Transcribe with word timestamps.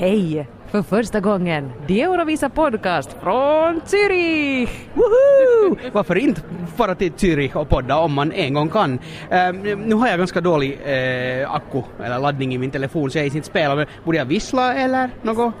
Hej! 0.00 0.48
För 0.70 0.82
första 0.82 1.20
gången, 1.20 1.72
The 1.88 2.02
Eurovisa 2.02 2.48
Podcast 2.48 3.16
från 3.22 3.80
Zürich! 3.80 4.68
Woho! 4.94 5.76
Varför 5.92 6.18
inte 6.18 6.40
fara 6.76 6.94
till 6.94 7.12
Zürich 7.12 7.56
och 7.56 7.68
podda 7.68 7.96
om 7.96 8.12
man 8.12 8.32
en 8.32 8.54
gång 8.54 8.68
kan? 8.68 8.92
Uh, 8.92 9.76
nu 9.86 9.94
har 9.94 10.08
jag 10.08 10.18
ganska 10.18 10.40
dålig 10.40 10.72
uh, 10.72 11.54
akku 11.54 11.82
eller 12.04 12.18
laddning 12.18 12.54
i 12.54 12.58
min 12.58 12.70
telefon 12.70 13.10
så 13.10 13.18
jag 13.18 13.26
inte 13.26 13.42
spela 13.42 13.74
men 13.74 13.86
borde 14.04 14.18
jag 14.18 14.24
vissla 14.24 14.74
eller 14.74 15.10
något? 15.22 15.54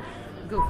Go. 0.50 0.62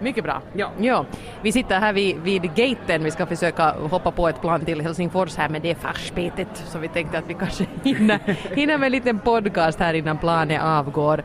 Mycket 0.00 0.24
bra. 0.24 0.42
Ja. 0.52 0.70
ja. 0.78 1.04
Vi 1.42 1.52
sitter 1.52 1.80
här 1.80 1.92
vid, 1.92 2.16
vid 2.16 2.42
gaten, 2.54 3.04
vi 3.04 3.10
ska 3.10 3.26
försöka 3.26 3.70
hoppa 3.70 4.10
på 4.10 4.28
ett 4.28 4.40
plan 4.40 4.64
till 4.64 4.80
Helsingfors 4.80 5.36
här 5.36 5.48
men 5.48 5.62
det 5.62 5.70
är 5.70 5.74
farspetet 5.74 6.48
så 6.54 6.78
vi 6.78 6.88
tänkte 6.88 7.18
att 7.18 7.24
vi 7.26 7.34
kanske 7.34 7.66
hinner, 7.84 8.18
hinner 8.54 8.78
med 8.78 8.86
en 8.86 8.92
liten 8.92 9.18
podcast 9.18 9.78
här 9.78 9.94
innan 9.94 10.18
planet 10.18 10.62
avgår. 10.62 11.22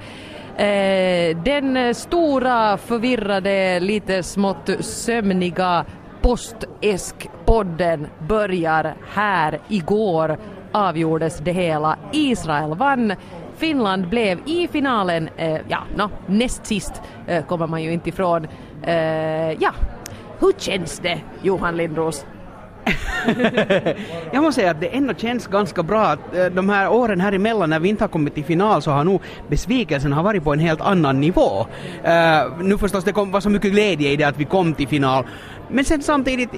Eh, 0.58 1.38
den 1.38 1.96
stora, 1.96 2.78
förvirrade, 2.78 3.80
lite 3.80 4.24
smått 4.24 4.70
sömniga 4.80 5.86
Postäsk-podden 6.22 8.08
börjar 8.28 8.96
här 9.14 9.60
igår 9.68 10.38
avgjordes 10.72 11.38
det 11.38 11.52
hela. 11.52 11.98
Israel 12.12 12.76
vann 12.76 13.14
Finland 13.58 14.08
blev 14.10 14.40
i 14.46 14.68
finalen, 14.68 15.30
eh, 15.38 15.58
ja, 15.68 15.84
no, 15.96 16.10
näst 16.26 16.66
sist 16.66 17.02
eh, 17.28 17.46
kommer 17.46 17.68
man 17.68 17.84
ju 17.84 17.94
inte 17.94 18.10
ifrån. 18.10 18.48
Eh, 18.86 19.52
ja, 19.60 19.74
hur 20.40 20.54
känns 20.58 21.00
det, 21.00 21.22
Johan 21.42 21.78
Lindros? 21.78 22.26
jag 24.32 24.44
måste 24.44 24.62
säga 24.62 24.72
att 24.72 24.82
det 24.82 24.88
ändå 24.88 25.14
känns 25.14 25.48
ganska 25.48 25.84
bra 25.84 26.02
att 26.02 26.36
eh, 26.36 26.46
de 26.46 26.70
här 26.70 26.90
åren 26.90 27.22
här 27.22 27.32
emellan 27.32 27.70
när 27.70 27.80
vi 27.80 27.90
inte 27.90 28.04
har 28.04 28.10
kommit 28.10 28.36
till 28.36 28.46
final 28.46 28.82
så 28.82 28.92
har 28.92 29.04
nog 29.04 29.22
besvikelsen 29.48 30.14
har 30.14 30.24
varit 30.24 30.44
på 30.44 30.54
en 30.54 30.60
helt 30.60 30.82
annan 30.82 31.22
nivå. 31.22 31.60
Uh, 31.60 32.64
nu 32.64 32.78
förstås 32.78 33.04
det 33.04 33.12
kom, 33.12 33.32
var 33.32 33.42
så 33.42 33.50
mycket 33.50 33.72
glädje 33.72 34.12
i 34.12 34.16
det 34.16 34.24
att 34.24 34.38
vi 34.38 34.46
kom 34.46 34.74
till 34.74 34.88
final 34.88 35.26
men 35.70 35.86
sen 35.86 36.02
samtidigt 36.02 36.50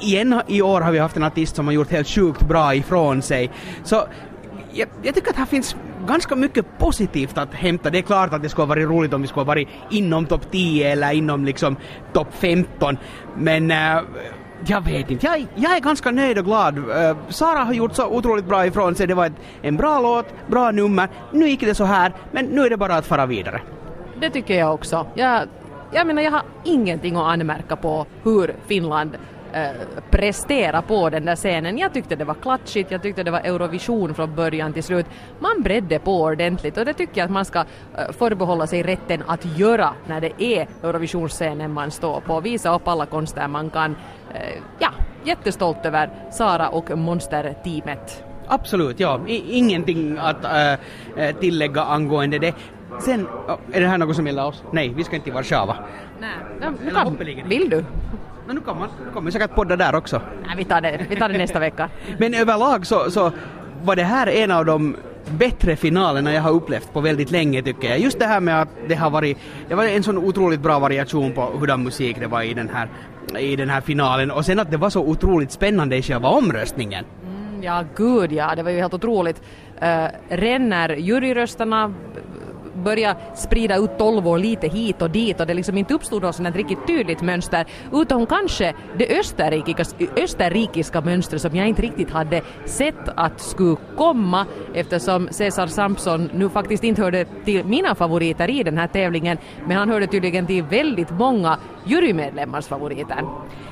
igen 0.00 0.40
i 0.46 0.62
år 0.62 0.80
har 0.80 0.92
vi 0.92 0.98
haft 0.98 1.16
en 1.16 1.24
artist 1.24 1.56
som 1.56 1.66
har 1.66 1.72
gjort 1.72 1.90
helt 1.90 2.08
sjukt 2.08 2.42
bra 2.42 2.74
ifrån 2.74 3.22
sig. 3.22 3.50
Så 3.84 4.04
jag, 4.72 4.88
jag, 5.02 5.14
tycker 5.14 5.30
att 5.30 5.36
här 5.36 5.46
finns 5.46 5.76
ganska 6.10 6.36
mycket 6.36 6.78
positivt 6.78 7.38
att 7.38 7.54
hämta. 7.54 7.90
Det 7.90 7.98
är 7.98 8.02
klart 8.02 8.32
att 8.32 8.42
det 8.42 8.48
skulle 8.48 8.62
ha 8.62 8.68
varit 8.68 8.88
roligt 8.88 9.12
om 9.12 9.22
vi 9.22 9.28
skulle 9.28 9.40
ha 9.40 9.54
varit 9.54 9.68
inom 9.90 10.26
topp 10.26 10.50
10 10.50 10.92
eller 10.92 11.12
inom 11.12 11.44
liksom 11.44 11.76
topp 12.12 12.28
15. 12.30 12.96
Men 13.36 13.70
äh, 13.70 14.00
jag 14.66 14.84
vet 14.84 15.10
inte, 15.10 15.26
jag, 15.26 15.46
jag, 15.54 15.76
är 15.76 15.80
ganska 15.80 16.10
nöjd 16.10 16.38
och 16.38 16.44
glad. 16.44 16.78
Uh, 16.78 17.16
Sara 17.28 17.58
har 17.58 17.72
gjort 17.72 17.94
så 17.94 18.06
otroligt 18.06 18.44
bra 18.44 18.66
ifrån 18.66 18.94
sig. 18.94 19.06
Det 19.06 19.14
var 19.14 19.26
ett, 19.26 19.32
en 19.62 19.76
bra 19.76 20.00
låt, 20.00 20.26
bra 20.46 20.70
nummer. 20.70 21.08
Nu 21.32 21.48
gick 21.48 21.60
det 21.60 21.74
så 21.74 21.84
här, 21.84 22.12
men 22.32 22.44
nu 22.44 22.62
är 22.62 22.70
det 22.70 22.76
bara 22.76 22.94
att 22.94 23.06
fara 23.06 23.26
vidare. 23.26 23.60
Det 24.20 24.30
tycker 24.30 24.58
jag 24.58 24.74
också. 24.74 25.06
Jag, 25.14 25.42
jag 25.92 26.06
menar, 26.06 26.22
jag 26.22 26.30
har 26.30 26.42
ingenting 26.64 27.16
att 27.16 27.22
anmärka 27.22 27.76
på 27.76 28.06
hur 28.22 28.54
Finland 28.66 29.16
Eh, 29.52 29.70
prestera 30.10 30.82
på 30.82 31.10
den 31.10 31.24
där 31.24 31.36
scenen. 31.36 31.78
Jag 31.78 31.92
tyckte 31.92 32.16
det 32.16 32.24
var 32.24 32.34
klatschigt, 32.34 32.90
jag 32.90 33.02
tyckte 33.02 33.22
det 33.22 33.30
var 33.30 33.40
Eurovision 33.40 34.14
från 34.14 34.34
början 34.34 34.72
till 34.72 34.82
slut. 34.82 35.06
Man 35.38 35.62
bredde 35.62 35.98
på 35.98 36.22
ordentligt 36.22 36.78
och 36.78 36.84
det 36.84 36.92
tycker 36.92 37.20
jag 37.20 37.24
att 37.24 37.30
man 37.30 37.44
ska 37.44 37.58
eh, 37.58 38.12
förbehålla 38.18 38.66
sig 38.66 38.82
rätten 38.82 39.22
att 39.26 39.58
göra 39.58 39.94
när 40.06 40.20
det 40.20 40.42
är 40.42 40.68
Eurovisionsscenen 40.82 41.72
man 41.72 41.90
står 41.90 42.20
på. 42.20 42.40
Visa 42.40 42.74
upp 42.74 42.88
alla 42.88 43.06
konster 43.06 43.48
man 43.48 43.70
kan. 43.70 43.96
Eh, 44.34 44.62
ja, 44.78 44.90
jättestolt 45.24 45.86
över 45.86 46.10
Sara 46.30 46.68
och 46.68 46.98
Monster-teamet. 46.98 48.24
Absolut, 48.46 49.00
ja. 49.00 49.20
I, 49.26 49.56
ingenting 49.58 50.18
att 50.18 50.44
äh, 51.16 51.36
tillägga 51.40 51.82
angående 51.82 52.38
det. 52.38 52.54
Sen, 52.98 53.26
är 53.72 53.80
det 53.80 53.86
här 53.86 53.98
något 53.98 54.16
som 54.16 54.26
gäller 54.26 54.46
oss? 54.46 54.62
Nej, 54.72 54.88
vi 54.88 55.04
ska 55.04 55.16
inte 55.16 55.24
till 55.24 55.34
Warszawa. 55.34 55.76
Nej, 56.20 56.30
nu 56.84 56.90
kan, 56.90 57.16
vill 57.48 57.70
du? 57.70 57.84
Men 58.46 58.56
nu 58.56 58.62
kan 58.62 58.78
man, 58.78 58.88
nu 59.06 59.12
kommer 59.12 59.30
säkert 59.30 59.54
podda 59.54 59.76
där 59.76 59.94
också. 59.94 60.22
Nej, 60.46 60.56
vi 60.56 60.64
tar 60.64 60.80
det, 60.80 61.06
vi 61.08 61.16
tar 61.16 61.28
det 61.28 61.38
nästa 61.38 61.58
vecka. 61.58 61.90
Men 62.18 62.34
överlag 62.34 62.86
så, 62.86 63.10
så 63.10 63.32
var 63.82 63.96
det 63.96 64.02
här 64.02 64.26
en 64.26 64.50
av 64.50 64.64
de 64.64 64.96
bättre 65.30 65.76
finalerna 65.76 66.32
jag 66.32 66.42
har 66.42 66.50
upplevt 66.50 66.92
på 66.92 67.00
väldigt 67.00 67.30
länge 67.30 67.62
tycker 67.62 67.88
jag. 67.88 67.98
Just 67.98 68.18
det 68.18 68.26
här 68.26 68.40
med 68.40 68.62
att 68.62 68.68
det 68.88 68.94
har 68.94 69.10
varit, 69.10 69.38
det 69.68 69.74
var 69.74 69.84
en 69.84 70.02
sån 70.02 70.18
otroligt 70.18 70.60
bra 70.60 70.78
variation 70.78 71.32
på 71.32 71.42
hurdan 71.42 71.82
musik 71.82 72.16
det 72.20 72.26
var 72.26 72.42
i 72.42 72.54
den 72.54 72.68
här, 72.68 72.88
i 73.38 73.56
den 73.56 73.70
här 73.70 73.80
finalen 73.80 74.30
och 74.30 74.44
sen 74.44 74.58
att 74.58 74.70
det 74.70 74.76
var 74.76 74.90
så 74.90 75.00
otroligt 75.00 75.52
spännande 75.52 75.96
i 75.96 76.02
själva 76.02 76.28
omröstningen. 76.28 77.04
Mm, 77.24 77.62
ja, 77.62 77.84
gud 77.96 78.32
ja, 78.32 78.54
det 78.54 78.62
var 78.62 78.70
ju 78.70 78.80
helt 78.80 78.94
otroligt. 78.94 79.42
Uh, 79.82 80.06
ränner 80.28 80.88
juryröstarna 80.88 81.94
börja 82.80 83.16
sprida 83.34 83.76
ut 83.76 83.98
tolvor 83.98 84.38
lite 84.38 84.68
hit 84.68 85.02
och 85.02 85.10
dit 85.10 85.40
och 85.40 85.46
det 85.46 85.54
liksom 85.54 85.78
inte 85.78 85.94
uppstod 85.94 86.22
något 86.22 86.36
sådant 86.36 86.56
riktigt 86.56 86.86
tydligt 86.86 87.22
mönster 87.22 87.66
utom 87.92 88.26
kanske 88.26 88.74
det 88.98 89.18
österrikiska, 89.18 90.06
österrikiska 90.16 91.00
mönstret 91.00 91.42
som 91.42 91.56
jag 91.56 91.68
inte 91.68 91.82
riktigt 91.82 92.10
hade 92.10 92.42
sett 92.64 93.08
att 93.16 93.40
skulle 93.40 93.76
komma 93.96 94.46
eftersom 94.74 95.28
Cesar 95.30 95.66
Sampson 95.66 96.30
nu 96.34 96.48
faktiskt 96.48 96.84
inte 96.84 97.02
hörde 97.02 97.24
till 97.44 97.64
mina 97.64 97.94
favoriter 97.94 98.50
i 98.50 98.62
den 98.62 98.78
här 98.78 98.86
tävlingen 98.86 99.38
men 99.66 99.76
han 99.76 99.88
hörde 99.88 100.06
tydligen 100.06 100.46
till 100.46 100.62
väldigt 100.62 101.10
många 101.10 101.58
jurymedlemmars 101.84 102.66
favoriter. 102.66 103.24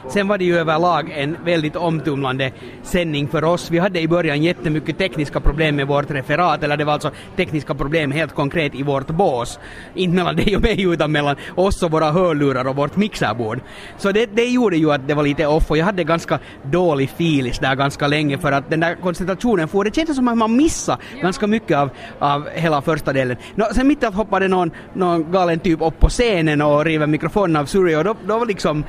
Sen 0.08 0.28
var 0.28 0.38
det 0.38 0.44
ju 0.44 0.56
överlag 0.58 1.10
en 1.10 1.36
väldigt 1.44 1.76
omtumlande 1.76 2.52
sändning 2.82 3.28
för 3.28 3.44
oss. 3.44 3.70
Vi 3.70 3.78
hade 3.78 4.00
i 4.00 4.08
början 4.08 4.42
jättemycket 4.42 4.98
tekniska 4.98 5.40
problem 5.40 5.76
med 5.76 5.86
vårt 5.86 6.10
referat, 6.10 6.62
eller 6.62 6.76
det 6.76 6.84
var 6.84 6.92
alltså 6.92 7.10
tekniska 7.36 7.74
problem 7.74 8.12
helt 8.12 8.34
konkret 8.34 8.74
i 8.74 8.82
vår 8.82 8.97
vårt 8.98 9.16
bås. 9.16 9.58
Inte 9.94 10.16
mellan 10.16 10.36
dig 10.36 10.56
och 10.56 10.62
mig 10.62 10.82
utan 10.82 11.12
mellan 11.12 11.36
oss 11.54 11.82
och 11.82 11.90
våra 11.90 12.10
hörlurar 12.10 12.64
och 12.64 12.76
vårt 12.76 12.96
mixerbord. 12.96 13.60
Så 13.98 14.12
det, 14.12 14.26
det 14.26 14.44
gjorde 14.44 14.76
ju 14.76 14.92
att 14.92 15.08
det 15.08 15.14
var 15.14 15.22
lite 15.22 15.46
off 15.46 15.70
och 15.70 15.78
jag 15.78 15.84
hade 15.84 16.04
ganska 16.04 16.38
dålig 16.62 17.10
filis 17.10 17.58
där 17.58 17.74
ganska 17.74 18.06
länge 18.06 18.38
för 18.38 18.52
att 18.52 18.70
den 18.70 18.80
där 18.80 18.94
koncentrationen 18.94 19.68
får, 19.68 19.84
det 19.84 19.94
kändes 19.94 20.16
som 20.16 20.28
att 20.28 20.38
man 20.38 20.56
missade 20.56 20.98
ganska 21.22 21.46
mycket 21.46 21.76
av, 21.76 21.90
av 22.18 22.48
hela 22.48 22.82
första 22.82 23.12
delen. 23.12 23.36
Nå, 23.54 23.66
sen 23.74 23.88
mitt 23.88 24.02
i 24.02 24.06
allt 24.06 24.14
hoppade 24.14 24.48
någon, 24.48 24.70
någon 24.94 25.32
galen 25.32 25.58
typ 25.58 25.82
upp 25.82 26.00
på 26.00 26.08
scenen 26.08 26.62
och 26.62 26.84
river 26.84 27.06
mikrofonen 27.06 27.56
av 27.56 27.66
Suri 27.66 27.96
och 27.96 28.04
då, 28.04 28.16
då 28.26 28.38
var 28.38 28.46
liksom 28.46 28.84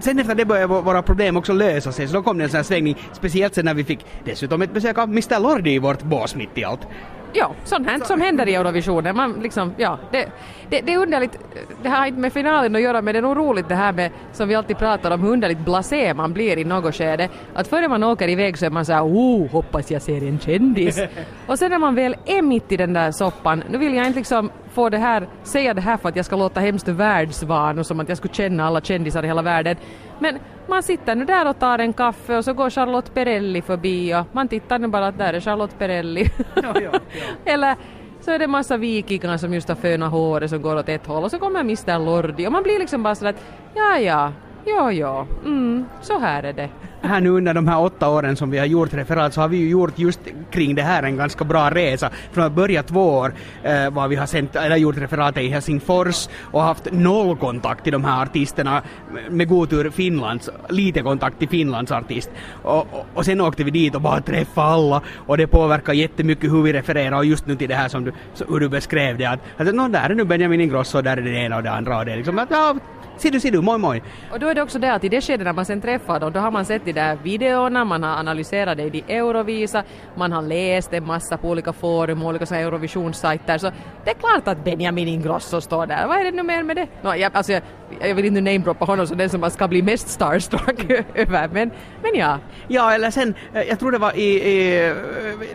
sen 0.00 0.18
efter 0.18 0.34
det 0.34 0.44
började 0.44 0.66
våra 0.66 1.02
problem 1.02 1.36
också 1.36 1.52
lösa 1.52 1.92
sig, 1.92 2.08
så 2.08 2.14
då 2.14 2.22
kom 2.22 2.38
det 2.38 2.44
en 2.44 2.50
sån 2.50 2.56
här 2.56 2.64
svängning, 2.64 2.96
speciellt 3.12 3.54
sen 3.54 3.64
när 3.64 3.74
vi 3.74 3.84
fick 3.84 4.06
dessutom 4.24 4.62
ett 4.62 4.74
besök 4.74 4.98
av 4.98 5.08
Mr 5.08 5.40
Lordi 5.40 5.74
i 5.74 5.78
vårt 5.78 6.02
bås 6.02 6.34
mitt 6.34 6.58
i 6.58 6.64
allt 6.64 6.86
ja, 7.32 7.52
sånt 7.64 7.88
här 7.88 7.98
som 7.98 8.20
händer 8.20 8.48
i 8.48 8.54
Eurovisionen. 8.54 9.16
Man 9.16 9.32
liksom, 9.42 9.74
ja, 9.76 9.98
det, 10.10 10.28
det, 10.70 10.80
det, 10.80 10.94
är 10.94 10.98
underligt, 10.98 11.38
det 11.82 11.88
har 11.88 12.06
inte 12.06 12.20
med 12.20 12.32
finalen 12.32 12.76
att 12.76 12.82
göra 12.82 13.02
men 13.02 13.14
det 13.14 13.18
är 13.18 13.22
nog 13.22 13.36
roligt 13.36 13.68
det 13.68 13.74
här 13.74 13.92
med, 13.92 14.10
som 14.32 14.48
vi 14.48 14.54
alltid 14.54 14.78
pratar 14.78 15.10
om, 15.10 15.20
hur 15.20 15.32
underligt 15.32 15.58
blasé 15.58 16.14
man 16.14 16.32
blir 16.32 16.58
i 16.58 16.64
något 16.64 16.94
skede. 16.94 17.28
Att 17.54 17.68
före 17.68 17.88
man 17.88 18.04
åker 18.04 18.28
iväg 18.28 18.58
så 18.58 18.66
är 18.66 18.70
man 18.70 18.84
såhär 18.84 19.02
oh, 19.02 19.50
hoppas 19.50 19.90
jag 19.90 20.02
ser 20.02 20.28
en 20.28 20.38
kändis. 20.38 21.00
Och 21.46 21.58
sen 21.58 21.70
när 21.70 21.78
man 21.78 21.94
väl 21.94 22.16
är 22.26 22.42
mitt 22.42 22.72
i 22.72 22.76
den 22.76 22.92
där 22.92 23.12
soppan, 23.12 23.62
nu 23.70 23.78
vill 23.78 23.94
jag 23.94 24.06
inte 24.06 24.18
liksom 24.18 24.50
få 24.78 24.88
det 24.88 24.98
här, 24.98 25.28
säga 25.42 25.74
det 25.74 25.80
här 25.80 25.96
för 25.96 26.08
att 26.08 26.16
jag 26.16 26.24
ska 26.24 26.36
låta 26.36 26.60
hemskt 26.60 26.88
världsvan 26.88 27.78
och 27.78 27.86
som 27.86 28.00
att 28.00 28.08
jag 28.08 28.18
skulle 28.18 28.34
känna 28.34 28.66
alla 28.66 28.80
kändisar 28.80 29.22
i 29.22 29.26
hela 29.26 29.42
världen. 29.42 29.76
Men 30.18 30.38
man 30.66 30.82
sitter 30.82 31.14
nu 31.14 31.24
där 31.24 31.48
och 31.48 31.58
tar 31.58 31.78
en 31.78 31.92
kaffe 31.92 32.36
och 32.36 32.44
så 32.44 32.52
går 32.52 32.70
Charlotte 32.70 33.14
Perrelli 33.14 33.62
förbi 33.62 34.14
och 34.14 34.26
man 34.32 34.48
tittar 34.48 34.78
nu 34.78 34.88
bara 34.88 35.06
att 35.06 35.18
där 35.18 35.34
är 35.34 35.40
Charlotte 35.40 35.78
Perrelli. 35.78 36.30
Ja, 36.54 36.80
ja, 36.80 36.90
ja. 36.92 37.52
Eller 37.52 37.76
så 38.20 38.30
är 38.30 38.38
det 38.38 38.46
massa 38.46 38.76
vikingar 38.76 39.36
som 39.36 39.54
just 39.54 39.68
har 39.68 39.76
fönat 39.76 40.10
håret 40.12 40.50
som 40.50 40.62
går 40.62 40.76
åt 40.76 40.88
ett 40.88 41.06
håll 41.06 41.24
och 41.24 41.30
så 41.30 41.38
kommer 41.38 41.60
Mr 41.60 41.98
Lordi 41.98 42.46
och 42.46 42.52
man 42.52 42.62
blir 42.62 42.78
liksom 42.78 43.02
bara 43.02 43.14
sådär 43.14 43.30
att 43.30 43.44
ja 43.74 43.98
ja, 43.98 44.32
ja 44.64 44.92
ja, 44.92 45.26
mm, 45.44 45.84
så 46.02 46.18
här 46.18 46.42
är 46.42 46.52
det 46.52 46.68
här 47.02 47.20
nu 47.20 47.28
under 47.28 47.54
de 47.54 47.68
här 47.68 47.80
åtta 47.80 48.08
åren 48.08 48.36
som 48.36 48.50
vi 48.50 48.58
har 48.58 48.66
gjort 48.66 48.94
referat 48.94 49.34
så 49.34 49.40
har 49.40 49.48
vi 49.48 49.56
ju 49.56 49.68
gjort 49.68 49.98
just 49.98 50.20
kring 50.50 50.74
det 50.74 50.82
här 50.82 51.02
en 51.02 51.16
ganska 51.16 51.44
bra 51.44 51.70
resa. 51.70 52.10
Från 52.32 52.44
att 52.44 52.52
börja 52.52 52.82
två 52.82 53.18
år 53.18 53.34
eh, 53.62 53.90
var 53.90 54.08
vi 54.08 54.16
har 54.16 54.26
sänt, 54.26 54.56
eller 54.56 54.76
gjort 54.76 54.96
referatet 54.96 55.42
i 55.42 55.48
Helsingfors 55.48 56.28
och 56.42 56.62
haft 56.62 56.92
noll 56.92 57.36
kontakt 57.36 57.84
till 57.84 57.92
de 57.92 58.04
här 58.04 58.22
artisterna, 58.22 58.82
med 59.30 59.48
god 59.48 59.70
tur 59.70 59.90
Finlands, 59.90 60.50
lite 60.68 61.02
kontakt 61.02 61.38
till 61.38 61.48
Finlands 61.48 61.92
artist. 61.92 62.30
Och, 62.62 62.78
och, 62.78 63.06
och 63.14 63.24
sen 63.24 63.40
åkte 63.40 63.64
vi 63.64 63.70
dit 63.70 63.94
och 63.94 64.00
bara 64.00 64.20
träffade 64.20 64.66
alla 64.66 65.02
och 65.26 65.36
det 65.36 65.46
påverkar 65.46 65.92
jättemycket 65.92 66.52
hur 66.52 66.62
vi 66.62 66.72
refererar 66.72 67.16
och 67.16 67.24
just 67.24 67.46
nu 67.46 67.56
till 67.56 67.68
det 67.68 67.74
här 67.74 67.88
som 67.88 68.04
du, 68.04 68.12
hur 68.48 68.60
du 68.60 68.68
beskrev 68.68 69.18
det 69.18 69.24
att, 69.24 69.40
alltså, 69.56 69.74
att 69.74 69.74
no, 69.74 69.88
där 69.88 70.10
är 70.10 70.14
nu 70.14 70.24
Benjamin 70.24 70.60
Ingrosso 70.60 70.98
och 70.98 71.04
där 71.04 71.16
är 71.16 71.22
det 71.22 71.30
ena 71.30 71.56
och 71.56 71.62
det 71.62 71.70
andra 71.70 71.98
och 71.98 72.04
det 72.04 72.12
är 72.12 72.16
liksom 72.16 72.38
att 72.38 72.50
ja, 72.50 72.76
Ser 73.18 73.30
du, 73.30 73.40
ser 73.40 73.50
du, 73.50 73.60
moj 73.60 73.78
moj. 73.78 74.02
Och 74.32 74.40
då 74.40 74.46
är 74.48 74.54
det 74.54 74.62
också 74.62 74.78
det 74.78 74.92
att 74.94 75.04
i 75.04 75.08
det 75.08 75.20
skedet 75.20 75.44
när 75.44 75.52
man 75.52 75.64
sen 75.64 75.80
träffar 75.80 76.20
dem, 76.20 76.32
då 76.32 76.40
har 76.40 76.50
man 76.50 76.64
sett 76.64 76.84
de 76.84 76.92
där 76.92 77.18
videorna, 77.22 77.84
man 77.84 78.02
har 78.02 78.16
analyserat 78.16 78.76
det 78.76 78.82
i 78.82 78.90
de 78.90 79.02
Eurovisa, 79.08 79.82
man 80.16 80.32
har 80.32 80.42
läst 80.42 80.92
en 80.92 81.06
massa 81.06 81.36
på 81.36 81.48
olika 81.48 81.72
forum, 81.72 82.22
olika 82.22 82.46
sådana 82.46 82.60
här 82.60 82.68
Eurovisionssajter, 82.68 83.58
så 83.58 83.70
det 84.04 84.10
är 84.10 84.14
klart 84.14 84.48
att 84.48 84.64
Benjamin 84.64 85.08
Ingrosso 85.08 85.60
står 85.60 85.86
där. 85.86 86.06
Vad 86.06 86.18
är 86.18 86.24
det 86.24 86.30
nu 86.30 86.42
mer 86.42 86.62
med 86.62 86.76
det? 86.76 86.86
No, 87.02 87.14
jag, 87.14 87.36
alltså, 87.36 87.52
jag, 88.00 88.14
vill 88.14 88.24
inte 88.24 88.40
namedroppa 88.40 88.84
honom 88.84 89.06
som 89.06 89.18
den 89.18 89.30
som 89.30 89.40
man 89.40 89.50
ska 89.50 89.68
bli 89.68 89.82
mest 89.82 90.08
starstruck 90.08 90.90
över, 91.14 91.48
men, 91.52 91.70
men 92.02 92.14
ja. 92.14 92.38
Ja, 92.68 92.92
eller 92.92 93.10
sen, 93.10 93.34
eh, 93.54 93.62
jag 93.62 93.78
tror 93.78 93.92
det 93.92 93.98
var 93.98 94.16
i, 94.16 94.22
i 94.22 94.86
eh, 94.86 94.94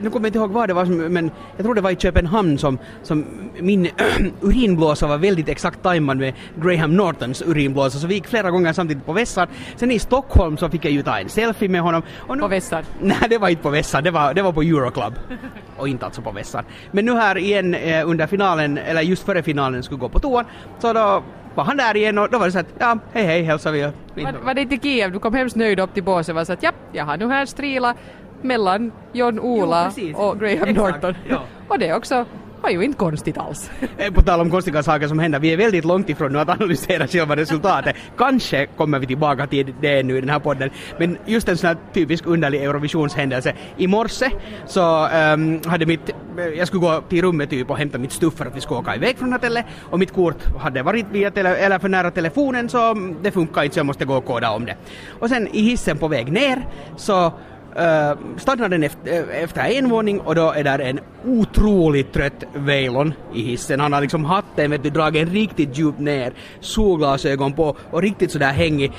nu 0.01 0.09
kommer 0.09 0.25
jag 0.25 0.29
inte 0.29 0.39
ihåg 0.39 0.51
vad 0.51 0.69
det 0.69 0.73
var, 0.73 0.85
men 0.85 1.31
jag 1.55 1.65
tror 1.65 1.75
det 1.75 1.81
var 1.81 1.91
i 1.91 1.95
Köpenhamn 1.95 2.57
som, 2.57 2.77
som 3.03 3.25
min 3.59 3.89
urinblåsa 4.41 5.07
var 5.07 5.17
väldigt 5.17 5.49
exakt 5.49 5.83
tajmad 5.83 6.17
med 6.17 6.33
Graham 6.61 6.95
Nortons 6.95 7.41
urinblåsa, 7.41 7.99
så 7.99 8.07
vi 8.07 8.13
gick 8.13 8.27
flera 8.27 8.51
gånger 8.51 8.73
samtidigt 8.73 9.05
på 9.05 9.13
vässan. 9.13 9.47
Sen 9.75 9.91
i 9.91 9.99
Stockholm 9.99 10.57
så 10.57 10.69
fick 10.69 10.85
jag 10.85 10.91
ju 10.91 11.03
ta 11.03 11.19
en 11.19 11.29
selfie 11.29 11.69
med 11.69 11.81
honom. 11.81 12.01
Nu, 12.29 12.39
på 12.39 12.47
vässan? 12.47 12.83
Nej, 13.01 13.17
det 13.29 13.37
var 13.37 13.49
inte 13.49 13.63
på 13.63 13.69
vässan, 13.69 14.03
det 14.03 14.11
var, 14.11 14.33
det 14.33 14.41
var 14.41 14.51
på 14.51 14.61
Euroclub. 14.61 15.13
och 15.77 15.87
inte 15.87 16.05
alltså 16.05 16.21
på 16.21 16.31
vässan. 16.31 16.63
Men 16.91 17.05
nu 17.05 17.13
här 17.13 17.37
igen 17.37 17.73
eh, 17.73 18.09
under 18.09 18.27
finalen, 18.27 18.77
eller 18.77 19.01
just 19.01 19.25
före 19.25 19.43
finalen 19.43 19.83
skulle 19.83 19.99
gå 19.99 20.09
på 20.09 20.19
toan, 20.19 20.45
så 20.79 20.93
då 20.93 21.23
var 21.55 21.63
han 21.63 21.77
där 21.77 21.97
igen 21.97 22.17
och 22.17 22.29
då 22.29 22.37
var 22.37 22.45
det 22.45 22.51
så 22.51 22.59
att 22.59 22.73
ja, 22.79 22.97
hej 23.13 23.25
hej 23.25 23.43
hälsar 23.43 23.71
vi. 23.71 23.81
Var, 23.81 24.45
var 24.45 24.53
det 24.53 24.61
inte 24.61 24.77
Kiev? 24.77 25.11
Du 25.11 25.19
kom 25.19 25.33
hemskt 25.33 25.55
nöjd 25.55 25.79
upp 25.79 25.93
till 25.93 26.03
båset 26.03 26.29
och 26.29 26.35
var 26.35 26.45
så 26.45 26.53
att 26.53 26.63
ja, 26.63 26.71
jag 26.91 27.05
har 27.05 27.17
nu 27.17 27.27
här 27.27 27.45
strila 27.45 27.95
mellan 28.41 28.91
John 29.11 29.39
Ola 29.39 29.91
jo, 29.95 30.17
och 30.17 30.39
Graham 30.39 30.73
Norton. 30.73 31.15
Ja. 31.29 31.41
och 31.67 31.79
det 31.79 31.93
också 31.93 32.25
var 32.63 32.69
ju 32.69 32.83
inte 32.83 32.97
konstigt 32.97 33.37
alls. 33.37 33.71
På 34.13 34.21
tal 34.21 34.41
om 34.41 34.51
konstiga 34.51 34.83
saker 34.83 35.07
som 35.07 35.19
händer, 35.19 35.39
vi 35.39 35.53
är 35.53 35.57
väldigt 35.57 35.85
långt 35.85 36.09
ifrån 36.09 36.33
nu 36.33 36.39
att 36.39 36.49
analysera 36.49 37.07
själva 37.07 37.35
resultatet. 37.35 37.95
Kanske 38.17 38.65
kommer 38.65 38.99
vi 38.99 39.07
tillbaka 39.07 39.47
till 39.47 39.73
det 39.81 40.03
nu 40.03 40.17
i 40.17 40.21
den 40.21 40.29
här 40.29 40.39
podden, 40.39 40.69
men 40.99 41.17
just 41.25 41.49
en 41.49 41.57
sån 41.57 41.67
här 41.67 41.77
typisk 41.93 42.25
underlig 42.25 42.63
Eurovisionshändelse. 42.63 43.53
I 43.77 43.87
morse 43.87 44.31
så 44.65 45.05
um, 45.05 45.11
ähm, 45.13 45.61
hade 45.65 45.85
mitt, 45.85 46.09
jag 46.57 46.67
skulle 46.67 46.81
gå 46.81 47.01
till 47.01 47.21
rummet 47.21 47.49
typ 47.49 47.69
och 47.69 47.77
hämta 47.77 47.97
mitt 47.97 48.11
stuff 48.11 48.33
för 48.33 48.45
att 48.45 48.55
vi 48.55 48.61
skulle 48.61 48.79
åka 48.79 48.95
iväg 48.95 49.17
från 49.17 49.33
hotellet 49.33 49.65
och 49.91 49.99
mitt 49.99 50.13
kort 50.13 50.45
hade 50.59 50.83
varit 50.83 51.05
via 51.11 51.31
tele, 51.31 51.55
eller 51.55 51.79
för 51.79 51.89
nära 51.89 52.11
telefonen 52.11 52.69
så 52.69 52.93
det 53.21 53.31
funkar 53.31 53.63
inte 53.63 53.73
så 53.73 53.79
jag 53.79 53.85
måste 53.85 54.05
gå 54.05 54.15
och 54.15 54.25
koda 54.25 54.51
om 54.51 54.65
det. 54.65 54.75
Och 55.19 55.29
sen 55.29 55.47
i 55.47 55.61
hissen 55.61 55.97
på 55.97 56.07
väg 56.07 56.31
ner 56.31 56.67
så 56.97 57.33
Uh, 57.79 58.37
stannar 58.37 58.69
den 58.69 58.83
efter, 58.83 59.29
efter 59.29 59.61
en 59.61 59.89
våning 59.89 60.19
och 60.19 60.35
då 60.35 60.51
är 60.51 60.63
där 60.63 60.79
en 60.79 60.99
otroligt 61.25 62.13
trött 62.13 62.43
Veilon 62.53 63.13
i 63.33 63.41
hissen. 63.41 63.79
Han 63.79 63.93
har 63.93 64.01
liksom 64.01 64.25
hatten 64.25 64.71
vet 64.71 64.83
du, 64.83 64.89
dragen 64.89 65.29
riktigt 65.29 65.77
djupt 65.77 65.99
ner, 65.99 66.33
solglasögon 66.59 67.53
på 67.53 67.75
och 67.91 68.01
riktigt 68.01 68.31
sådär 68.31 68.51
hängig. 68.51 68.91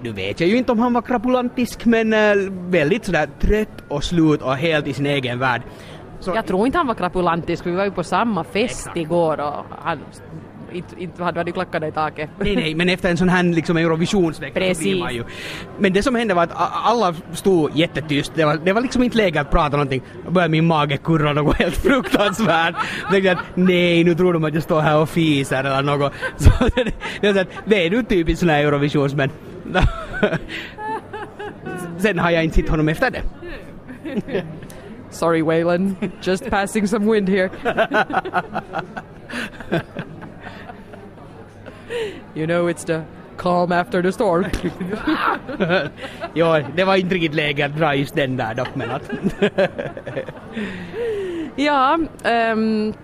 Nu 0.00 0.12
vet 0.12 0.40
jag 0.40 0.48
ju 0.48 0.56
inte 0.56 0.72
om 0.72 0.78
han 0.78 0.92
var 0.92 1.02
krapulantisk 1.02 1.84
men 1.84 2.12
uh, 2.12 2.52
väldigt 2.70 3.04
sådär 3.04 3.28
trött 3.40 3.84
och 3.88 4.04
slut 4.04 4.42
och 4.42 4.54
helt 4.54 4.86
i 4.86 4.92
sin 4.92 5.06
egen 5.06 5.38
värld. 5.38 5.62
Så, 6.20 6.32
jag 6.34 6.46
tror 6.46 6.66
inte 6.66 6.78
han 6.78 6.86
var 6.86 6.94
krapulantisk, 6.94 7.66
vi 7.66 7.72
var 7.72 7.84
ju 7.84 7.90
på 7.90 8.04
samma 8.04 8.44
fest 8.44 8.80
exakt. 8.80 8.96
igår 8.96 9.40
och 9.40 9.64
han 9.82 9.98
inte, 10.72 11.02
inte 11.02 11.24
hade 11.24 11.44
du 11.44 11.52
klackarna 11.52 11.88
i 11.88 11.92
taket. 11.92 12.30
Nej, 12.38 12.56
nej, 12.56 12.74
men 12.74 12.88
efter 12.88 13.10
en 13.10 13.16
sån 13.16 13.28
här 13.28 13.42
liksom 13.42 13.76
Eurovisionsvecka 13.76 14.60
Precis. 14.60 14.98
man 14.98 15.14
ju. 15.14 15.24
Men 15.78 15.92
det 15.92 16.02
som 16.02 16.14
hände 16.14 16.34
var 16.34 16.42
att 16.42 16.52
alla 16.84 17.14
stod 17.32 17.76
jättetyst. 17.76 18.32
Det 18.34 18.44
var, 18.44 18.56
det 18.64 18.72
var 18.72 18.80
liksom 18.80 19.02
inte 19.02 19.16
läge 19.16 19.40
att 19.40 19.50
prata 19.50 19.76
någonting. 19.76 20.02
Då 20.24 20.30
började 20.30 20.50
min 20.50 20.66
mage 20.66 20.96
kurra 20.96 21.32
något 21.32 21.56
helt 21.58 21.76
fruktansvärt. 21.76 22.74
Jag 23.02 23.10
tänkte 23.10 23.32
att 23.32 23.38
nej, 23.54 24.04
nu 24.04 24.14
tror 24.14 24.32
de 24.32 24.44
att 24.44 24.54
jag 24.54 24.62
står 24.62 24.80
här 24.80 24.98
och 24.98 25.08
fiser 25.08 25.64
eller 25.64 25.82
något. 25.82 26.12
Så 26.36 26.50
det, 27.20 27.32
det, 27.32 27.46
det 27.64 27.86
är 27.86 27.90
nu 27.90 28.02
typiskt 28.02 28.40
sån 28.40 28.48
här 28.48 28.64
Eurovisions, 28.64 29.14
men 29.14 29.30
sen 31.98 32.18
har 32.18 32.30
jag 32.30 32.44
inte 32.44 32.56
sett 32.56 32.68
honom 32.68 32.88
efter 32.88 33.10
det. 33.10 33.22
Sorry 35.10 35.42
Waylon, 35.42 35.96
just 36.22 36.50
passing 36.50 36.86
some 36.86 37.12
wind 37.12 37.28
here. 37.28 37.50
You 42.34 42.46
know 42.46 42.70
it's 42.70 42.84
the 42.84 43.02
calm 43.36 43.72
after 43.72 44.02
the 44.02 44.12
storm. 44.12 44.44
jo, 46.34 46.58
det 46.76 46.84
var 46.84 46.96
inte 46.96 47.14
riktigt 47.14 47.34
läge 47.34 47.66
att 47.66 47.76
dra 47.76 47.94
just 47.94 48.14
den 48.14 48.36
där 48.36 48.54
dock 48.54 48.74
men 48.74 48.90
att... 48.90 49.10
ja, 51.56 51.98
um, 52.52 52.94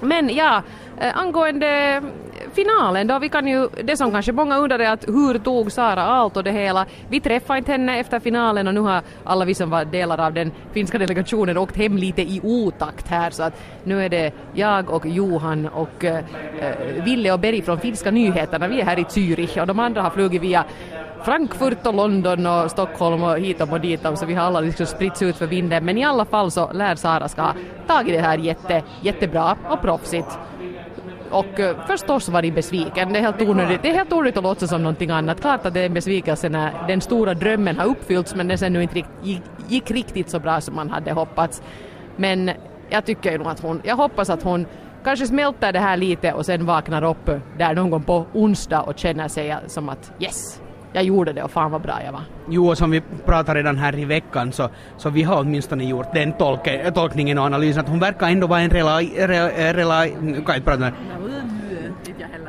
men 0.00 0.28
ja, 0.34 0.62
eh, 1.00 1.18
angående 1.18 2.02
finalen 2.52 3.06
då, 3.06 3.18
vi 3.18 3.28
kan 3.28 3.46
ju, 3.46 3.68
det 3.84 3.96
som 3.96 4.10
kanske 4.12 4.32
många 4.32 4.58
undrar 4.58 4.78
är 4.78 4.90
att 4.90 5.08
hur 5.08 5.38
tog 5.38 5.72
Sara 5.72 6.02
allt 6.02 6.36
och 6.36 6.44
det 6.44 6.52
hela. 6.52 6.86
Vi 7.08 7.20
träffade 7.20 7.58
inte 7.58 7.72
henne 7.72 7.98
efter 7.98 8.20
finalen 8.20 8.68
och 8.68 8.74
nu 8.74 8.80
har 8.80 9.02
alla 9.24 9.44
vi 9.44 9.54
som 9.54 9.70
var 9.70 9.84
delar 9.84 10.20
av 10.20 10.32
den 10.32 10.52
finska 10.72 10.98
delegationen 10.98 11.58
åkt 11.58 11.76
hem 11.76 11.96
lite 11.96 12.22
i 12.22 12.40
otakt 12.42 13.08
här 13.08 13.30
så 13.30 13.42
att 13.42 13.62
nu 13.84 14.04
är 14.04 14.08
det 14.08 14.32
jag 14.52 14.90
och 14.90 15.06
Johan 15.06 15.68
och 15.68 16.04
äh, 16.04 16.24
Ville 17.04 17.32
och 17.32 17.40
Berg 17.40 17.62
från 17.62 17.80
finska 17.80 18.10
nyheterna, 18.10 18.68
vi 18.68 18.80
är 18.80 18.84
här 18.84 18.98
i 18.98 19.02
Zürich 19.02 19.60
och 19.60 19.66
de 19.66 19.78
andra 19.78 20.02
har 20.02 20.10
flugit 20.10 20.42
via 20.42 20.64
Frankfurt 21.24 21.86
och 21.86 21.94
London 21.94 22.46
och 22.46 22.70
Stockholm 22.70 23.22
och 23.22 23.38
hitom 23.38 23.72
och 23.72 23.80
ditom 23.80 24.16
så 24.16 24.26
vi 24.26 24.34
har 24.34 24.44
alla 24.44 24.60
liksom 24.60 24.86
spritts 24.86 25.22
ut 25.22 25.36
för 25.36 25.46
vinden 25.46 25.84
men 25.84 25.98
i 25.98 26.04
alla 26.04 26.24
fall 26.24 26.50
så 26.50 26.72
lär 26.72 26.94
Sara 26.94 27.28
ska 27.28 27.42
ha 27.42 27.54
tagit 27.86 28.14
det 28.14 28.20
här 28.20 28.38
jätte, 28.38 28.82
jättebra 29.02 29.56
och 29.68 29.80
proffsigt. 29.82 30.38
Och 31.34 31.60
eh, 31.60 31.76
förstås 31.86 32.28
var 32.28 32.42
de 32.42 32.50
besviken. 32.50 33.12
Det 33.12 33.18
är 33.18 33.22
helt 33.22 33.42
onödigt, 33.42 33.82
det 33.82 33.90
är 33.90 33.94
helt 33.94 34.12
onödigt 34.12 34.36
att 34.36 34.42
låtsas 34.42 34.70
som 34.70 34.82
någonting 34.82 35.10
annat. 35.10 35.40
Klart 35.40 35.66
att 35.66 35.74
det 35.74 35.80
är 35.80 35.86
en 35.86 35.94
besvikelse 35.94 36.48
när 36.48 36.72
den 36.88 37.00
stora 37.00 37.34
drömmen 37.34 37.76
har 37.76 37.86
uppfyllts 37.86 38.34
men 38.34 38.48
den 38.48 38.58
sen 38.58 38.72
nu 38.72 38.82
inte 38.82 39.02
gick, 39.22 39.42
gick 39.68 39.90
riktigt 39.90 40.30
så 40.30 40.40
bra 40.40 40.60
som 40.60 40.74
man 40.74 40.90
hade 40.90 41.12
hoppats. 41.12 41.62
Men 42.16 42.50
jag 42.88 43.04
tycker 43.04 43.32
ju 43.32 43.38
nog 43.38 43.46
att 43.46 43.60
hon, 43.60 43.80
jag 43.84 43.96
hoppas 43.96 44.30
att 44.30 44.42
hon 44.42 44.66
kanske 45.04 45.26
smälter 45.26 45.72
det 45.72 45.78
här 45.80 45.96
lite 45.96 46.32
och 46.32 46.46
sen 46.46 46.66
vaknar 46.66 47.04
upp 47.04 47.30
där 47.58 47.74
någon 47.74 47.90
gång 47.90 48.02
på 48.02 48.26
onsdag 48.32 48.80
och 48.80 48.98
känner 48.98 49.28
sig 49.28 49.56
som 49.66 49.88
att 49.88 50.12
yes, 50.20 50.60
jag 50.94 51.04
gjorde 51.04 51.32
det 51.32 51.42
och 51.42 51.50
fan 51.50 51.70
vad 51.70 51.80
bra 51.80 52.02
jag 52.04 52.12
var. 52.12 52.22
Jo, 52.48 52.74
som 52.74 52.90
vi 52.90 53.02
pratade 53.24 53.58
redan 53.58 53.78
här 53.78 53.98
i 53.98 54.04
veckan 54.04 54.52
så, 54.52 54.68
så 54.96 55.10
vi 55.10 55.22
har 55.22 55.40
åtminstone 55.40 55.84
gjort 55.84 56.14
den 56.14 56.32
tolke, 56.32 56.92
tolkningen 56.94 57.38
och 57.38 57.44
analysen 57.44 57.80
att 57.80 57.88
hon 57.88 58.00
verkar 58.00 58.28
ändå 58.28 58.46
vara 58.46 58.60
en 58.60 58.70
rela, 58.70 59.00
rela, 59.00 59.72
rela 59.72 60.08
kan 60.46 60.54
inte 60.56 60.60
prata 60.60 60.92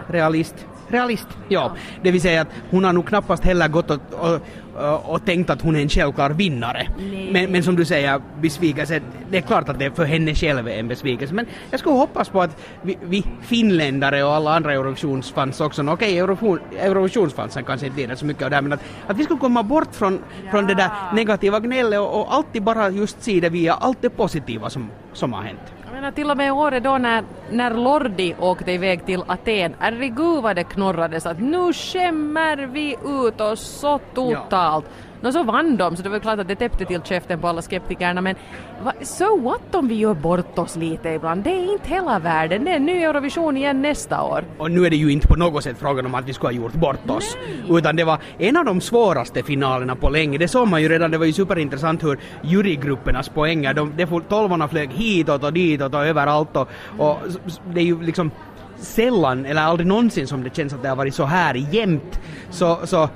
realist 0.08 0.56
realist. 0.88 1.28
Ja, 1.48 1.76
det 2.04 2.12
vill 2.12 2.22
säga 2.22 2.42
att 2.42 2.48
hon 2.72 2.84
har 2.84 2.94
nog 2.94 3.08
knappast 3.08 3.44
heller 3.44 3.68
gått 3.68 3.92
och, 3.92 4.00
och, 4.12 4.42
och, 5.14 5.26
tänkt 5.26 5.50
att 5.50 5.62
hon 5.62 5.76
är 5.76 5.82
en 5.82 5.90
självklar 5.90 6.30
vinnare. 6.30 6.88
Men, 7.32 7.52
men, 7.52 7.64
som 7.64 7.76
du 7.76 7.86
säger, 7.86 8.22
besvikelse, 8.42 9.02
det 9.30 9.38
är 9.38 9.42
klart 9.42 9.70
att 9.70 9.80
det 9.80 9.92
för 9.96 10.06
henne 10.06 10.36
själv 10.36 10.68
är 10.68 10.80
en 10.80 10.88
besvikelse. 10.88 11.34
Men 11.34 11.46
jag 11.72 11.80
skulle 11.80 11.96
hoppas 11.96 12.30
på 12.30 12.42
att 12.42 12.62
vi, 12.82 12.98
vi 13.02 13.24
finländare 13.42 14.24
och 14.24 14.34
alla 14.34 14.56
andra 14.56 14.74
Eurovisionsfans 14.74 15.62
också, 15.62 15.82
okej 15.82 16.24
okay, 16.24 16.58
Eurovisionsfansen 16.80 17.64
kanske 17.64 17.88
inte 17.88 18.00
lider 18.00 18.16
så 18.16 18.26
mycket 18.26 18.44
av 18.44 18.50
det 18.50 18.56
här, 18.56 18.64
men 18.64 18.74
att, 18.74 18.84
att 19.08 19.18
vi 19.18 19.24
skulle 19.24 19.40
komma 19.40 19.64
bort 19.64 19.96
från, 19.96 20.20
ja. 20.46 20.52
från 20.52 20.68
det 20.68 20.74
där 20.74 20.90
negativa 21.14 21.60
gnället 21.60 22.00
och, 22.00 22.22
och 22.22 22.34
alltid 22.34 22.64
bara 22.64 22.90
just 22.90 23.24
se 23.24 23.40
det 23.40 23.50
via 23.50 23.74
allt 23.74 24.02
det 24.02 24.10
positiva 24.10 24.70
som, 24.70 24.90
som 25.14 25.34
har 25.34 25.42
hänt 25.42 25.74
menar 25.96 26.12
till 26.12 26.32
och 26.32 26.38
med 26.38 26.54
året 26.54 26.84
då 26.84 26.98
när, 26.98 27.24
när 27.52 27.72
Lordi 27.74 28.36
åkte 28.40 28.72
iväg 28.72 29.06
till 29.06 29.24
Aten, 29.28 29.76
herregud 29.80 30.44
vad 30.44 30.56
det 30.56 30.64
knorrade 30.64 31.22
så 31.22 31.30
att 31.30 31.40
nu 31.40 31.74
skämmer 31.74 32.58
vi 32.58 32.96
ut 33.06 33.42
oss 33.42 33.60
så 33.60 34.00
totalt. 34.14 34.86
Ja. 34.86 35.15
Nå 35.26 35.32
så 35.32 35.44
vann 35.44 35.78
de, 35.78 35.96
så 35.96 36.04
det 36.04 36.10
var 36.10 36.20
klart 36.20 36.40
att 36.40 36.48
det 36.48 36.56
täppte 36.56 36.86
till 36.86 37.02
käften 37.02 37.40
på 37.42 37.48
alla 37.48 37.62
skeptikerna 37.62 38.22
men 38.22 38.36
so 39.02 39.42
what 39.42 39.76
om 39.76 39.88
vi 39.88 39.96
gör 39.96 40.14
bort 40.14 40.58
oss 40.60 40.76
lite 40.76 41.10
ibland? 41.10 41.44
Det 41.44 41.50
är 41.50 41.74
inte 41.74 41.90
hela 41.90 42.20
världen, 42.20 42.64
det 42.64 42.72
är 42.72 42.76
en 42.76 42.86
ny 42.86 43.04
Eurovision 43.04 43.58
igen 43.58 43.82
nästa 43.82 44.24
år. 44.24 44.44
Och 44.58 44.72
nu 44.72 44.86
är 44.86 44.90
det 44.90 44.96
ju 44.96 45.12
inte 45.12 45.28
på 45.28 45.36
något 45.36 45.64
sätt 45.64 45.78
frågan 45.80 46.06
om 46.06 46.16
att 46.16 46.26
vi 46.26 46.34
skulle 46.34 46.48
ha 46.48 46.64
gjort 46.64 46.74
bort 46.74 47.10
oss. 47.10 47.38
Nej. 47.48 47.78
Utan 47.78 47.96
det 47.96 48.04
var 48.04 48.20
en 48.38 48.58
av 48.58 48.66
de 48.66 48.82
svåraste 48.82 49.44
finalerna 49.44 49.96
på 49.96 50.10
länge. 50.10 50.38
Det 50.38 50.48
såg 50.48 50.68
man 50.68 50.82
ju 50.82 50.90
redan, 50.90 51.12
det 51.12 51.18
var 51.18 51.26
ju 51.26 51.34
superintressant 51.34 52.04
hur 52.04 52.20
jurygruppernas 52.42 53.30
poänger, 53.30 53.74
de, 53.74 53.94
de 53.98 54.22
tolvorna 54.22 54.68
flög 54.68 54.90
hitåt 54.92 55.44
och 55.44 55.54
ditåt 55.54 55.94
och 55.94 56.06
överallt 56.06 56.56
och, 56.56 56.70
och 56.98 57.18
det 57.74 57.80
är 57.80 57.86
ju 57.86 58.02
liksom 58.02 58.32
sällan 58.78 59.46
eller 59.46 59.62
aldrig 59.62 59.88
någonsin 59.88 60.28
som 60.28 60.44
det 60.44 60.56
känns 60.56 60.74
att 60.74 60.82
det 60.82 60.90
har 60.90 60.96
varit 60.96 61.16
så 61.16 61.26
här 61.26 61.56
jämnt. 61.56 62.20
Så, 62.50 62.80
så 62.84 63.10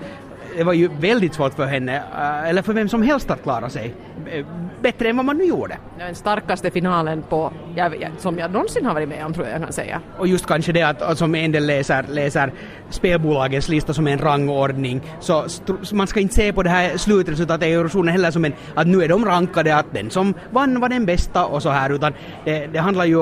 det 0.57 0.63
var 0.63 0.73
ju 0.73 0.89
väldigt 0.99 1.33
svårt 1.33 1.53
för 1.53 1.65
henne, 1.65 1.95
eh, 1.95 2.49
eller 2.49 2.61
för 2.61 2.73
vem 2.73 2.89
som 2.89 3.01
helst 3.01 3.31
att 3.31 3.43
klara 3.43 3.69
sig 3.69 3.93
eh, 4.31 4.45
bättre 4.81 5.09
än 5.09 5.17
vad 5.17 5.25
man 5.25 5.37
nu 5.37 5.43
gjorde. 5.43 5.77
Den 5.97 6.15
starkaste 6.15 6.71
finalen 6.71 7.23
på, 7.29 7.53
jag, 7.75 8.11
som 8.17 8.39
jag 8.39 8.51
någonsin 8.51 8.85
har 8.85 8.93
varit 8.93 9.09
med 9.09 9.25
om 9.25 9.33
tror 9.33 9.45
jag 9.45 9.55
jag 9.55 9.63
kan 9.63 9.73
säga. 9.73 10.01
Och 10.17 10.27
just 10.27 10.45
kanske 10.45 10.71
det 10.71 10.83
att, 10.83 11.17
som 11.17 11.35
en 11.35 11.51
del 11.51 11.65
läser, 11.65 12.05
läser 12.09 12.51
spelbolagens 12.89 13.69
lista 13.69 13.93
som 13.93 14.07
en 14.07 14.19
rangordning, 14.19 15.01
så 15.19 15.45
man 15.91 16.07
ska 16.07 16.19
inte 16.19 16.35
se 16.35 16.53
på 16.53 16.63
det 16.63 16.69
här 16.69 16.97
slutresultatet 16.97 17.67
i 17.67 17.73
Eurovisionen 17.73 18.11
heller 18.11 18.31
som 18.31 18.45
en, 18.45 18.53
att 18.75 18.87
nu 18.87 19.03
är 19.03 19.07
de 19.07 19.25
rankade, 19.25 19.75
att 19.75 19.93
den 19.93 20.09
som 20.09 20.33
vann 20.49 20.79
var 20.79 20.89
den 20.89 21.05
bästa 21.05 21.45
och 21.45 21.63
så 21.63 21.69
här, 21.69 21.89
utan 21.89 22.13
det, 22.45 22.67
det 22.67 22.79
handlar 22.79 23.05
ju 23.05 23.17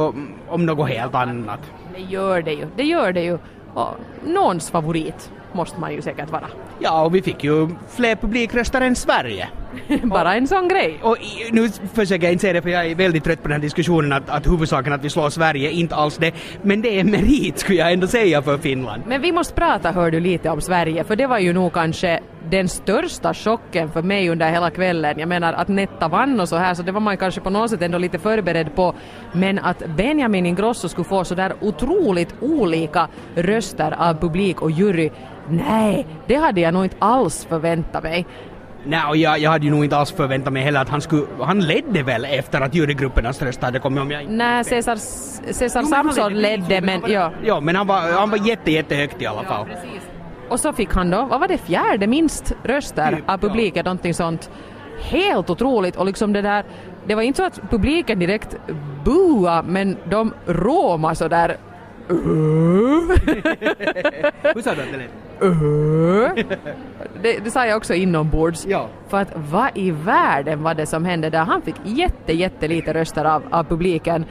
om 0.48 0.66
något 0.66 0.90
helt 0.90 1.16
annat. 1.16 1.60
Det 1.96 2.02
gör 2.02 2.42
det 2.42 2.54
ju, 2.54 2.68
det 2.76 2.84
gör 2.84 3.12
det 3.12 3.24
ju. 3.24 3.38
Och 3.74 3.96
någons 4.26 4.72
favorit 4.72 5.32
måste 5.54 5.80
man 5.80 5.94
ju 5.94 6.02
säkert 6.02 6.32
vara. 6.32 6.48
Ja, 6.80 7.06
och 7.06 7.16
vi 7.16 7.22
fick 7.22 7.44
ju 7.44 7.70
fler 7.90 8.16
publikröster 8.16 8.82
än 8.82 8.96
Sverige. 8.96 9.50
Bara 10.04 10.36
en 10.36 10.48
sån 10.48 10.68
grej. 10.68 11.00
Och 11.02 11.18
nu 11.52 11.70
försöker 11.94 12.24
jag 12.24 12.32
inte 12.32 12.42
säga 12.42 12.54
det 12.54 12.62
för 12.62 12.70
jag 12.70 12.86
är 12.86 12.96
väldigt 12.96 13.24
trött 13.24 13.42
på 13.42 13.48
den 13.48 13.56
här 13.56 13.62
diskussionen 13.62 14.14
att, 14.14 14.30
att 14.30 14.48
huvudsaken 14.48 14.94
att 14.94 15.04
vi 15.04 15.10
slår 15.10 15.30
Sverige, 15.30 15.72
inte 15.72 15.96
alls 15.96 16.18
det. 16.18 16.32
Men 16.62 16.82
det 16.82 16.96
är 16.96 17.00
en 17.00 17.12
merit 17.12 17.60
skulle 17.60 17.80
jag 17.80 17.94
ändå 17.94 18.08
säga 18.08 18.42
för 18.42 18.58
Finland. 18.58 19.04
Men 19.08 19.22
vi 19.22 19.32
måste 19.32 19.54
prata, 19.54 19.92
hör 19.92 20.12
du, 20.12 20.20
lite 20.20 20.50
om 20.50 20.62
Sverige, 20.62 21.04
för 21.04 21.16
det 21.16 21.28
var 21.28 21.40
ju 21.40 21.54
nog 21.54 21.74
kanske 21.74 22.20
den 22.50 22.68
största 22.68 23.34
chocken 23.34 23.92
för 23.92 24.02
mig 24.02 24.30
under 24.30 24.52
hela 24.52 24.70
kvällen. 24.70 25.20
Jag 25.20 25.30
menar 25.30 25.54
att 25.54 25.68
Netta 25.68 26.08
vann 26.08 26.40
och 26.40 26.50
så 26.50 26.56
här, 26.56 26.74
så 26.74 26.84
det 26.84 26.92
var 26.92 27.00
man 27.00 27.18
kanske 27.18 27.42
på 27.42 27.50
något 27.50 27.70
sätt 27.70 27.82
ändå 27.82 27.98
lite 27.98 28.20
förberedd 28.20 28.76
på. 28.76 28.96
Men 29.32 29.60
att 29.60 29.84
Benjamin 29.98 30.46
Ingrosso 30.46 30.90
skulle 30.90 31.06
få 31.06 31.24
så 31.24 31.36
där 31.36 31.54
otroligt 31.62 32.36
olika 32.42 33.08
röster 33.36 33.96
av 34.00 34.14
publik 34.14 34.62
och 34.62 34.72
jury, 34.72 35.10
nej, 35.50 36.08
det 36.28 36.36
hade 36.36 36.62
jag 36.62 36.74
nog 36.74 36.84
inte 36.84 36.96
alls 37.00 37.46
förväntat 37.46 38.04
mig. 38.04 38.26
Nej, 38.84 39.02
och 39.10 39.18
jag, 39.18 39.40
jag 39.40 39.52
hade 39.52 39.66
ju 39.66 39.72
nog 39.72 39.84
inte 39.84 39.98
alls 39.98 40.12
förväntat 40.12 40.54
mig 40.54 40.64
heller 40.64 40.82
att 40.82 40.90
han 40.90 41.02
skulle... 41.02 41.26
Han 41.42 41.60
ledde 41.60 42.04
väl 42.04 42.26
efter 42.26 42.62
att 42.62 42.76
jurygruppernas 42.76 43.42
röst 43.42 43.62
hade 43.62 43.80
kommit 43.80 44.02
om 44.02 44.12
jag 44.12 44.22
inte... 44.22 44.34
Nej, 44.34 44.64
Cesar, 44.64 44.96
Cesar 45.54 45.84
Samson 45.84 46.34
ledde, 46.34 46.82
men 46.82 47.02
ja. 47.08 47.32
Ja, 47.44 47.60
men 47.60 47.76
han 47.76 47.88
var, 47.88 48.20
han 48.20 48.30
var 48.30 48.38
jätte, 48.38 48.72
jättehögt 48.72 49.22
i 49.22 49.26
alla 49.26 49.44
fall. 49.44 49.68
Och 50.50 50.60
så 50.60 50.74
fick 50.74 50.94
han 50.94 51.10
då, 51.10 51.26
vad 51.26 51.40
var 51.40 51.48
det, 51.48 51.58
fjärde 51.58 52.08
minst 52.08 52.54
röster 52.64 53.16
Typ, 53.16 53.30
av 53.30 53.38
publiken, 53.38 53.86
någonting 53.86 54.14
sånt. 54.14 54.50
Helt 55.02 55.50
otroligt 55.50 55.96
och 55.96 56.06
liksom 56.06 56.34
det 56.34 56.42
där, 56.42 56.66
det 57.08 57.16
var 57.16 57.22
inte 57.22 57.38
så 57.38 57.46
att 57.46 57.62
publiken 57.70 58.20
direkt 58.20 58.56
bua 59.04 59.62
men 59.62 59.98
de 60.10 60.34
råma 60.46 61.16
sådär 61.16 61.58
Hur 64.54 64.62
sa 64.62 64.76
du 64.76 64.82
att 64.82 64.92
det 64.92 64.98
lät? 64.98 65.27
Det, 67.22 67.40
det 67.44 67.52
sa 67.52 67.66
jag 67.66 67.78
också 67.78 67.94
inombords. 67.94 68.66
Ja. 68.66 68.90
För 69.08 69.18
att 69.18 69.32
vad 69.36 69.70
i 69.76 69.92
världen 69.92 70.64
var 70.64 70.74
det 70.74 70.86
som 70.86 71.06
hände 71.06 71.30
där? 71.30 71.46
Han 71.46 71.62
fick 71.62 71.76
jätte, 71.84 72.34
jättelite 72.34 72.94
röster 72.94 73.26
av, 73.26 73.44
av 73.50 73.64
publiken. 73.64 74.26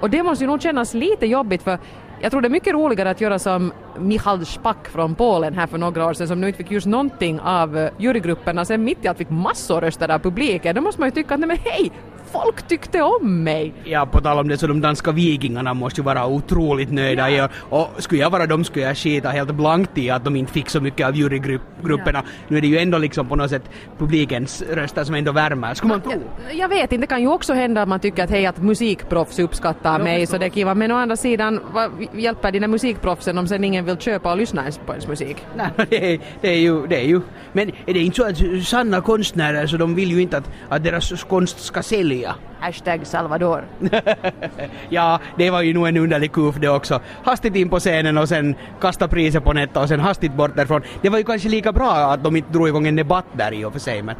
Och 0.00 0.10
det 0.10 0.22
måste 0.22 0.44
ju 0.44 0.50
nog 0.50 0.62
kännas 0.62 0.94
lite 0.94 1.26
jobbigt 1.26 1.62
för 1.62 1.78
jag 2.20 2.30
tror 2.30 2.40
det 2.40 2.48
är 2.48 2.50
mycket 2.50 2.72
roligare 2.72 3.10
att 3.10 3.20
göra 3.20 3.38
som 3.38 3.72
Michal 3.98 4.46
Spack 4.46 4.88
från 4.88 5.14
Polen 5.14 5.54
här 5.54 5.66
för 5.66 5.78
några 5.78 6.06
år 6.06 6.12
sedan 6.12 6.28
som 6.28 6.40
nu 6.40 6.46
inte 6.46 6.56
fick 6.56 6.70
just 6.70 6.86
någonting 6.86 7.40
av 7.40 7.78
eh, 7.78 7.90
jurygrupperna 7.98 8.64
sen 8.64 8.84
mitt 8.84 9.04
i 9.04 9.08
allt 9.08 9.18
fick 9.18 9.30
massor 9.30 9.80
röster 9.80 10.10
av 10.10 10.18
publiken. 10.18 10.74
Då 10.74 10.80
måste 10.80 11.00
man 11.00 11.08
ju 11.08 11.14
tycka 11.14 11.34
att 11.34 11.40
nej 11.40 11.48
men 11.48 11.56
hej, 11.64 11.92
folk 12.32 12.68
tyckte 12.68 13.02
om 13.02 13.44
mig. 13.44 13.72
Ja, 13.84 14.06
på 14.06 14.20
tal 14.20 14.38
om 14.38 14.48
det 14.48 14.58
så 14.58 14.66
de 14.66 14.80
danska 14.80 15.12
vikingarna 15.12 15.74
måste 15.74 16.00
ju 16.00 16.04
vara 16.04 16.26
otroligt 16.26 16.92
nöjda. 16.92 17.30
Ja. 17.30 17.48
Och 17.70 17.88
skulle 17.98 18.20
jag 18.20 18.30
vara 18.30 18.46
dem 18.46 18.64
skulle 18.64 18.84
jag 18.84 18.96
skita 18.96 19.28
helt 19.28 19.54
blankt 19.54 19.98
i 19.98 20.10
att 20.10 20.24
de 20.24 20.36
inte 20.36 20.52
fick 20.52 20.70
så 20.70 20.80
mycket 20.80 21.06
av 21.06 21.16
jurygrupperna. 21.16 22.22
Nu 22.48 22.56
är 22.56 22.60
det 22.60 22.66
ju 22.66 22.78
ändå 22.78 22.98
liksom 22.98 23.28
på 23.28 23.36
något 23.36 23.50
sätt 23.50 23.70
publikens 23.98 24.62
röster 24.62 25.04
som 25.04 25.14
ändå 25.14 25.32
värmer, 25.32 25.74
skulle 25.74 25.88
man 25.88 26.00
tro. 26.00 26.12
Jag, 26.46 26.56
jag 26.56 26.68
vet 26.68 26.92
inte, 26.92 26.96
det 26.96 27.06
kan 27.06 27.20
ju 27.20 27.28
också 27.28 27.52
hända 27.52 27.82
att 27.82 27.88
man 27.88 28.00
tycker 28.00 28.24
att 28.24 28.30
hej 28.30 28.46
att 28.46 28.62
musikproffs 28.62 29.38
uppskattar 29.38 29.98
mig 29.98 30.26
så 30.26 30.38
det 30.38 30.46
är 30.46 30.50
kiva. 30.50 30.74
Men 30.74 30.92
å 30.92 30.96
andra 30.96 31.16
sidan, 31.16 31.60
vad 31.72 31.90
hjälper 32.14 32.52
dina 32.52 32.66
musikproffsen 32.66 33.38
om 33.38 33.48
sen 33.48 33.64
ingen 33.64 33.84
vill 33.84 33.96
köpa 33.96 34.30
och 34.30 34.36
lyssna 34.38 34.64
på 34.86 34.92
ens 34.92 35.08
musik? 35.08 35.36
Nej, 35.56 35.70
det 35.90 36.14
är, 36.14 36.20
det 36.40 36.48
är 36.48 36.60
ju, 36.60 36.86
det 36.86 36.96
är 36.96 37.06
ju. 37.06 37.20
Men 37.52 37.68
är 37.86 37.94
det 37.94 38.00
inte 38.00 38.16
så 38.16 38.24
att 38.24 38.64
sanna 38.66 39.00
konstnärer 39.00 39.66
så 39.66 39.76
de 39.76 39.94
vill 39.94 40.10
ju 40.10 40.22
inte 40.22 40.36
att, 40.36 40.50
att 40.68 40.84
deras 40.84 41.24
konst 41.24 41.60
ska 41.60 41.82
sälja? 42.18 42.34
Hashtag 42.60 43.06
Salvador. 43.06 43.64
ja, 44.88 45.20
det 45.36 45.50
var 45.50 45.62
ju 45.62 45.74
nog 45.74 45.88
en 45.88 45.96
underlig 45.96 46.32
kuf 46.32 46.56
det 46.56 46.68
också. 46.68 47.00
Hastigt 47.24 47.56
in 47.56 47.68
på 47.68 47.78
scenen 47.78 48.18
och 48.18 48.28
sen 48.28 48.54
kasta 48.80 49.08
priset 49.08 49.44
på 49.44 49.52
Netta 49.52 49.80
och 49.80 49.88
sen 49.88 50.00
hastigt 50.00 50.34
bort 50.34 50.56
därifrån. 50.56 50.82
Det 51.02 51.08
var 51.08 51.18
ju 51.18 51.24
kanske 51.24 51.48
lika 51.48 51.72
bra 51.72 52.12
att 52.12 52.24
de 52.24 52.36
inte 52.36 52.52
drog 52.52 52.68
igång 52.68 52.86
en 52.86 52.96
debatt 52.96 53.26
där 53.32 53.52
i 53.52 53.64
och 53.64 53.72
för 53.72 53.80
sig 53.80 54.02
men... 54.02 54.16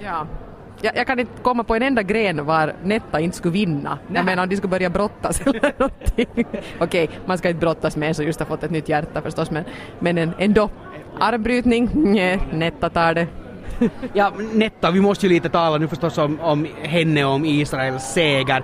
Ja. 0.00 0.26
Jag, 0.82 0.96
jag 0.96 1.06
kan 1.06 1.20
inte 1.20 1.42
komma 1.42 1.64
på 1.64 1.74
en 1.74 1.82
enda 1.82 2.02
gren 2.02 2.44
var 2.44 2.72
Netta 2.82 3.20
inte 3.20 3.36
skulle 3.36 3.52
vinna. 3.52 3.98
Nej. 4.06 4.16
Jag 4.16 4.24
menar 4.24 4.42
om 4.42 4.48
de 4.48 4.56
skulle 4.56 4.70
börja 4.70 4.90
brottas 4.90 5.40
eller 5.46 5.72
någonting. 5.78 6.46
Okej, 6.78 7.10
man 7.26 7.38
ska 7.38 7.48
inte 7.48 7.60
brottas 7.60 7.96
med 7.96 8.08
en 8.08 8.14
som 8.14 8.24
just 8.24 8.40
har 8.40 8.46
fått 8.46 8.62
ett 8.62 8.70
nytt 8.70 8.88
hjärta 8.88 9.22
förstås 9.22 9.50
men, 9.50 9.64
men 9.98 10.18
en, 10.18 10.32
ändå. 10.38 10.70
Armbrytning? 11.20 11.90
Nej, 11.94 12.40
Netta 12.52 12.90
tar 12.90 13.14
det. 13.14 13.26
Ja, 14.12 14.32
Netta, 14.52 14.90
vi 14.90 15.00
måste 15.00 15.26
ju 15.26 15.32
lite 15.32 15.48
tala 15.48 15.78
nu 15.78 15.88
förstås 15.88 16.18
om, 16.18 16.40
om 16.40 16.66
henne 16.82 17.24
och 17.24 17.32
om 17.32 17.44
Israels 17.44 18.02
seger. 18.02 18.60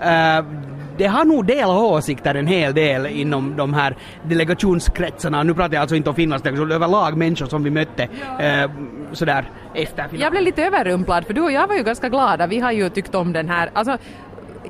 Uh, 0.00 0.44
det 0.96 1.06
har 1.06 1.24
nog 1.24 1.46
delat 1.46 1.82
åsikter 1.82 2.34
en 2.34 2.46
hel 2.46 2.74
del 2.74 3.06
inom 3.06 3.56
de 3.56 3.74
här 3.74 3.96
delegationskretsarna. 4.22 5.42
Nu 5.42 5.54
pratar 5.54 5.74
jag 5.74 5.80
alltså 5.80 5.96
inte 5.96 6.10
om 6.10 6.16
Finlands 6.16 6.42
delegation, 6.42 6.72
överlag 6.72 7.16
människor 7.16 7.46
som 7.46 7.62
vi 7.62 7.70
mötte 7.70 8.02
uh, 8.02 8.70
sådär 9.12 9.44
efter 9.74 10.02
finalen. 10.02 10.20
Jag 10.20 10.30
blev 10.30 10.42
lite 10.42 10.64
överrumplad 10.64 11.26
för 11.26 11.34
du 11.34 11.40
och 11.40 11.52
jag 11.52 11.68
var 11.68 11.74
ju 11.74 11.82
ganska 11.82 12.08
glada. 12.08 12.46
Vi 12.46 12.58
har 12.58 12.72
ju 12.72 12.88
tyckt 12.88 13.14
om 13.14 13.32
den 13.32 13.48
här. 13.48 13.70
Alltså, 13.72 13.98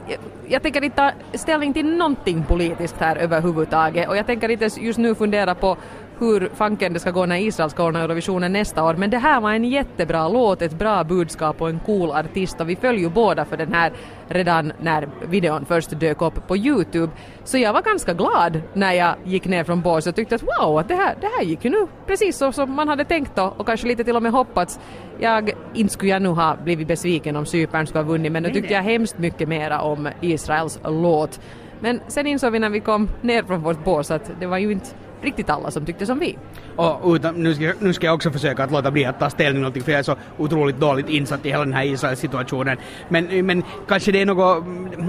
jag, 0.08 0.18
jag 0.48 0.62
tänker 0.62 0.84
inte 0.84 0.96
ta 0.96 1.38
ställning 1.38 1.72
till 1.72 1.96
någonting 1.96 2.44
politiskt 2.48 2.96
här 2.98 3.16
överhuvudtaget 3.16 4.08
och 4.08 4.16
jag 4.16 4.26
tänker 4.26 4.48
inte 4.48 4.68
just 4.80 4.98
nu 4.98 5.14
fundera 5.14 5.54
på 5.54 5.76
hur 6.20 6.50
fanken 6.54 6.92
det 6.92 7.00
ska 7.00 7.10
gå 7.10 7.26
när 7.26 7.36
Israel 7.36 7.70
ska 7.70 7.84
ordna 7.84 8.00
Eurovisionen 8.00 8.52
nästa 8.52 8.84
år. 8.84 8.94
Men 8.94 9.10
det 9.10 9.18
här 9.18 9.40
var 9.40 9.52
en 9.52 9.64
jättebra 9.64 10.28
låt, 10.28 10.62
ett 10.62 10.78
bra 10.78 11.04
budskap 11.04 11.62
och 11.62 11.68
en 11.68 11.80
cool 11.80 12.10
artist 12.10 12.60
och 12.60 12.68
vi 12.68 12.76
följer 12.76 13.00
ju 13.00 13.08
båda 13.08 13.44
för 13.44 13.56
den 13.56 13.72
här 13.72 13.92
redan 14.28 14.72
när 14.80 15.08
videon 15.28 15.64
först 15.64 16.00
dök 16.00 16.22
upp 16.22 16.48
på 16.48 16.56
Youtube. 16.56 17.12
Så 17.44 17.58
jag 17.58 17.72
var 17.72 17.82
ganska 17.82 18.14
glad 18.14 18.62
när 18.74 18.92
jag 18.92 19.14
gick 19.24 19.44
ner 19.44 19.64
från 19.64 19.80
båset 19.80 20.12
och 20.12 20.16
tyckte 20.16 20.34
att 20.34 20.42
wow, 20.42 20.78
att 20.78 20.88
det 20.88 20.94
här, 20.94 21.14
det 21.20 21.28
här 21.38 21.44
gick 21.44 21.64
ju 21.64 21.70
nu 21.70 21.86
precis 22.06 22.36
så 22.36 22.52
som 22.52 22.72
man 22.72 22.88
hade 22.88 23.04
tänkt 23.04 23.36
då 23.36 23.54
och 23.56 23.66
kanske 23.66 23.86
lite 23.86 24.04
till 24.04 24.16
och 24.16 24.22
med 24.22 24.32
hoppats. 24.32 24.80
Jag, 25.18 25.50
inte 25.74 25.92
skulle 25.92 26.10
jag 26.10 26.22
nu 26.22 26.28
ha 26.28 26.56
blivit 26.64 26.88
besviken 26.88 27.36
om 27.36 27.46
Cypern 27.46 27.86
skulle 27.86 28.04
ha 28.04 28.10
vunnit 28.10 28.32
men 28.32 28.42
nu 28.42 28.50
tyckte 28.50 28.74
jag 28.74 28.82
hemskt 28.82 29.18
mycket 29.18 29.48
mera 29.48 29.80
om 29.80 30.08
Israels 30.20 30.80
låt. 30.84 31.40
Men 31.80 32.00
sen 32.08 32.26
insåg 32.26 32.52
vi 32.52 32.58
när 32.58 32.70
vi 32.70 32.80
kom 32.80 33.08
ner 33.20 33.42
från 33.42 33.62
vårt 33.62 33.84
bås 33.84 34.10
att 34.10 34.30
det 34.40 34.46
var 34.46 34.58
ju 34.58 34.72
inte 34.72 34.86
riktigt 35.22 35.50
alla 35.50 35.70
som 35.70 35.86
tyckte 35.86 36.06
som 36.06 36.18
vi. 36.18 36.38
Och 36.76 37.14
utan, 37.14 37.34
nu, 37.34 37.54
ska, 37.54 37.72
nu 37.78 37.92
ska 37.92 38.06
jag 38.06 38.14
också 38.14 38.30
försöka 38.30 38.64
att 38.64 38.70
låta 38.70 38.90
bli 38.90 39.04
att 39.04 39.18
ta 39.18 39.30
ställning 39.30 39.62
någonting 39.62 39.82
för 39.82 39.92
jag 39.92 39.98
är 39.98 40.02
så 40.02 40.16
otroligt 40.38 40.80
dåligt 40.80 41.08
insatt 41.08 41.46
i 41.46 41.50
hela 41.50 41.64
den 41.64 41.72
här 41.72 41.84
Israel-situationen. 41.84 42.76
Men, 43.08 43.46
men 43.46 43.62
kanske 43.88 44.12
det 44.12 44.20
är 44.20 44.26
något, 44.26 44.64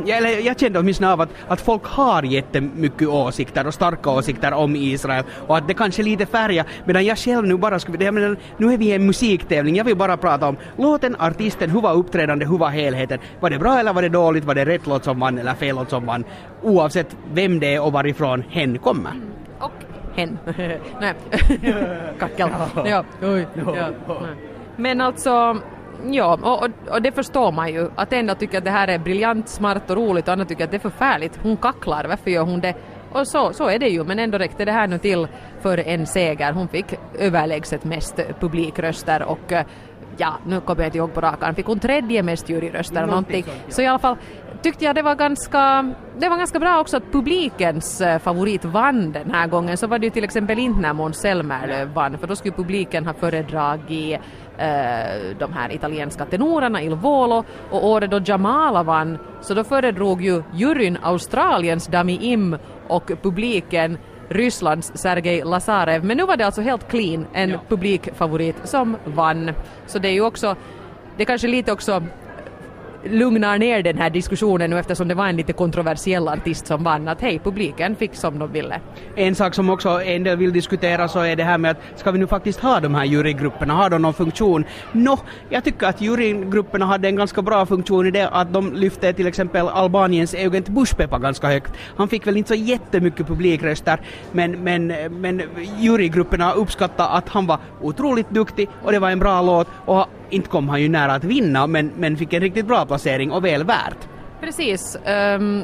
jag, 0.06 0.18
eller 0.18 0.39
jag 0.39 0.60
kände 0.60 0.80
åtminstone 0.80 1.12
av 1.12 1.22
att, 1.22 1.30
att 1.48 1.62
folk 1.62 1.86
har 1.86 2.24
jättemycket 2.24 3.08
åsikter 3.08 3.68
och 3.68 3.74
starka 3.74 4.10
åsikter 4.10 4.53
om 4.53 4.75
Israel 4.75 5.24
och 5.48 5.58
att 5.58 5.68
det 5.68 5.74
kanske 5.74 6.03
lite 6.03 6.25
färgar 6.25 6.65
medan 6.86 7.06
jag 7.06 7.18
själv 7.18 7.48
nu 7.48 7.58
bara 7.58 7.80
skulle, 7.80 8.06
jag 8.06 8.13
menar, 8.13 8.38
nu 8.58 8.74
är 8.74 8.77
vi 8.77 8.86
i 8.86 8.94
en 8.94 9.06
musiktävling, 9.06 9.75
jag 9.75 9.86
vill 9.86 9.98
bara 9.98 10.18
prata 10.18 10.48
om 10.48 10.58
låten, 10.77 11.15
artisten, 11.20 11.70
hur 11.70 11.82
var 11.82 11.94
uppträdande, 11.94 12.46
hur 12.46 12.58
var 12.58 12.70
helheten, 12.70 13.20
var 13.39 13.50
det 13.50 13.60
bra 13.60 13.80
eller 13.80 13.94
var 13.94 14.01
det 14.01 14.10
dåligt, 14.10 14.46
var 14.46 14.56
det 14.56 14.65
rätt 14.65 14.88
låt 14.88 15.03
som 15.03 15.20
vann 15.20 15.38
eller 15.38 15.53
fel 15.53 15.75
låt 15.75 15.89
som 15.89 16.06
vann, 16.06 16.24
oavsett 16.62 17.15
vem 17.34 17.60
det 17.60 17.75
är 17.75 17.82
och 17.82 17.91
varifrån 17.91 18.44
hen 18.50 18.77
kommer. 18.77 19.13
Hen. 20.15 20.39
Nej, 21.01 21.13
kackel. 22.20 22.50
Ja, 22.86 23.03
oj. 23.22 23.48
Ja. 23.56 23.89
Men 24.75 25.01
alltså, 25.01 25.58
ja, 26.06 26.39
och, 26.41 26.94
och, 26.94 27.01
det 27.01 27.12
förstår 27.12 27.51
man 27.51 27.74
ju. 27.74 27.89
Att 27.96 28.13
ena 28.13 28.36
tycker 28.36 28.58
att 28.58 28.63
det 28.63 28.72
här 28.72 28.88
är 28.88 29.00
briljant, 29.00 29.50
smart 29.50 29.89
och 29.89 29.98
roligt 29.98 30.27
och 30.27 30.32
andra 30.32 30.46
tycker 30.46 30.63
att 30.63 30.72
det 30.72 30.77
är 30.77 30.89
förfärligt. 30.89 31.39
Hon 31.44 31.58
kacklar, 31.58 32.06
varför 32.06 32.32
gör 32.32 32.44
hon 32.44 32.60
det? 32.60 32.74
Och 33.12 33.27
så, 33.27 33.53
så 33.53 33.70
är 33.70 33.80
det 33.80 33.89
ju, 33.89 34.03
men 34.03 34.20
ändå 34.20 34.38
räckte 34.38 34.65
det 34.65 34.72
här 34.72 34.88
nu 34.88 34.98
till 34.98 35.27
för 35.62 35.77
en 35.77 36.08
seger. 36.08 36.53
Hon 36.53 36.68
fick 36.68 36.86
överlägset 37.20 37.84
mest 37.84 38.20
publikröster 38.39 39.24
och 39.24 39.53
ja, 40.18 40.34
nu 40.46 40.62
kommer 40.62 40.82
jag 40.82 40.88
inte 40.88 40.98
ihåg 40.98 41.13
på 41.13 41.22
rak 41.22 41.44
arm, 41.44 41.56
fick 41.56 41.65
hon 41.65 41.80
tredje 41.80 42.24
mest 42.24 42.50
juryröster 42.50 42.96
eller 42.96 43.08
någonting. 43.08 43.46
Så 43.70 43.82
i 43.82 43.88
alla 43.88 44.00
fall 44.00 44.18
tyckte 44.62 44.86
jag 44.86 44.96
det 44.96 45.01
var 45.01 45.15
ganska, 45.15 45.94
det 46.20 46.30
var 46.30 46.38
ganska 46.38 46.60
bra 46.60 46.80
också 46.80 46.98
att 46.98 47.12
publikens 47.12 48.01
eh, 48.01 48.20
favorit 48.20 48.65
vann 48.65 49.12
den 49.12 49.32
här 49.32 49.48
gången. 49.48 49.77
Så 49.77 49.88
var 49.88 50.00
det 50.00 50.06
ju 50.06 50.10
till 50.10 50.24
exempel 50.24 50.60
inte 50.60 50.80
när 50.82 50.94
Måns 50.94 51.18
Zelmerlöw 51.18 51.86
vann, 51.94 52.18
för 52.18 52.27
då 52.27 52.36
skulle 52.36 52.53
publiken 52.56 53.06
ha 53.08 53.13
föredragit 53.13 54.20
eh, 54.58 55.38
de 55.39 55.53
här 55.53 55.72
italienska 55.72 56.25
tenorerna 56.25 56.82
Il 56.82 56.96
Volo 56.96 57.44
och 57.72 57.86
året 57.88 58.12
då 58.12 58.20
Jamala 58.25 58.84
vann 58.84 59.18
så 59.41 59.53
då 59.53 59.63
föredrog 59.63 60.22
ju 60.22 60.44
juryn 60.53 60.98
Australiens 61.01 61.88
Dami 61.88 62.18
Im 62.22 62.58
och 62.88 63.12
publiken 63.22 63.98
Rysslands 64.30 64.91
Sergej 64.96 65.44
Lazarev. 65.46 66.03
Men 66.03 66.18
nu 66.18 66.24
var 66.25 66.38
det 66.38 66.46
alltså 66.46 66.62
helt 66.62 66.88
clean 66.89 67.25
en 67.34 67.50
Ja. 67.50 67.60
publikfavorit 67.70 68.56
som 68.63 68.98
vann. 69.06 69.51
Så 69.88 70.00
det 70.00 70.08
är 70.08 70.13
ju 70.13 70.22
också, 70.25 70.56
det 71.18 71.24
är 71.24 71.25
kanske 71.25 71.48
lite 71.48 71.72
också 71.72 72.03
lugnar 73.03 73.58
ner 73.58 73.84
den 73.84 73.98
här 73.98 74.10
diskussionen 74.10 74.70
nu 74.70 74.79
eftersom 74.79 75.08
det 75.08 75.15
var 75.15 75.27
en 75.27 75.36
lite 75.36 75.53
kontroversiell 75.53 76.27
artist 76.27 76.67
som 76.67 76.84
vann. 76.84 77.08
Att 77.08 77.22
hej, 77.22 77.39
publiken 77.43 77.96
fick 77.96 78.15
som 78.15 78.39
de 78.39 78.51
ville. 78.51 78.79
En 79.15 79.36
sak 79.36 79.53
som 79.53 79.70
också 79.70 79.89
en 80.03 80.24
del 80.24 80.38
vill 80.38 80.53
diskutera 80.53 81.08
så 81.08 81.20
är 81.20 81.36
det 81.36 81.43
här 81.43 81.58
med 81.58 81.72
att 81.72 82.00
ska 82.00 82.12
vi 82.12 82.20
nu 82.20 82.27
faktiskt 82.27 82.60
ha 82.60 82.79
de 82.79 82.96
här 82.96 83.05
jurygrupperna, 83.05 83.74
har 83.74 83.89
de 83.89 84.01
någon 84.01 84.13
funktion? 84.13 84.65
Nå, 84.91 85.20
jag 85.50 85.63
tycker 85.63 85.88
att 85.88 86.01
jurygrupperna 86.01 86.86
hade 86.86 87.08
en 87.08 87.15
ganska 87.15 87.41
bra 87.41 87.65
funktion 87.65 88.08
i 88.08 88.12
det 88.12 88.29
att 88.29 88.53
de 88.53 88.74
lyfte 88.74 89.13
till 89.13 89.27
exempel 89.27 89.67
Albaniens 89.67 90.34
Eugent 90.34 90.70
Bushpepa 90.70 91.20
ganska 91.20 91.48
högt. 91.48 91.74
Han 91.98 92.08
fick 92.08 92.27
väl 92.27 92.38
inte 92.38 92.48
så 92.48 92.55
jättemycket 92.55 93.27
publikröster 93.27 94.00
men, 94.31 94.51
men, 94.51 94.88
men 95.22 95.41
jurygrupperna 95.79 96.53
uppskattade 96.53 97.10
att 97.10 97.29
han 97.29 97.48
var 97.48 97.60
otroligt 97.81 98.29
duktig 98.29 98.70
och 98.84 98.91
det 98.91 99.00
var 99.00 99.10
en 99.10 99.20
bra 99.20 99.41
låt 99.41 99.67
och 99.86 100.08
inte 100.31 100.50
kom 100.50 100.69
han 100.69 100.81
ju 100.81 100.89
nära 100.89 101.13
att 101.13 101.23
vinna 101.23 101.67
men, 101.67 101.91
men 101.97 102.17
fick 102.17 102.33
en 102.33 102.41
riktigt 102.41 102.65
bra 102.65 102.85
placering 102.85 103.31
och 103.31 103.45
väl 103.45 103.63
värt. 103.63 104.07
Precis. 104.41 104.97
Um, 105.38 105.63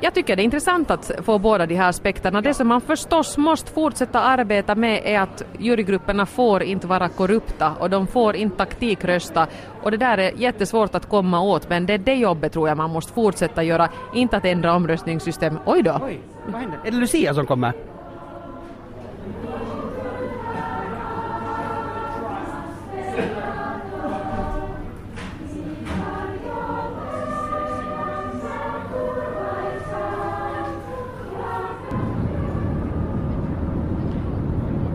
jag 0.00 0.14
tycker 0.14 0.36
det 0.36 0.42
är 0.42 0.44
intressant 0.44 0.90
att 0.90 1.10
få 1.22 1.38
båda 1.38 1.66
de 1.66 1.74
här 1.74 1.88
aspekterna. 1.88 2.40
Det 2.40 2.54
som 2.54 2.68
man 2.68 2.80
förstås 2.80 3.36
måste 3.38 3.72
fortsätta 3.72 4.20
arbeta 4.20 4.74
med 4.74 5.02
är 5.04 5.20
att 5.20 5.42
jurygrupperna 5.58 6.26
får 6.26 6.62
inte 6.62 6.86
vara 6.86 7.08
korrupta 7.08 7.72
och 7.80 7.90
de 7.90 8.06
får 8.06 8.36
inte 8.36 8.56
taktikrösta 8.56 9.46
och 9.82 9.90
det 9.90 9.96
där 9.96 10.18
är 10.18 10.32
jättesvårt 10.36 10.94
att 10.94 11.08
komma 11.08 11.40
åt 11.40 11.68
men 11.68 11.86
det 11.86 11.92
är 11.92 11.98
det 11.98 12.14
jobbet 12.14 12.52
tror 12.52 12.68
jag 12.68 12.76
man 12.76 12.90
måste 12.90 13.12
fortsätta 13.12 13.62
göra, 13.62 13.88
inte 14.14 14.36
att 14.36 14.44
ändra 14.44 14.74
omröstningssystem. 14.74 15.58
Oj 15.66 15.82
då! 15.82 16.00
Oj, 16.02 16.20
vad 16.46 16.60
händer? 16.60 16.78
Är 16.84 16.90
det 16.90 16.96
Lucia 16.96 17.34
som 17.34 17.46
kommer? 17.46 17.95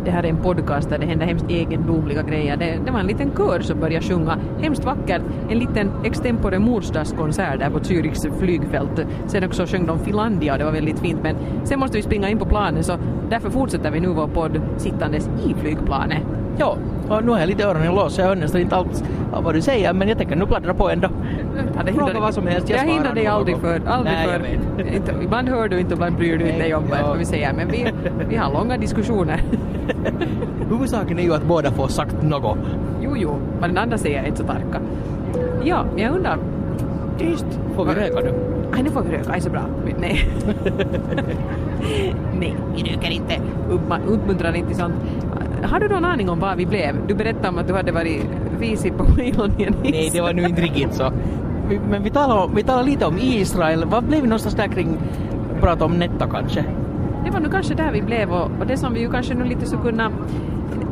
Det 0.05 0.11
här 0.11 0.23
är 0.23 0.29
en 0.29 0.41
podcast 0.41 0.89
där 0.89 0.97
det 0.97 1.05
händer 1.05 1.25
hemskt 1.25 1.45
egendomliga 1.49 2.21
grejer. 2.21 2.57
Det, 2.57 2.79
det 2.85 2.91
var 2.91 2.99
en 2.99 3.07
liten 3.07 3.31
kör 3.37 3.59
som 3.59 3.79
började 3.79 4.05
sjunga 4.05 4.37
hemskt 4.61 4.85
vackert. 4.85 5.21
En 5.49 5.59
liten 5.59 5.91
extempore 6.05 6.59
morsdagskonsert 6.59 7.59
där 7.59 7.69
på 7.69 7.79
Zürichs 7.79 8.39
flygfält. 8.39 9.05
Sen 9.27 9.43
också 9.43 9.65
sjöng 9.65 9.85
de 9.85 9.99
Finlandia 9.99 10.53
och 10.53 10.59
det 10.59 10.65
var 10.65 10.71
väldigt 10.71 10.99
fint 10.99 11.19
men 11.23 11.35
sen 11.63 11.79
måste 11.79 11.97
vi 11.97 12.03
springa 12.03 12.29
in 12.29 12.39
på 12.39 12.45
planen 12.45 12.83
så 12.83 12.97
därför 13.29 13.49
fortsätter 13.49 13.91
vi 13.91 13.99
nu 13.99 14.07
vår 14.07 14.27
podd 14.27 14.61
sittandes 14.77 15.29
i 15.45 15.53
flygplanet. 15.53 16.40
Ja, 16.57 16.77
och 17.09 17.23
nu 17.23 17.31
har 17.31 17.39
jag 17.39 17.47
lite 17.49 17.63
öronen 17.63 17.95
låst 17.95 18.15
så 18.15 18.21
jag 18.21 18.27
hör 18.27 18.35
nästan 18.35 18.61
inte 18.61 18.75
allt 18.75 19.03
vad 19.43 19.55
du 19.55 19.61
säger 19.61 19.93
men 19.93 20.07
jag 20.07 20.17
tänker 20.17 20.35
nu 20.35 20.45
pladdra 20.45 20.73
på 20.73 20.89
ändå. 20.89 21.07
Ja, 21.77 21.83
det 21.85 21.93
Fråga 21.93 22.19
vad 22.19 22.33
som 22.33 22.47
helst, 22.47 22.69
jag, 22.69 22.79
jag 22.79 22.85
jag 22.85 22.91
hindrar 22.93 23.03
svarar 23.03 23.15
dig 23.15 23.27
aldrig 23.27 23.57
för. 23.57 23.81
Aldrig 23.87 24.15
Nej, 24.15 24.27
för. 24.77 24.95
Inte, 24.95 25.13
ibland 25.23 25.49
hör 25.49 25.67
du 25.67 25.79
inte, 25.79 25.93
ibland 25.93 26.15
bryr 26.15 26.37
du 26.37 26.45
inte 26.45 26.59
dig 26.59 26.75
om 26.75 26.83
vad 26.89 26.99
Ja. 26.99 27.07
vad 27.07 27.17
vi 27.17 27.25
säger. 27.25 27.53
Men 27.53 27.67
vi, 27.67 27.87
vi 28.29 28.35
har 28.35 28.53
långa 28.53 28.77
diskussioner. 28.77 29.41
Huvudsaken 30.69 31.19
är 31.19 31.23
ju 31.23 31.33
att 31.33 31.43
båda 31.43 31.71
får 31.71 31.87
sagt 31.87 32.21
något. 32.21 32.57
jo, 33.01 33.11
jo, 33.17 33.35
men 33.59 33.69
den 33.73 33.83
andra 33.83 33.97
säger 33.97 34.23
inte 34.25 34.37
så 34.37 34.43
tarka. 34.43 34.79
Ja, 35.63 35.85
men 35.95 36.03
jag 36.03 36.15
undrar. 36.15 36.37
Tyst! 37.17 37.45
Får 37.75 37.85
vi 37.85 37.91
röka 37.93 38.19
nu? 38.19 38.33
Aj, 38.73 38.83
nu 38.83 38.89
får 38.89 39.01
vi 39.01 39.17
röka, 39.17 39.31
aj 39.31 39.41
så 39.41 39.49
bra. 39.49 39.61
Nej. 39.99 40.29
Nej, 42.39 42.55
vi 42.75 42.81
röker 42.83 43.11
inte. 43.11 43.33
Uppmuntrar 44.07 44.55
inte 44.55 44.75
sånt. 44.75 44.93
Har 45.63 45.79
du 45.79 45.87
någon 45.87 46.05
aning 46.05 46.29
om 46.29 46.39
vad 46.39 46.57
vi 46.57 46.65
blev? 46.65 47.07
Du 47.07 47.13
berättade 47.13 47.49
om 47.49 47.57
att 47.57 47.67
du 47.67 47.73
hade 47.73 47.91
varit 47.91 48.25
visig 48.59 48.97
på 48.97 49.21
Ilonien. 49.21 49.75
Nej, 49.83 50.09
det 50.13 50.21
var 50.21 50.33
nu 50.33 50.43
inte 50.43 50.61
riktigt 50.61 50.93
så. 50.93 51.11
Men 51.89 52.03
vi 52.03 52.09
talar, 52.09 52.49
vi 52.55 52.63
talar 52.63 52.83
lite 52.83 53.05
om 53.05 53.17
Israel. 53.19 53.85
Vad 53.85 54.03
blev 54.03 54.21
vi 54.21 54.27
någonstans 54.27 54.55
där 54.55 54.67
kring? 54.67 54.97
Prata 55.59 55.85
om 55.85 55.91
Netta 55.91 56.27
kanske? 56.27 56.65
Det 57.25 57.31
var 57.31 57.39
nu 57.39 57.49
kanske 57.49 57.73
där 57.73 57.91
vi 57.91 58.01
blev 58.01 58.31
och, 58.31 58.49
och 58.59 58.67
det 58.67 58.77
som 58.77 58.93
vi 58.93 58.99
ju 58.99 59.11
kanske 59.11 59.33
nu 59.33 59.43
lite 59.43 59.65
skulle 59.65 59.81
kunna 59.81 60.11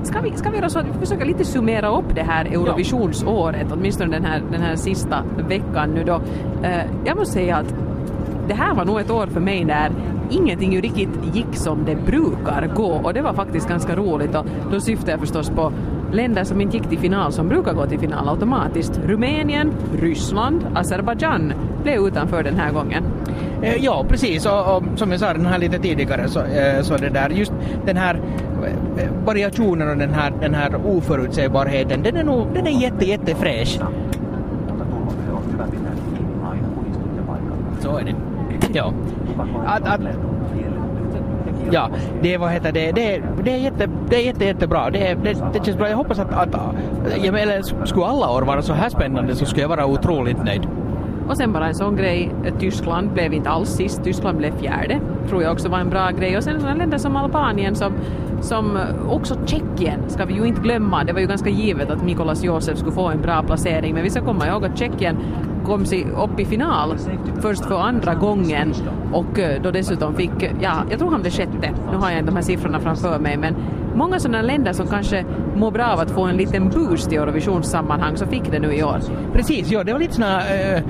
Ska 0.04 0.22
vi, 0.22 0.32
ska 0.36 0.50
vi 0.50 0.58
göra 0.58 0.70
så 0.70 0.80
att 0.80 0.86
vi 0.86 1.00
försöker 1.00 1.26
lite 1.26 1.46
summera 1.46 1.98
upp 1.98 2.16
det 2.16 2.24
här 2.24 2.46
Eurovisionsåret, 2.46 3.68
åtminstone 3.72 4.12
den 4.12 4.26
här, 4.26 4.42
den 4.52 4.62
här 4.62 4.76
sista 4.76 5.24
veckan 5.48 5.90
nu 5.90 6.04
då. 6.04 6.22
Eh, 6.64 6.84
jag 7.06 7.18
måste 7.18 7.34
säga 7.34 7.58
att 7.58 7.74
det 8.50 8.56
här 8.56 8.74
var 8.74 8.86
nog 8.86 9.00
ett 9.00 9.12
år 9.12 9.28
för 9.28 9.40
mig 9.40 9.66
där 9.66 9.92
ingenting 10.30 10.74
ju 10.74 10.82
riktigt 10.82 11.10
gick 11.34 11.56
som 11.56 11.86
det 11.86 11.96
brukar 11.96 12.72
gå 12.76 12.92
och 13.04 13.14
det 13.14 13.22
var 13.22 13.34
faktiskt 13.34 13.70
ganska 13.70 13.96
roligt 13.96 14.36
och 14.36 14.46
då 14.72 14.80
syftar 14.80 15.12
jag 15.12 15.20
förstås 15.20 15.50
på 15.50 15.72
länder 16.12 16.44
som 16.44 16.62
inte 16.62 16.78
gick 16.78 16.90
till 16.90 17.00
final 17.00 17.32
som 17.32 17.48
brukar 17.48 17.74
gå 17.74 17.86
till 17.86 18.00
final 18.00 18.30
automatiskt. 18.30 19.00
Rumänien, 19.06 19.74
Ryssland, 20.02 20.66
Azerbajdzjan 20.76 21.54
blev 21.84 22.08
utanför 22.08 22.44
den 22.44 22.56
här 22.56 22.72
gången. 22.72 23.04
Eh, 23.62 23.76
Ja, 23.84 24.06
precis. 24.10 24.46
Och, 24.46 24.76
och 24.76 24.84
som 24.96 25.12
jag 25.12 25.20
sa 25.20 25.34
den 25.34 25.46
här 25.46 25.58
lite 25.58 25.80
tidigare 25.80 26.28
så, 26.28 26.40
eh, 26.40 26.82
så 26.82 26.98
det 26.98 27.10
där, 27.10 27.30
just 27.30 27.54
den 27.86 27.98
här 27.98 28.22
eh, 28.98 29.10
variationen 29.26 29.90
och 29.90 29.98
den 29.98 30.14
här, 30.14 30.34
den 30.42 30.54
här 30.54 30.76
oförutsägbarheten, 30.86 32.04
den 32.04 32.18
är 32.18 32.24
nog 32.24 32.48
den 32.54 32.68
är 32.68 32.82
jätte, 32.82 33.06
jättefräsch. 33.06 33.80
Så 37.80 37.98
är 37.98 38.04
det. 38.04 38.29
Ja. 38.74 38.94
Att, 39.66 39.88
att, 39.88 40.02
ja, 41.72 41.90
det 42.22 42.38
vad 42.38 42.52
heter 42.52 42.72
det, 42.72 42.92
det, 42.92 43.22
det 43.44 43.52
är 43.52 43.58
jätte, 43.58 43.90
det 44.10 44.16
är 44.16 44.26
jätte, 44.26 44.46
jättebra. 44.46 44.90
Det, 44.90 45.18
det, 45.24 45.44
det 45.54 45.66
känns 45.66 45.78
bra. 45.78 45.90
Jag 45.90 45.98
hoppas 45.98 46.20
att, 46.20 46.34
att 46.34 46.56
jag 47.24 47.34
menar, 47.34 47.86
skulle 47.86 48.06
alla 48.06 48.32
år 48.32 48.42
vara 48.42 48.62
så 48.62 48.74
här 48.74 48.90
spännande 48.90 49.36
så 49.36 49.46
skulle 49.46 49.62
jag 49.62 49.70
vara 49.70 49.86
otroligt 49.86 50.44
nöjd. 50.44 50.68
Och 51.30 51.38
sen 51.38 51.54
bara 51.54 51.68
en 51.68 51.76
sån 51.76 51.96
grej, 51.96 52.32
Tyskland 52.60 53.12
blev 53.12 53.34
inte 53.34 53.50
alls 53.50 53.70
sist, 53.70 54.04
Tyskland 54.04 54.38
blev 54.38 54.58
fjärde. 54.60 55.00
Tror 55.30 55.44
jag 55.44 55.52
också 55.52 55.70
var 55.70 55.80
en 55.80 55.90
bra 55.90 56.10
grej. 56.10 56.38
Och 56.38 56.44
sen 56.44 56.60
sådana 56.60 56.78
länder 56.78 56.98
som 56.98 57.16
Albanien 57.16 57.76
som, 57.76 57.94
som 58.42 58.80
också 59.10 59.36
Tjeckien 59.46 60.00
ska 60.08 60.26
vi 60.26 60.34
ju 60.34 60.46
inte 60.46 60.62
glömma. 60.62 61.04
Det 61.04 61.14
var 61.14 61.20
ju 61.20 61.28
ganska 61.28 61.50
givet 61.50 61.90
att 61.90 62.04
Mikolas 62.04 62.44
Josef 62.44 62.78
skulle 62.78 62.92
få 62.92 63.08
en 63.08 63.22
bra 63.22 63.44
placering. 63.44 63.94
Men 63.94 64.04
vi 64.04 64.10
ska 64.10 64.26
komma 64.26 64.48
ihåg 64.48 64.66
att 64.66 64.78
Tjeckien 64.78 65.18
kom 65.70 65.86
sig 65.86 66.08
upp 66.18 66.40
i 66.40 66.46
final 66.46 66.98
först 67.42 67.66
för 67.66 67.80
andra 67.80 68.16
gången 68.16 68.74
och 69.14 69.40
eh, 69.40 69.62
då 69.62 69.72
dessutom 69.72 70.16
fick, 70.16 70.44
eh, 70.44 70.52
ja, 70.62 70.74
jag 70.90 71.00
tror 71.00 71.12
han 71.12 71.22
blev 71.22 71.32
sjätte. 71.32 71.72
Nu 71.92 71.98
har 71.98 72.10
jag 72.10 72.20
inte 72.20 72.32
de 72.32 72.36
här 72.36 72.44
siffrorna 72.44 72.80
framför 72.80 73.20
mig 73.20 73.38
men 73.38 73.56
många 73.96 74.20
sådana 74.20 74.42
länder 74.42 74.74
som 74.74 74.88
kanske 74.88 75.26
mår 75.56 75.72
bra 75.72 75.86
av 75.86 76.00
att 76.00 76.12
få 76.12 76.22
en 76.22 76.38
liten 76.38 76.70
boost 76.70 77.14
i 77.14 77.16
Eurovisionssammanhang 77.16 78.18
så 78.18 78.26
fick 78.26 78.52
det 78.52 78.60
nu 78.60 78.74
i 78.74 78.84
år. 78.84 79.00
Precis, 79.34 79.72
ja 79.72 79.84
det 79.84 79.94
var 79.94 80.00
lite 80.00 80.14
sådana, 80.14 80.42
eh, 80.48 80.82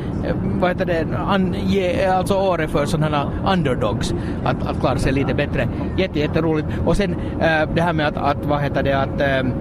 vad 0.60 0.70
heter 0.70 0.86
det, 0.86 1.08
an, 1.28 1.56
ge, 1.65 2.06
alltså 2.06 2.34
året 2.34 2.70
för 2.70 2.86
sådana 2.86 3.32
underdogs 3.54 4.13
att, 4.46 4.68
att 4.68 4.80
klara 4.80 4.98
sig 4.98 5.12
lite 5.12 5.34
bättre. 5.34 5.68
Jätte, 5.98 6.20
jätteroligt. 6.20 6.68
Och 6.86 6.98
sen 6.98 7.12
eh, 7.39 7.70
det 7.76 7.82
här 7.82 7.94
med 7.94 8.08
att, 8.08 8.18
att 8.18 8.46
vad 8.46 8.62
heter 8.62 8.84
det, 8.84 8.94
att, 8.94 9.22
eh, 9.22 9.52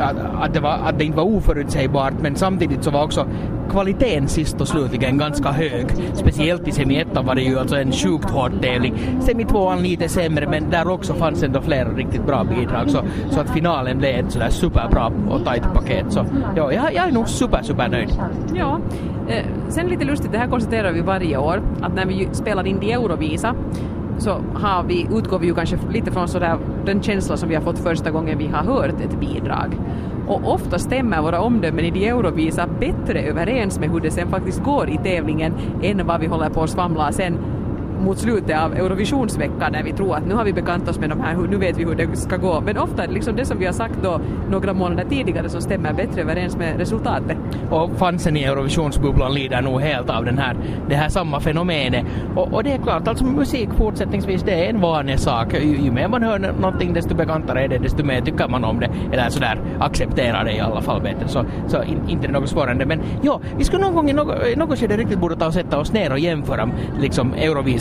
att, 0.00 0.16
att, 0.40 0.54
det 0.54 0.60
var, 0.60 0.78
att 0.84 0.98
det 0.98 1.04
inte 1.04 1.16
var 1.16 1.24
oförutsägbart 1.24 2.14
men 2.20 2.36
samtidigt 2.36 2.84
så 2.84 2.90
var 2.90 3.04
också 3.04 3.26
kvaliteten 3.70 4.28
sist 4.28 4.60
och 4.60 4.68
slutligen 4.68 5.18
ganska 5.18 5.48
hög. 5.48 5.86
Speciellt 6.12 6.68
i 6.68 6.72
semi 6.72 7.04
var 7.12 7.34
det 7.34 7.42
ju 7.42 7.58
alltså 7.58 7.76
en 7.76 7.92
sjukt 7.92 8.30
hård 8.30 8.62
tävling. 8.62 8.94
Semi 9.20 9.46
lite 9.82 10.08
sämre 10.08 10.48
men 10.48 10.70
där 10.70 10.88
också 10.88 11.14
fanns 11.14 11.42
ändå 11.42 11.62
flera 11.62 11.88
riktigt 11.88 12.26
bra 12.26 12.44
bidrag 12.44 12.90
så, 12.90 13.00
så 13.30 13.40
att 13.40 13.50
finalen 13.50 13.98
blev 13.98 14.24
ett 14.24 14.32
sådär 14.32 14.50
superbra 14.50 15.12
och 15.30 15.44
tajt 15.44 15.62
paket. 15.74 16.12
Så 16.12 16.26
ja, 16.56 16.72
jag, 16.72 16.94
jag 16.94 17.08
är 17.08 17.12
nog 17.12 17.28
super, 17.28 17.62
super 17.62 17.88
nöjd. 17.88 18.10
Ja, 18.54 18.80
eh, 19.28 19.44
sen 19.68 19.86
lite 19.86 20.04
lustigt, 20.04 20.32
det 20.32 20.38
här 20.38 20.48
konstaterar 20.48 20.92
vi 20.92 21.00
varje 21.00 21.36
år, 21.36 21.62
att 21.80 21.94
när 21.94 22.06
vi 22.06 22.14
ju 22.14 22.28
spelar 22.32 22.66
in 22.66 22.82
i 22.82 22.92
Eurovisa 22.92 23.54
så 24.18 24.30
har 24.54 24.82
vi, 24.82 25.06
utgår 25.12 25.38
vi 25.38 25.46
ju 25.46 25.54
kanske 25.54 25.78
lite 25.92 26.10
från 26.10 26.28
sådär, 26.28 26.58
den 26.94 27.02
känsla 27.02 27.36
som 27.36 27.48
vi 27.48 27.54
har 27.54 27.62
fått 27.62 27.78
första 27.78 28.10
gången 28.10 28.38
vi 28.38 28.46
har 28.46 28.64
hört 28.64 29.00
ett 29.00 29.20
bidrag. 29.20 29.74
Och 30.28 30.52
ofta 30.52 30.78
stämmer 30.78 31.22
våra 31.22 31.40
omdömen 31.40 31.84
i 31.84 31.90
de 31.90 32.08
Eurovisa 32.08 32.66
bättre 32.66 33.22
överens 33.22 33.78
med 33.78 33.90
hur 33.90 34.00
det 34.00 34.10
sen 34.10 34.30
faktiskt 34.30 34.62
går 34.62 34.88
i 34.88 34.96
tävlingen 34.96 35.54
än 35.82 36.06
vad 36.06 36.20
vi 36.20 36.26
håller 36.26 36.48
på 36.48 36.62
att 36.62 36.70
svamla 36.70 37.12
sen 37.12 37.38
mot 38.00 38.18
slutet 38.18 38.58
av 38.58 38.76
Eurovisionsveckan 38.76 39.72
när 39.72 39.82
vi 39.82 39.92
tror 39.92 40.14
att 40.14 40.26
nu 40.26 40.34
har 40.34 40.44
vi 40.44 40.52
bekantat 40.52 40.88
oss 40.88 40.98
med 40.98 41.10
de 41.10 41.20
här, 41.20 41.36
nu 41.50 41.56
vet 41.56 41.78
vi 41.78 41.84
hur 41.84 41.94
det 41.94 42.16
ska 42.16 42.36
gå. 42.36 42.60
Men 42.60 42.78
ofta 42.78 43.02
är 43.02 43.06
det 43.06 43.14
liksom 43.14 43.36
det 43.36 43.44
som 43.44 43.58
vi 43.58 43.66
har 43.66 43.72
sagt 43.72 43.94
då 44.02 44.20
några 44.50 44.72
månader 44.72 45.04
tidigare 45.10 45.48
som 45.48 45.60
stämmer 45.60 45.92
bättre 45.92 46.20
överens 46.20 46.56
med 46.56 46.76
resultatet. 46.78 47.36
Och 47.70 47.90
fansen 47.98 48.36
i 48.36 48.42
Eurovisionsbubblan 48.42 49.34
lider 49.34 49.62
nog 49.62 49.80
helt 49.80 50.10
av 50.10 50.24
den 50.24 50.38
här, 50.38 50.56
det 50.88 50.94
här 50.94 51.08
samma 51.08 51.40
fenomenet. 51.40 52.06
Och, 52.36 52.52
och 52.52 52.64
det 52.64 52.72
är 52.72 52.78
klart, 52.78 53.08
alltså 53.08 53.24
musik 53.24 53.68
fortsättningsvis, 53.76 54.42
det 54.42 54.66
är 54.66 54.70
en 54.70 54.80
vanlig 54.80 55.18
sak. 55.18 55.54
Ju, 55.54 55.76
ju 55.76 55.90
mer 55.90 56.08
man 56.08 56.22
hör 56.22 56.38
någonting, 56.38 56.92
desto 56.92 57.14
bekantare 57.14 57.64
är 57.64 57.68
det, 57.68 57.78
desto 57.78 58.04
mer 58.04 58.20
tycker 58.20 58.48
man 58.48 58.64
om 58.64 58.80
det. 58.80 58.90
Eller 59.12 59.28
sådär 59.28 59.60
accepterar 59.80 60.44
det 60.44 60.52
i 60.52 60.60
alla 60.60 60.80
fall 60.80 61.02
bättre. 61.02 61.28
Så, 61.28 61.44
så 61.66 61.82
in, 61.82 62.08
inte 62.08 62.28
något 62.28 62.48
svårande. 62.48 62.86
Men 62.86 63.00
ja, 63.22 63.40
vi 63.58 63.64
skulle 63.64 63.82
någon 63.82 63.94
gång 63.94 64.10
i 64.10 64.12
något, 64.12 64.56
något 64.56 64.78
skede 64.78 64.96
riktigt 64.96 65.18
borde 65.18 65.36
ta 65.36 65.46
och 65.46 65.54
sätta 65.54 65.78
oss 65.78 65.92
ner 65.92 66.12
och 66.12 66.18
jämföra 66.18 66.70
liksom 67.00 67.34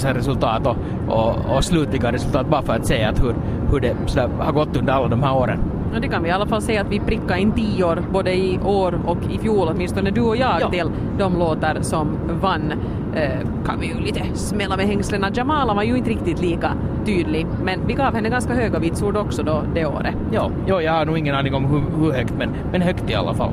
Eurovisa-resultat 0.09 0.67
och, 0.67 0.75
och, 1.07 1.55
och 1.55 1.63
slutliga 1.63 2.11
resultat 2.11 2.47
bara 2.49 2.61
för 2.61 2.73
att 2.73 2.85
se 2.85 3.03
att 3.03 3.23
hur, 3.23 3.35
hur 3.71 3.79
det 3.79 3.95
sådär, 4.05 4.29
har 4.39 4.51
gått 4.51 4.77
under 4.77 4.93
alla 4.93 5.07
de 5.07 5.23
här 5.23 5.37
åren. 5.37 5.59
Och 5.95 6.01
det 6.01 6.07
kan 6.07 6.23
vi 6.23 6.29
i 6.29 6.31
alla 6.31 6.45
fall 6.47 6.61
säga 6.61 6.81
att 6.81 6.91
vi 6.91 6.99
prickade 6.99 7.39
in 7.39 7.51
tio 7.51 7.83
år 7.83 8.03
både 8.13 8.33
i 8.35 8.59
år 8.65 8.99
och 9.05 9.17
i 9.31 9.37
fjol, 9.37 9.67
åtminstone 9.73 10.11
du 10.11 10.21
och 10.21 10.37
jag, 10.37 10.61
Ja. 10.61 10.69
till 10.69 10.91
de 11.17 11.39
låtar 11.39 11.77
som 11.81 12.07
vann. 12.41 12.73
Eh, 13.15 13.39
kan 13.65 13.79
vi 13.79 13.87
ju 13.87 13.99
lite 13.99 14.21
smälla 14.33 14.77
med 14.77 14.85
hängslena. 14.85 15.29
Jamala 15.33 15.73
var 15.73 15.83
ju 15.83 15.97
inte 15.97 16.09
riktigt 16.09 16.41
lika 16.41 16.71
tydlig, 17.05 17.47
men 17.63 17.79
vi 17.87 17.93
gav 17.93 18.13
henne 18.15 18.29
ganska 18.29 18.53
höga 18.53 18.79
vitsord 18.79 19.17
också 19.17 19.43
då 19.43 19.63
det 19.75 19.85
året. 19.85 20.15
Ja, 20.31 20.51
ja, 20.65 20.81
jag 20.81 20.93
har 20.93 21.05
nog 21.05 21.17
ingen 21.17 21.35
aning 21.35 21.53
om 21.53 21.65
hur, 21.65 21.81
hur 21.99 22.11
högt, 22.11 22.33
men, 22.37 22.49
men 22.71 22.81
högt 22.81 23.09
i 23.09 23.15
alla 23.15 23.33
fall. 23.33 23.51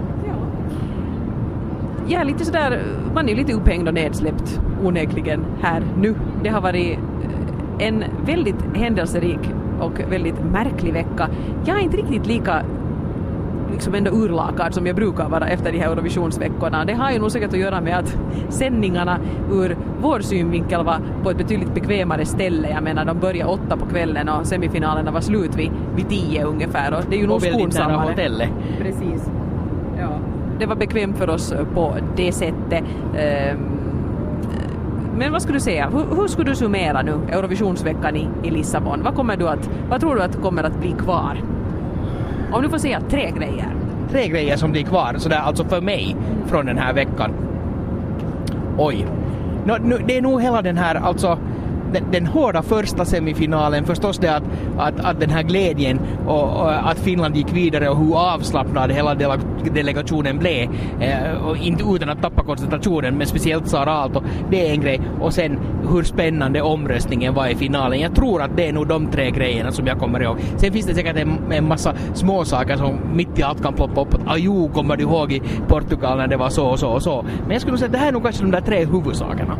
Jag 2.08 2.20
är 2.20 2.24
lite 2.24 2.44
sådär, 2.44 2.82
man 3.14 3.24
är 3.26 3.30
ju 3.30 3.36
lite 3.36 3.52
upphängd 3.52 3.88
och 3.88 3.94
nedsläppt 3.94 4.60
onekligen 4.84 5.44
här 5.62 5.82
nu. 6.00 6.14
Det 6.46 6.50
har 6.50 6.60
varit 6.60 6.98
eh, 7.78 7.86
en 7.86 8.04
väldigt 8.26 8.76
händelserik 8.76 9.38
och 9.80 10.00
väldigt 10.10 10.44
märklig 10.52 10.92
vecka. 10.92 11.28
Jag 11.64 11.78
är 11.78 11.82
inte 11.82 11.96
riktigt 11.96 12.26
lika 12.26 12.62
liksom 13.72 13.94
ändå 13.94 14.10
urlakad 14.10 14.74
som 14.74 14.86
jag 14.86 14.96
brukar 14.96 15.28
vara 15.28 15.48
efter 15.48 15.72
de 15.72 15.78
här 15.78 15.90
Eurovisionsveckorna. 15.90 16.84
Det 16.84 16.92
har 16.92 17.10
ju 17.10 17.18
nog 17.18 17.30
säkert 17.30 17.52
att 17.52 17.58
göra 17.58 17.80
med 17.80 17.98
att 17.98 18.18
sändningarna 18.48 19.18
ur 19.52 19.76
vår 20.00 20.20
synvinkel 20.20 20.84
var 20.84 21.00
på 21.22 21.30
ett 21.30 21.36
betydligt 21.36 21.74
bekvämare 21.74 22.24
ställe. 22.24 22.70
Jag 22.70 22.82
menar, 22.82 23.04
de 23.04 23.18
började 23.18 23.50
åtta 23.50 23.76
på 23.76 23.86
kvällen 23.86 24.28
och 24.28 24.46
semifinalerna 24.46 25.10
var 25.10 25.20
slut 25.20 25.56
vid, 25.56 25.70
vid 25.96 26.08
tio 26.08 26.44
ungefär. 26.44 26.94
Och 26.94 27.00
det 27.10 27.16
är 27.16 27.20
ju 27.20 27.26
nog 27.26 27.36
Och 27.36 27.44
väldigt 27.44 27.60
nära 27.60 27.70
skonsammare. 27.70 28.48
Precis. 28.78 29.30
Ja. 29.98 30.08
Det 30.58 30.66
var 30.66 30.76
bekvämt 30.76 31.18
för 31.18 31.30
oss 31.30 31.54
på 31.74 31.94
det 32.16 32.32
sättet. 32.32 32.84
Ehm, 33.16 33.75
men 35.18 35.32
vad 35.32 35.42
skulle 35.42 35.56
du 35.56 35.60
säga, 35.60 35.88
hur, 35.88 36.16
hur 36.16 36.28
skulle 36.28 36.50
du 36.50 36.56
summera 36.56 37.02
nu 37.02 37.20
Eurovisionsveckan 37.32 38.16
i, 38.16 38.28
i 38.42 38.50
Lissabon? 38.50 39.02
Vad, 39.02 39.14
kommer 39.14 39.36
du 39.36 39.48
att, 39.48 39.70
vad 39.90 40.00
tror 40.00 40.14
du 40.14 40.22
att 40.22 40.42
kommer 40.42 40.62
att 40.64 40.80
bli 40.80 40.92
kvar? 40.92 41.42
Om 42.52 42.62
du 42.62 42.68
får 42.68 42.78
säga 42.78 43.00
tre 43.10 43.30
grejer. 43.30 43.74
tre 44.10 44.28
grejer 44.28 44.56
som 44.56 44.72
blir 44.72 44.82
kvar, 44.82 45.14
sådär 45.18 45.38
alltså 45.38 45.64
för 45.64 45.80
mig, 45.80 46.16
från 46.46 46.66
den 46.66 46.78
här 46.78 46.92
veckan. 46.92 47.30
Oj. 48.78 49.06
No, 49.64 49.76
nu, 49.82 49.98
det 50.06 50.16
är 50.16 50.22
nog 50.22 50.42
hela 50.42 50.62
den 50.62 50.76
här, 50.76 50.94
alltså 50.94 51.38
den, 51.92 52.04
den 52.12 52.26
hårda 52.26 52.62
första 52.62 53.04
semifinalen, 53.04 53.84
förstås 53.84 54.18
det 54.18 54.28
att, 54.28 54.42
att, 54.78 55.00
att 55.00 55.20
den 55.20 55.30
här 55.30 55.42
glädjen 55.42 56.00
och, 56.26 56.42
och 56.42 56.90
att 56.90 56.98
Finland 56.98 57.36
gick 57.36 57.52
vidare 57.52 57.88
och 57.88 57.98
hur 57.98 58.16
avslappnad 58.34 58.92
hela 58.92 59.14
delegationen 59.74 60.38
blev. 60.38 60.68
Eh, 61.00 61.46
och 61.46 61.56
inte 61.56 61.84
utan 61.84 62.08
att 62.08 62.22
tappa 62.22 62.42
koncentrationen, 62.42 63.14
men 63.14 63.26
speciellt 63.26 63.68
Sara 63.68 63.92
Aalto. 63.92 64.22
Det 64.50 64.68
är 64.68 64.72
en 64.72 64.80
grej. 64.80 65.00
Och 65.20 65.34
sen 65.34 65.58
hur 65.90 66.02
spännande 66.02 66.62
omröstningen 66.62 67.34
var 67.34 67.46
i 67.46 67.54
finalen. 67.54 68.00
Jag 68.00 68.14
tror 68.14 68.42
att 68.42 68.56
det 68.56 68.68
är 68.68 68.72
nog 68.72 68.86
de 68.86 69.06
tre 69.06 69.30
grejerna 69.30 69.72
som 69.72 69.86
jag 69.86 69.98
kommer 69.98 70.22
ihåg. 70.22 70.36
Sen 70.56 70.72
finns 70.72 70.86
det 70.86 70.94
säkert 70.94 71.16
en, 71.16 71.52
en 71.52 71.68
massa 71.68 71.94
småsaker 72.14 72.76
som 72.76 72.98
mitt 73.14 73.38
i 73.38 73.42
allt 73.42 73.62
kan 73.62 73.74
ploppa 73.74 74.00
upp. 74.00 74.14
Att 74.14 74.20
ajo, 74.26 74.68
kommer 74.68 74.96
du 74.96 75.02
ihåg 75.02 75.32
i 75.32 75.42
Portugal 75.68 76.18
när 76.18 76.26
det 76.26 76.36
var 76.36 76.48
så 76.48 76.66
och 76.66 76.78
så 76.78 76.88
och 76.88 77.02
så. 77.02 77.24
Men 77.42 77.52
jag 77.52 77.60
skulle 77.60 77.78
säga 77.78 77.86
att 77.86 77.92
det 77.92 77.98
här 77.98 78.08
är 78.08 78.12
nog 78.12 78.22
kanske 78.22 78.42
de 78.42 78.50
där 78.50 78.60
tre 78.60 78.84
huvudsakerna. 78.84 79.56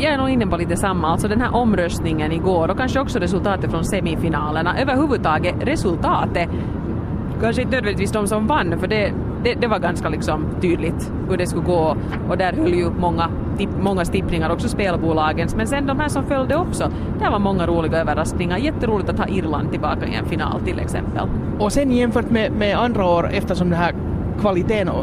Jag 0.00 0.12
är 0.12 0.18
nog 0.18 0.30
inne 0.30 0.46
på 0.46 0.56
lite 0.56 0.76
samma, 0.76 1.08
alltså 1.08 1.28
den 1.28 1.40
här 1.40 1.54
omröstningen 1.54 2.32
igår 2.32 2.70
och 2.70 2.78
kanske 2.78 3.00
också 3.00 3.18
resultatet 3.18 3.70
från 3.70 3.84
semifinalerna. 3.84 4.78
Överhuvudtaget 4.78 5.54
resultatet, 5.60 6.48
kanske 7.40 7.62
inte 7.62 7.76
nödvändigtvis 7.76 8.12
de 8.12 8.26
som 8.26 8.46
vann, 8.46 8.78
för 8.80 8.86
det, 8.86 9.12
det, 9.44 9.54
det 9.54 9.66
var 9.66 9.78
ganska 9.78 10.08
liksom 10.08 10.46
tydligt 10.60 11.12
hur 11.28 11.36
det 11.36 11.46
skulle 11.46 11.64
gå 11.64 11.96
och 12.28 12.38
där 12.38 12.52
höll 12.52 12.74
ju 12.74 12.90
många, 12.90 13.30
tipp, 13.56 13.70
många 13.80 14.04
tippningar, 14.04 14.50
också 14.50 14.68
spelbolagens. 14.68 15.56
Men 15.56 15.66
sen 15.66 15.86
de 15.86 15.98
här 15.98 16.08
som 16.08 16.24
följde 16.24 16.56
också, 16.56 16.90
där 17.18 17.30
var 17.30 17.38
många 17.38 17.66
roliga 17.66 17.98
överraskningar. 17.98 18.58
Jätteroligt 18.58 19.08
att 19.08 19.18
ha 19.18 19.28
Irland 19.28 19.70
tillbaka 19.70 20.06
i 20.06 20.14
en 20.14 20.26
final 20.26 20.60
till 20.60 20.78
exempel. 20.78 21.28
Och 21.58 21.72
sen 21.72 21.92
jämfört 21.92 22.30
med, 22.30 22.52
med 22.52 22.78
andra 22.78 23.06
år, 23.06 23.30
eftersom 23.32 23.70
den 23.70 23.78
här 23.78 23.94
kvaliteten 24.40 24.88
äh, 24.88 24.94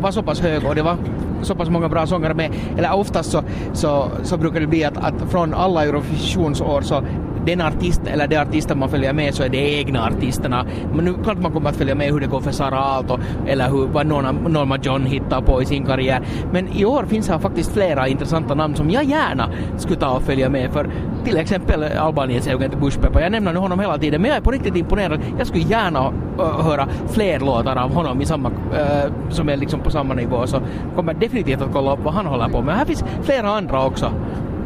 var 0.00 0.10
så 0.10 0.22
pass 0.22 0.40
hög 0.40 0.64
och 0.68 0.74
det 0.74 0.82
var 0.82 0.96
så 1.44 1.54
pass 1.54 1.70
många 1.70 1.88
bra 1.88 2.06
sångare 2.06 2.34
med, 2.34 2.50
eller 2.78 2.94
oftast 2.94 3.30
så, 3.30 3.42
så, 3.72 4.08
så 4.22 4.36
brukar 4.36 4.60
det 4.60 4.66
bli 4.66 4.84
att, 4.84 4.96
att 4.96 5.30
från 5.30 5.54
alla 5.54 5.84
Eurovisionsår 5.84 6.80
så 6.80 7.02
den 7.46 7.60
artist 7.60 8.00
eller 8.06 8.26
de 8.26 8.36
artister 8.36 8.74
man 8.74 8.88
följer 8.88 9.12
med 9.12 9.34
så 9.34 9.42
är 9.42 9.48
det 9.48 9.78
egna 9.78 10.06
artisterna. 10.06 10.66
Men 10.94 11.04
nu 11.04 11.14
klart 11.24 11.38
man 11.38 11.52
kommer 11.52 11.70
att 11.70 11.76
följa 11.76 11.94
med 11.94 12.12
hur 12.12 12.20
det 12.20 12.26
går 12.26 12.40
för 12.40 12.50
Sara 12.50 12.78
Aalto 12.78 13.18
eller 13.46 13.70
hur, 13.70 13.86
vad 13.86 14.06
Norma, 14.06 14.32
Norma 14.32 14.78
John 14.82 15.06
hittar 15.06 15.40
på 15.40 15.62
i 15.62 15.66
sin 15.66 15.86
karriär. 15.86 16.22
Men 16.52 16.68
i 16.68 16.84
år 16.84 17.04
finns 17.04 17.28
här 17.28 17.38
faktiskt 17.38 17.72
flera 17.72 18.08
intressanta 18.08 18.54
namn 18.54 18.76
som 18.76 18.90
jag 18.90 19.04
gärna 19.04 19.50
skulle 19.76 20.00
ta 20.00 20.16
och 20.16 20.22
följa 20.22 20.48
med 20.48 20.72
för. 20.72 20.90
Till 21.24 21.36
exempel 21.36 21.82
Albaniens 21.82 22.46
Eugent 22.46 22.80
Bushpepa. 22.80 23.20
Jag 23.20 23.32
nämner 23.32 23.52
nu 23.52 23.58
honom 23.58 23.80
hela 23.80 23.98
tiden 23.98 24.22
men 24.22 24.28
jag 24.30 24.38
är 24.38 24.42
på 24.42 24.50
riktigt 24.50 24.76
imponerad. 24.76 25.20
Jag 25.38 25.46
skulle 25.46 25.64
gärna 25.64 26.08
uh, 26.08 26.60
höra 26.62 26.88
fler 27.12 27.40
låtar 27.40 27.76
av 27.76 27.94
honom 27.94 28.22
i 28.22 28.26
samma, 28.26 28.48
uh, 28.48 29.12
som 29.30 29.48
är 29.48 29.56
liksom 29.56 29.80
på 29.80 29.90
samma 29.90 30.14
nivå 30.14 30.46
så 30.46 30.60
kommer 30.96 31.14
definitivt 31.14 31.62
att 31.62 31.72
kolla 31.72 31.92
upp 31.92 32.04
vad 32.04 32.14
han 32.14 32.26
håller 32.26 32.48
på 32.48 32.62
med. 32.62 32.76
Här 32.76 32.84
finns 32.84 33.04
flera 33.22 33.48
andra 33.48 33.84
också. 33.86 34.12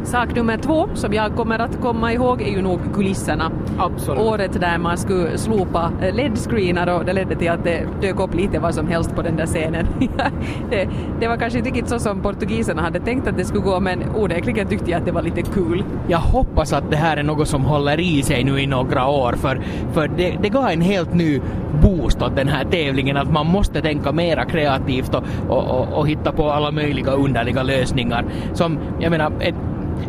Sak 0.03 0.35
nummer 0.35 0.57
två 0.57 0.89
som 0.93 1.13
jag 1.13 1.35
kommer 1.35 1.59
att 1.59 1.81
komma 1.81 2.13
ihåg 2.13 2.41
är 2.41 2.51
ju 2.51 2.61
nog 2.61 2.79
kulisserna. 2.93 3.51
Absolut. 3.77 4.21
Året 4.21 4.61
där 4.61 4.77
man 4.77 4.97
skulle 4.97 5.37
slopa 5.37 5.91
eh, 6.01 6.15
LED-screenar 6.15 6.87
och 6.99 7.05
det 7.05 7.13
ledde 7.13 7.35
till 7.35 7.49
att 7.49 7.63
det 7.63 7.87
dök 8.01 8.19
upp 8.19 8.35
lite 8.35 8.59
vad 8.59 8.75
som 8.75 8.87
helst 8.87 9.15
på 9.15 9.21
den 9.21 9.35
där 9.35 9.45
scenen. 9.45 9.87
det, 10.69 10.89
det 11.19 11.27
var 11.27 11.37
kanske 11.37 11.59
inte 11.59 11.69
riktigt 11.69 11.89
så 11.89 11.99
som 11.99 12.21
portugiserna 12.21 12.81
hade 12.81 12.99
tänkt 12.99 13.27
att 13.27 13.37
det 13.37 13.45
skulle 13.45 13.63
gå 13.63 13.79
men 13.79 14.03
onekligen 14.15 14.67
tyckte 14.67 14.91
jag 14.91 14.99
att 14.99 15.05
det 15.05 15.11
var 15.11 15.21
lite 15.21 15.41
kul. 15.41 15.83
Jag 16.07 16.19
hoppas 16.19 16.73
att 16.73 16.91
det 16.91 16.97
här 16.97 17.17
är 17.17 17.23
något 17.23 17.47
som 17.47 17.65
håller 17.65 17.99
i 17.99 18.23
sig 18.23 18.43
nu 18.43 18.59
i 18.59 18.67
några 18.67 19.07
år 19.07 19.33
för, 19.33 19.61
för 19.93 20.07
det, 20.07 20.37
det 20.41 20.49
gav 20.49 20.69
en 20.69 20.81
helt 20.81 21.13
ny 21.13 21.41
boost 21.81 22.21
åt 22.21 22.35
den 22.35 22.47
här 22.47 22.65
tävlingen 22.65 23.17
att 23.17 23.31
man 23.31 23.47
måste 23.47 23.81
tänka 23.81 24.11
mera 24.11 24.45
kreativt 24.45 25.15
och, 25.15 25.23
och, 25.49 25.79
och, 25.79 25.97
och 25.97 26.07
hitta 26.07 26.31
på 26.31 26.51
alla 26.51 26.71
möjliga 26.71 27.11
underliga 27.11 27.63
lösningar. 27.63 28.25
Som, 28.53 28.77
jag 28.99 29.11
menar, 29.11 29.31
ett, 29.39 29.55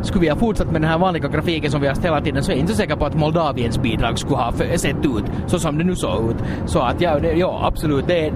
skulle 0.03 0.21
vi 0.21 0.29
ha 0.29 0.37
fortsatt 0.37 0.73
med 0.73 0.81
den 0.81 0.91
här 0.91 0.99
vanliga 0.99 1.29
grafiken 1.29 1.71
som 1.71 1.81
vi 1.81 1.87
har 1.87 1.95
haft 1.95 2.05
hela 2.05 2.21
tiden 2.21 2.43
så 2.43 2.51
är 2.51 2.57
jag 2.57 2.61
inte 2.61 2.73
så 2.73 2.77
säker 2.77 2.97
på 2.97 3.07
att 3.07 3.15
Moldaviens 3.15 3.79
bidrag 3.79 4.19
skulle 4.19 4.37
ha 4.37 4.53
sett 4.53 5.05
ut 5.05 5.25
så 5.47 5.59
som 5.59 5.79
det 5.79 5.85
nu 5.85 5.97
såg 5.97 6.31
ut. 6.31 6.37
Så 6.67 6.81
att 6.81 7.01
ja, 7.01 7.19
det, 7.19 7.33
ja 7.33 7.61
absolut, 7.67 8.07
det 8.07 8.27
är 8.27 8.33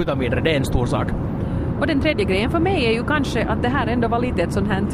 utan 0.00 0.18
vidare, 0.18 0.40
det 0.40 0.50
är 0.50 0.56
en 0.56 0.64
stor 0.64 0.86
sak. 0.86 1.06
Och 1.80 1.86
den 1.86 2.00
tredje 2.00 2.24
grejen 2.24 2.50
för 2.50 2.58
mig 2.58 2.86
är 2.86 2.92
ju 2.92 3.04
kanske 3.04 3.44
att 3.44 3.62
det 3.62 3.68
här 3.68 3.86
ändå 3.86 4.08
var 4.08 4.20
lite 4.20 4.42
ett 4.42 4.52
sånt 4.52 4.68
här 4.68 4.84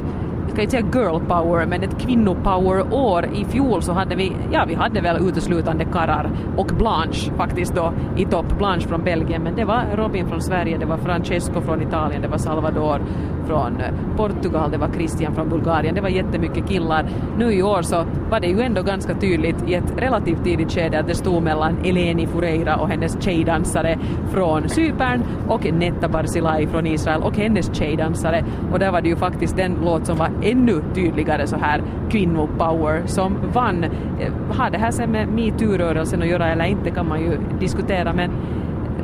ska 0.57 0.63
inte 0.63 0.77
säga 0.77 1.05
girl 1.05 1.21
power, 1.29 1.67
men 1.67 1.83
ett 1.83 1.99
kvinnopower-år. 1.99 3.29
I 3.35 3.45
fjol 3.45 3.83
så 3.83 3.93
hade 3.93 4.15
vi, 4.17 4.33
ja 4.53 4.65
vi 4.69 4.75
hade 4.75 5.01
väl 5.01 5.29
uteslutande 5.29 5.85
karrar 5.85 6.31
och 6.57 6.67
Blanche 6.67 7.33
faktiskt 7.37 7.75
då 7.75 7.93
i 8.17 8.25
topp. 8.25 8.59
Blanche 8.59 8.89
från 8.89 9.05
Belgien, 9.05 9.43
men 9.43 9.57
det 9.57 9.65
var 9.65 9.85
Robin 9.95 10.27
från 10.29 10.43
Sverige, 10.43 10.79
det 10.79 10.87
var 10.87 10.97
Francesco 10.97 11.61
från 11.61 11.83
Italien, 11.83 12.23
det 12.23 12.29
var 12.29 12.39
Salvador 12.39 13.01
från 13.47 13.81
eh, 13.81 14.17
Portugal, 14.17 14.71
det 14.71 14.79
var 14.79 14.89
Christian 14.95 15.35
från 15.35 15.49
Bulgarien, 15.49 15.95
det 15.95 16.01
var 16.01 16.09
jättemycket 16.09 16.69
killar. 16.69 17.07
Nu 17.39 17.53
i 17.53 17.63
år 17.63 17.83
så 17.83 18.05
var 18.31 18.41
det 18.41 18.47
ju 18.47 18.61
ändå 18.61 18.83
ganska 18.83 19.15
tydligt 19.15 19.69
i 19.69 19.75
ett 19.75 19.93
relativt 19.97 20.45
tidigt 20.45 20.73
skede 20.73 20.99
att 21.01 21.07
det 21.07 21.15
stod 21.15 21.43
mellan 21.43 21.79
Eleni 21.85 22.27
Fureira 22.27 22.77
och 22.77 22.89
hennes 22.89 23.23
tjejdansare 23.23 23.99
från 24.31 24.69
Cypern 24.69 25.23
och 25.49 25.73
Netta 25.73 26.09
Barzilai 26.09 26.67
från 26.67 26.87
Israel 26.87 27.23
och 27.23 27.37
hennes 27.37 27.75
tjejdansare. 27.75 28.45
Och 28.73 28.79
där 28.79 28.93
var 28.93 29.01
det 29.01 29.09
ju 29.09 29.17
faktiskt 29.17 29.57
den 29.57 29.79
låt 29.85 30.07
som 30.07 30.17
var 30.17 30.31
ännu 30.51 30.83
tydligare 30.95 31.47
så 31.47 31.57
här 31.57 31.83
kvinnopower 32.11 33.03
som 33.07 33.37
vann. 33.53 33.85
Eh, 33.85 34.33
har 34.51 34.71
det 34.71 34.79
här 34.79 34.91
sen 34.91 35.11
med 35.11 35.29
metoo-rörelsen 35.29 36.23
att 36.23 36.29
göra 36.29 36.49
eller 36.49 36.65
inte 36.65 36.91
kan 36.91 37.09
man 37.09 37.21
ju 37.21 37.39
diskutera 37.61 38.13
men 38.13 38.31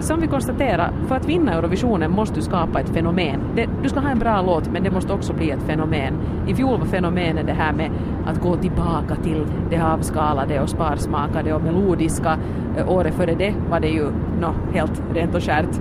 som 0.02 0.20
vi 0.20 0.26
konstaterar, 0.26 0.92
för 1.09 1.16
att 1.16 1.28
vinna 1.28 1.52
Eurovisionen 1.52 2.11
måste 2.11 2.35
du 2.35 2.42
skapa 2.42 2.81
ett 2.81 2.88
fenomen. 2.88 3.40
Det, 3.57 3.68
du 3.83 3.88
ska 3.88 4.00
ha 4.00 4.11
en 4.11 4.18
bra 4.18 4.42
låt, 4.42 4.68
men 4.72 4.83
det 4.83 4.90
måste 4.90 5.12
också 5.12 5.33
bli 5.33 5.50
ett 5.50 5.62
fenomen. 5.62 6.14
I 6.48 6.55
fjol 6.55 6.78
var 6.78 6.87
fenomenet 6.87 7.46
det 7.46 7.52
här 7.52 7.72
med 7.72 7.90
att 8.26 8.40
gå 8.40 8.57
tillbaka 8.57 9.14
till 9.22 9.46
det 9.70 9.81
avskalade 9.81 10.61
och 10.61 10.68
sparsmakade 10.68 11.52
och 11.52 11.62
melodiska. 11.62 12.38
Eh, 12.76 12.90
året 12.90 13.14
före 13.14 13.35
det 13.35 13.55
var 13.70 13.81
det 13.81 13.88
ju 13.88 14.05
no, 14.40 14.55
helt 14.74 15.02
rent 15.14 15.35
och 15.35 15.42
skärt 15.42 15.81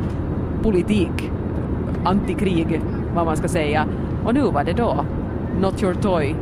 politik, 0.63 1.31
antikrig, 2.03 2.81
vad 3.15 3.25
man 3.25 3.37
ska 3.37 3.47
säga. 3.47 3.85
Och 4.25 4.33
nu 4.33 4.41
var 4.41 4.63
det 4.63 4.73
då 4.73 5.05
Not 5.59 5.81
your 5.81 5.93
toy, 5.93 6.35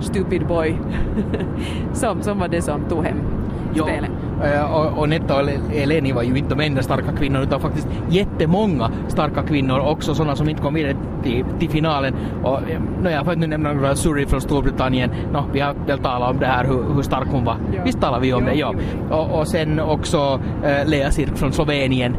Stupid 0.00 0.46
boy, 0.46 0.78
som, 1.92 2.22
som 2.22 2.38
var 2.38 2.48
det 2.48 2.62
som 2.62 2.84
tog 2.88 3.04
hem 3.04 3.20
Ja, 3.74 3.84
spelet. 3.84 4.10
Eh, 4.44 4.72
och, 4.74 4.98
och 4.98 5.08
Netta 5.08 5.42
och 5.42 5.48
Eleni 5.74 6.12
var 6.12 6.22
ju 6.22 6.36
inte 6.38 6.54
de 6.54 6.64
enda 6.64 6.82
starka 6.82 7.12
kvinnorna 7.12 7.44
utan 7.44 7.60
faktiskt 7.60 7.88
jättemånga 8.10 8.90
starka 9.08 9.42
kvinnor 9.42 9.78
också 9.78 10.14
sådana 10.14 10.36
som 10.36 10.48
inte 10.48 10.62
kom 10.62 10.74
vidare 10.74 10.96
till, 11.22 11.44
till 11.58 11.70
finalen. 11.70 12.14
Och, 12.44 12.70
eh, 12.70 12.80
no, 13.02 13.08
jag 13.10 13.24
får 13.24 13.34
inte 13.34 13.46
nämna 13.46 13.72
några 13.72 13.94
Suri 13.94 14.26
från 14.26 14.40
Storbritannien. 14.40 15.10
No, 15.32 15.44
vi 15.52 15.60
har 15.60 15.74
väl 15.86 15.98
talat 15.98 16.30
om 16.30 16.38
det 16.40 16.46
här 16.46 16.64
hur, 16.64 16.94
hur 16.94 17.02
stark 17.02 17.28
hon 17.30 17.44
var. 17.44 17.56
Ja. 17.76 17.82
Visst 17.84 18.00
talar 18.00 18.20
vi 18.20 18.32
om 18.32 18.44
det? 18.44 18.54
Ja. 18.54 18.74
Och, 19.10 19.38
och 19.40 19.48
sen 19.48 19.80
också 19.80 20.40
eh, 20.64 20.88
Lea 20.88 21.10
Sirk 21.10 21.36
från 21.36 21.52
Slovenien. 21.52 22.16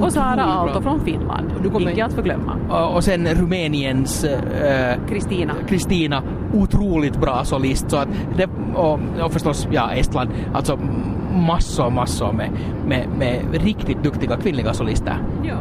Och 0.00 0.12
Sara. 0.12 0.42
Aalto 0.44 0.80
från 0.82 1.00
Finland, 1.00 1.50
Du 1.62 1.70
kommer- 1.70 1.90
icke 1.90 2.04
att 2.04 2.12
förglömma. 2.12 2.56
Och, 2.70 2.94
och 2.96 3.04
sen 3.04 3.26
Rumäniens 3.28 4.24
eh, 4.24 4.94
Kristina. 5.08 5.52
Kristina, 5.68 6.22
otroligt 6.54 7.20
bra 7.20 7.44
solist. 7.44 7.90
Så 7.90 7.96
att 7.96 8.08
det, 8.36 8.48
och, 8.74 8.98
och 9.24 9.32
förstås, 9.32 9.68
ja, 9.70 9.90
Estland. 9.92 10.30
Alltså, 10.54 10.78
massor, 11.32 11.90
massor 11.90 12.32
med, 12.32 12.50
med, 12.86 13.08
med 13.18 13.62
riktigt 13.62 14.02
duktiga 14.02 14.36
kvinnliga 14.36 14.74
solister. 14.74 15.16
Ja. 15.42 15.56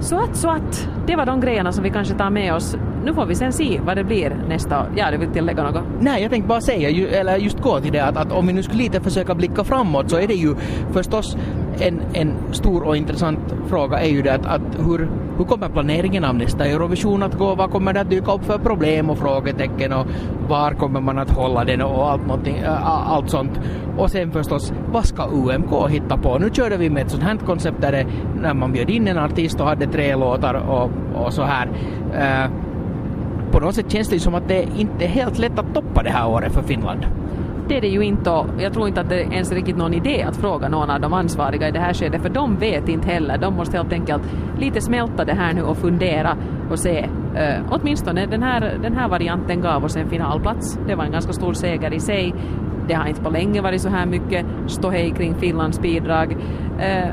Så 0.00 0.16
att, 0.16 0.36
så 0.36 0.48
att, 0.48 0.88
det 1.06 1.16
var 1.16 1.26
de 1.26 1.40
grejerna 1.40 1.72
som 1.72 1.84
vi 1.84 1.90
kanske 1.90 2.14
tar 2.14 2.30
med 2.30 2.54
oss. 2.54 2.76
Nu 3.04 3.14
får 3.14 3.26
vi 3.26 3.34
sen 3.34 3.52
se 3.52 3.80
vad 3.86 3.96
det 3.96 4.04
blir 4.04 4.36
nästa 4.48 4.80
år. 4.80 4.86
Ja, 4.96 5.10
du 5.10 5.16
vill 5.16 5.28
tillägga 5.28 5.62
något? 5.62 5.84
Nej, 6.00 6.22
jag 6.22 6.30
tänkte 6.30 6.48
bara 6.48 6.60
säga, 6.60 6.90
ju, 6.90 7.08
eller 7.08 7.36
just 7.36 7.60
gå 7.60 7.80
till 7.80 7.92
det 7.92 8.00
att, 8.00 8.16
att 8.16 8.32
om 8.32 8.46
vi 8.46 8.52
nu 8.52 8.62
skulle 8.62 8.82
lite 8.82 9.00
försöka 9.00 9.34
blicka 9.34 9.64
framåt 9.64 10.10
så 10.10 10.16
är 10.16 10.26
det 10.26 10.34
ju 10.34 10.54
förstås 10.92 11.36
en, 11.80 12.00
en 12.12 12.32
stor 12.52 12.82
och 12.82 12.96
intressant 12.96 13.38
fråga 13.68 14.00
är 14.00 14.08
ju 14.08 14.22
det 14.22 14.34
att, 14.34 14.46
att 14.46 14.60
hur, 14.78 15.10
hur 15.38 15.44
kommer 15.44 15.68
planeringen 15.68 16.24
av 16.24 16.34
nästa 16.34 16.64
Eurovision 16.64 17.22
att 17.22 17.34
gå? 17.34 17.54
Vad 17.54 17.70
kommer 17.70 17.92
det 17.92 18.00
att 18.00 18.10
dyka 18.10 18.32
upp 18.32 18.44
för 18.44 18.58
problem 18.58 19.10
och 19.10 19.18
frågetecken 19.18 19.92
och 19.92 20.06
var 20.48 20.70
kommer 20.70 21.00
man 21.00 21.18
att 21.18 21.30
hålla 21.30 21.64
den 21.64 21.82
och 21.82 22.10
allt, 22.10 22.46
äh, 22.46 23.10
allt 23.12 23.30
sånt. 23.30 23.60
Och 23.96 24.10
sen 24.10 24.32
förstås, 24.32 24.72
vad 24.92 25.04
ska 25.04 25.26
UMK 25.26 25.88
hitta 25.90 26.16
på? 26.16 26.38
Nu 26.38 26.50
körde 26.52 26.76
vi 26.76 26.90
med 26.90 27.02
ett 27.02 27.10
sånt 27.10 27.22
här 27.22 27.36
koncept 27.36 27.80
där 27.80 27.92
det, 27.92 28.06
när 28.40 28.54
man 28.54 28.72
bjöd 28.72 28.90
in 28.90 29.08
en 29.08 29.18
artist 29.18 29.60
och 29.60 29.66
hade 29.66 29.86
tre 29.86 30.16
låtar 30.16 30.54
och, 30.54 30.90
och 31.14 31.32
så 31.32 31.42
här. 31.42 31.66
Uh, 32.14 32.50
på 33.52 33.60
något 33.60 33.74
sätt 33.74 33.92
känns 33.92 34.08
det 34.08 34.20
som 34.20 34.34
att 34.34 34.48
det 34.48 34.66
inte 34.76 35.04
är 35.04 35.08
helt 35.08 35.38
lätt 35.38 35.58
att 35.58 35.74
toppa 35.74 36.02
det 36.02 36.10
här 36.10 36.28
året 36.28 36.52
för 36.52 36.62
Finland 36.62 37.06
det 37.68 37.76
är 37.76 37.80
det 37.80 37.88
ju 37.88 38.02
inte 38.02 38.30
och 38.30 38.46
jag 38.58 38.72
tror 38.72 38.88
inte 38.88 39.00
att 39.00 39.08
det 39.08 39.22
är 39.22 39.32
ens 39.32 39.52
riktigt 39.52 39.76
någon 39.76 39.94
idé 39.94 40.22
att 40.22 40.36
fråga 40.36 40.68
någon 40.68 40.90
av 40.90 41.00
de 41.00 41.12
ansvariga 41.12 41.68
i 41.68 41.70
det 41.70 41.80
här 41.80 41.94
skedet 41.94 42.22
för 42.22 42.28
de 42.28 42.56
vet 42.56 42.88
inte 42.88 43.08
heller. 43.08 43.38
De 43.38 43.54
måste 43.54 43.76
helt 43.76 43.92
enkelt 43.92 44.22
lite 44.58 44.80
smälta 44.80 45.24
det 45.24 45.34
här 45.34 45.54
nu 45.54 45.62
och 45.62 45.76
fundera 45.76 46.36
och 46.70 46.78
se. 46.78 47.00
Uh, 47.00 47.66
åtminstone 47.70 48.26
den 48.26 48.42
här, 48.42 48.78
den 48.82 48.96
här 48.96 49.08
varianten 49.08 49.60
gav 49.60 49.84
oss 49.84 49.96
en 49.96 50.08
finalplats. 50.08 50.78
Det 50.86 50.94
var 50.94 51.04
en 51.04 51.12
ganska 51.12 51.32
stor 51.32 51.52
seger 51.52 51.94
i 51.94 52.00
sig. 52.00 52.34
Det 52.88 52.94
har 52.94 53.06
inte 53.06 53.22
på 53.22 53.30
länge 53.30 53.60
varit 53.60 53.80
så 53.80 53.88
här 53.88 54.06
mycket 54.06 54.46
ståhej 54.66 55.10
kring 55.10 55.34
Finlands 55.34 55.80
bidrag. 55.80 56.32
Uh, 56.32 57.12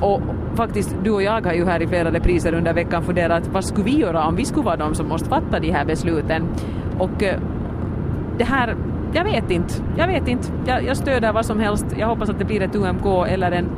och 0.00 0.20
faktiskt, 0.54 0.96
du 1.04 1.10
och 1.10 1.22
jag 1.22 1.46
har 1.46 1.52
ju 1.52 1.64
här 1.64 1.82
i 1.82 1.86
flera 1.86 2.12
repriser 2.12 2.54
under 2.54 2.74
veckan 2.74 3.02
funderat 3.02 3.48
vad 3.52 3.64
skulle 3.64 3.84
vi 3.84 3.98
göra 3.98 4.26
om 4.26 4.36
vi 4.36 4.44
skulle 4.44 4.64
vara 4.64 4.76
de 4.76 4.94
som 4.94 5.08
måste 5.08 5.28
fatta 5.28 5.60
de 5.60 5.70
här 5.70 5.84
besluten. 5.84 6.48
Och 6.98 7.22
uh, 7.22 7.28
det 8.38 8.44
här 8.44 8.76
jag 9.14 9.24
vet 9.24 9.50
inte. 9.50 9.74
Jag 9.98 10.06
vet 10.06 10.28
inte. 10.28 10.48
Jag, 10.66 10.84
jag 10.84 10.96
stöder 10.96 11.32
vad 11.32 11.46
som 11.46 11.60
helst. 11.60 11.86
Jag 11.98 12.06
hoppas 12.06 12.30
att 12.30 12.38
det 12.38 12.44
blir 12.44 12.62
ett 12.62 12.74
UMK 12.74 13.28
eller 13.28 13.52
en, 13.52 13.68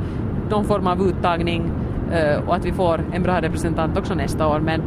någon 0.49 0.65
form 0.65 0.87
av 0.87 1.01
uttagning 1.01 1.71
eh, 2.11 2.47
och 2.47 2.55
att 2.55 2.65
vi 2.65 2.71
får 2.71 3.01
en 3.13 3.23
bra 3.23 3.41
representant 3.41 3.97
också 3.97 4.13
nästa 4.13 4.47
år. 4.47 4.59
Men 4.59 4.81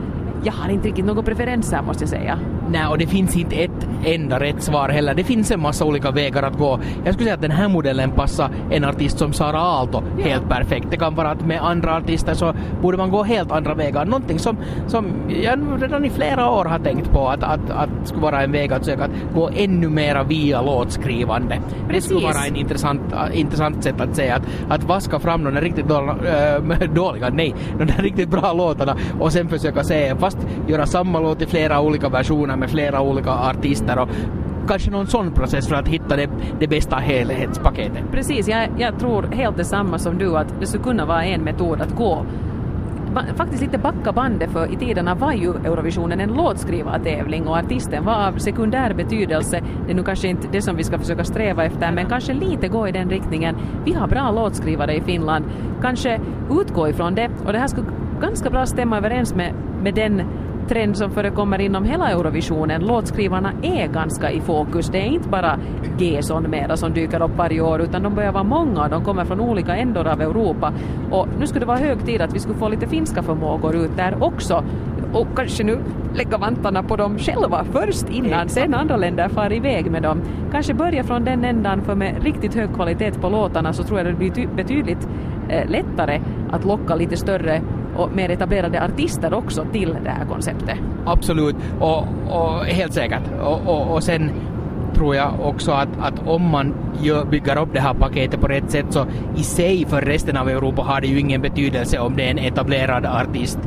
jag 0.44 0.52
har 0.52 0.70
inte 0.70 0.88
riktigt 0.88 1.04
några 1.04 1.22
preferenser 1.22 1.82
måste 1.82 2.02
jag 2.02 2.08
säga. 2.08 2.38
Nej, 2.70 2.86
och 2.86 2.98
det 2.98 3.06
finns 3.06 3.36
inte 3.36 3.56
ett 3.56 3.88
enda 4.04 4.40
rätt 4.40 4.62
svar 4.62 4.88
heller. 4.88 5.14
Det 5.14 5.24
finns 5.24 5.50
en 5.50 5.60
massa 5.60 5.84
olika 5.84 6.10
vägar 6.10 6.42
att 6.42 6.58
gå. 6.58 6.80
Jag 7.04 7.14
skulle 7.14 7.24
säga 7.24 7.34
att 7.34 7.42
den 7.42 7.50
här 7.50 7.68
modellen 7.68 8.10
passar 8.10 8.50
en 8.70 8.84
artist 8.84 9.18
som 9.18 9.32
Sara 9.32 9.60
Aalto 9.60 10.02
helt 10.22 10.48
perfekt. 10.48 10.86
Det 10.90 10.96
kan 10.96 11.14
vara 11.14 11.30
att 11.30 11.46
med 11.46 11.64
andra 11.64 11.96
artister 11.96 12.34
så 12.34 12.54
borde 12.82 12.96
man 12.98 13.10
gå 13.10 13.22
helt 13.22 13.52
andra 13.52 13.74
vägar. 13.74 14.04
Någonting 14.04 14.38
som, 14.38 14.56
som 14.86 15.06
jag 15.42 15.82
redan 15.82 16.04
i 16.04 16.10
flera 16.10 16.50
år 16.50 16.64
har 16.64 16.78
tänkt 16.78 17.10
på 17.10 17.28
att, 17.28 17.42
att, 17.42 17.70
att 17.70 17.88
skulle 18.04 18.22
vara 18.22 18.42
en 18.42 18.52
väg 18.52 18.72
att 18.72 18.84
söka 18.84 19.04
att 19.04 19.34
gå 19.34 19.50
ännu 19.56 19.88
mera 19.88 20.22
via 20.22 20.62
låtskrivande. 20.62 21.60
Precis. 21.88 21.88
Det 21.88 22.00
skulle 22.00 22.20
vara 22.20 22.46
en 22.46 22.56
intressant, 22.56 23.00
intressant 23.32 23.84
sätt 23.84 24.00
att 24.00 24.16
säga 24.16 24.36
att, 24.36 24.42
att 24.68 24.84
vaska 24.84 25.18
fram 25.18 25.44
de 25.44 25.60
riktigt 25.60 25.88
dåliga, 25.88 26.56
äh, 26.56 26.90
dåliga, 26.94 27.28
nej, 27.28 27.54
de 27.78 27.84
där 27.84 28.02
riktigt 28.02 28.28
bra 28.28 28.52
låtarna 28.52 28.96
och 29.20 29.32
sen 29.32 29.48
försöka 29.48 29.84
se, 29.84 30.16
fast 30.16 30.38
göra 30.68 30.86
samma 30.86 31.20
låt 31.20 31.42
i 31.42 31.46
flera 31.46 31.80
olika 31.80 32.08
versioner 32.08 32.56
med 32.58 32.70
flera 32.70 33.00
olika 33.00 33.30
artister 33.30 33.98
och 33.98 34.08
kanske 34.68 34.90
någon 34.90 35.06
sån 35.06 35.32
process 35.32 35.68
för 35.68 35.74
att 35.74 35.88
hitta 35.88 36.16
det, 36.16 36.28
det 36.60 36.68
bästa 36.68 36.96
helhetspaketet. 36.96 38.02
Precis, 38.12 38.48
jag, 38.48 38.68
jag 38.78 38.98
tror 38.98 39.22
helt 39.22 39.56
detsamma 39.56 39.98
som 39.98 40.18
du 40.18 40.36
att 40.36 40.54
det 40.60 40.66
skulle 40.66 40.84
kunna 40.84 41.06
vara 41.06 41.24
en 41.24 41.40
metod 41.40 41.80
att 41.80 41.96
gå 41.96 42.26
faktiskt 43.36 43.62
lite 43.62 43.78
backa 43.78 44.12
bandet 44.12 44.50
för 44.50 44.72
i 44.72 44.76
tiderna 44.76 45.14
var 45.14 45.32
ju 45.32 45.50
Eurovisionen 45.50 46.20
en 46.20 46.32
låtskrivartävling 46.32 47.46
och 47.48 47.56
artisten 47.56 48.04
var 48.04 48.28
av 48.28 48.38
sekundär 48.38 48.94
betydelse. 48.94 49.62
Det 49.86 49.92
är 49.92 49.96
nu 49.96 50.02
kanske 50.02 50.28
inte 50.28 50.48
det 50.52 50.62
som 50.62 50.76
vi 50.76 50.84
ska 50.84 50.98
försöka 50.98 51.24
sträva 51.24 51.64
efter 51.64 51.92
men 51.92 52.06
kanske 52.06 52.32
lite 52.32 52.68
gå 52.68 52.88
i 52.88 52.92
den 52.92 53.10
riktningen. 53.10 53.56
Vi 53.84 53.92
har 53.92 54.08
bra 54.08 54.30
låtskrivare 54.30 54.94
i 54.94 55.00
Finland. 55.00 55.44
Kanske 55.82 56.20
utgå 56.50 56.88
ifrån 56.88 57.14
det 57.14 57.30
och 57.46 57.52
det 57.52 57.58
här 57.58 57.66
skulle 57.66 57.86
ganska 58.20 58.50
bra 58.50 58.66
stämma 58.66 58.96
överens 58.96 59.34
med, 59.34 59.54
med 59.82 59.94
den 59.94 60.22
trend 60.68 60.96
som 60.96 61.10
förekommer 61.10 61.58
inom 61.58 61.84
hela 61.84 62.10
Eurovisionen. 62.10 62.86
Låtskrivarna 62.86 63.52
är 63.62 63.86
ganska 63.86 64.30
i 64.30 64.40
fokus. 64.40 64.88
Det 64.88 64.98
är 64.98 65.06
inte 65.06 65.28
bara 65.28 65.58
Gesson 65.98 66.50
mera 66.50 66.76
som 66.76 66.92
dyker 66.92 67.22
upp 67.22 67.36
varje 67.36 67.60
år 67.60 67.80
utan 67.80 68.02
de 68.02 68.14
börjar 68.14 68.32
vara 68.32 68.44
många 68.44 68.82
och 68.82 68.90
de 68.90 69.04
kommer 69.04 69.24
från 69.24 69.40
olika 69.40 69.76
ändor 69.76 70.06
av 70.06 70.20
Europa. 70.20 70.72
Och 71.10 71.28
nu 71.40 71.46
skulle 71.46 71.60
det 71.60 71.66
vara 71.66 71.78
hög 71.78 72.06
tid 72.06 72.20
att 72.20 72.34
vi 72.34 72.38
skulle 72.38 72.58
få 72.58 72.68
lite 72.68 72.86
finska 72.86 73.22
förmågor 73.22 73.76
ut 73.76 73.96
där 73.96 74.22
också. 74.22 74.64
Och 75.12 75.26
kanske 75.36 75.64
nu 75.64 75.78
lägga 76.14 76.38
vantarna 76.38 76.82
på 76.82 76.96
dem 76.96 77.18
själva 77.18 77.64
först 77.72 78.10
innan 78.10 78.48
sen 78.48 78.74
andra 78.74 78.96
länder 78.96 79.28
far 79.28 79.52
iväg 79.52 79.90
med 79.90 80.02
dem. 80.02 80.20
Kanske 80.52 80.74
börja 80.74 81.04
från 81.04 81.24
den 81.24 81.44
ändan 81.44 81.82
för 81.82 81.94
med 81.94 82.22
riktigt 82.22 82.54
hög 82.54 82.74
kvalitet 82.74 83.12
på 83.20 83.28
låtarna 83.28 83.72
så 83.72 83.82
tror 83.82 83.98
jag 83.98 84.06
det 84.06 84.12
blir 84.12 84.48
betydligt 84.56 85.08
eh, 85.48 85.70
lättare 85.70 86.20
att 86.50 86.64
locka 86.64 86.94
lite 86.94 87.16
större 87.16 87.62
och 87.96 88.12
mer 88.12 88.30
etablerade 88.30 88.84
artister 88.84 89.34
också 89.34 89.66
till 89.72 89.96
det 90.04 90.10
här 90.10 90.24
konceptet. 90.24 90.78
Absolut, 91.06 91.56
och, 91.80 92.04
och 92.28 92.64
helt 92.64 92.92
säkert. 92.92 93.22
Och, 93.40 93.60
och, 93.66 93.94
och 93.94 94.02
sen 94.02 94.30
tror 94.94 95.16
jag 95.16 95.32
också 95.40 95.72
att, 95.72 95.88
att 96.00 96.26
om 96.26 96.50
man 96.50 96.74
gör, 97.02 97.24
bygger 97.24 97.58
upp 97.58 97.68
det 97.72 97.80
här 97.80 97.94
paketet 97.94 98.40
på 98.40 98.46
rätt 98.46 98.70
sätt 98.70 98.86
så 98.90 99.06
i 99.36 99.42
sig 99.42 99.86
för 99.86 100.00
resten 100.02 100.36
av 100.36 100.48
Europa 100.48 100.82
har 100.82 101.00
det 101.00 101.06
ju 101.06 101.20
ingen 101.20 101.40
betydelse 101.40 101.98
om 101.98 102.16
det 102.16 102.26
är 102.26 102.30
en 102.30 102.38
etablerad 102.38 103.06
artist 103.06 103.58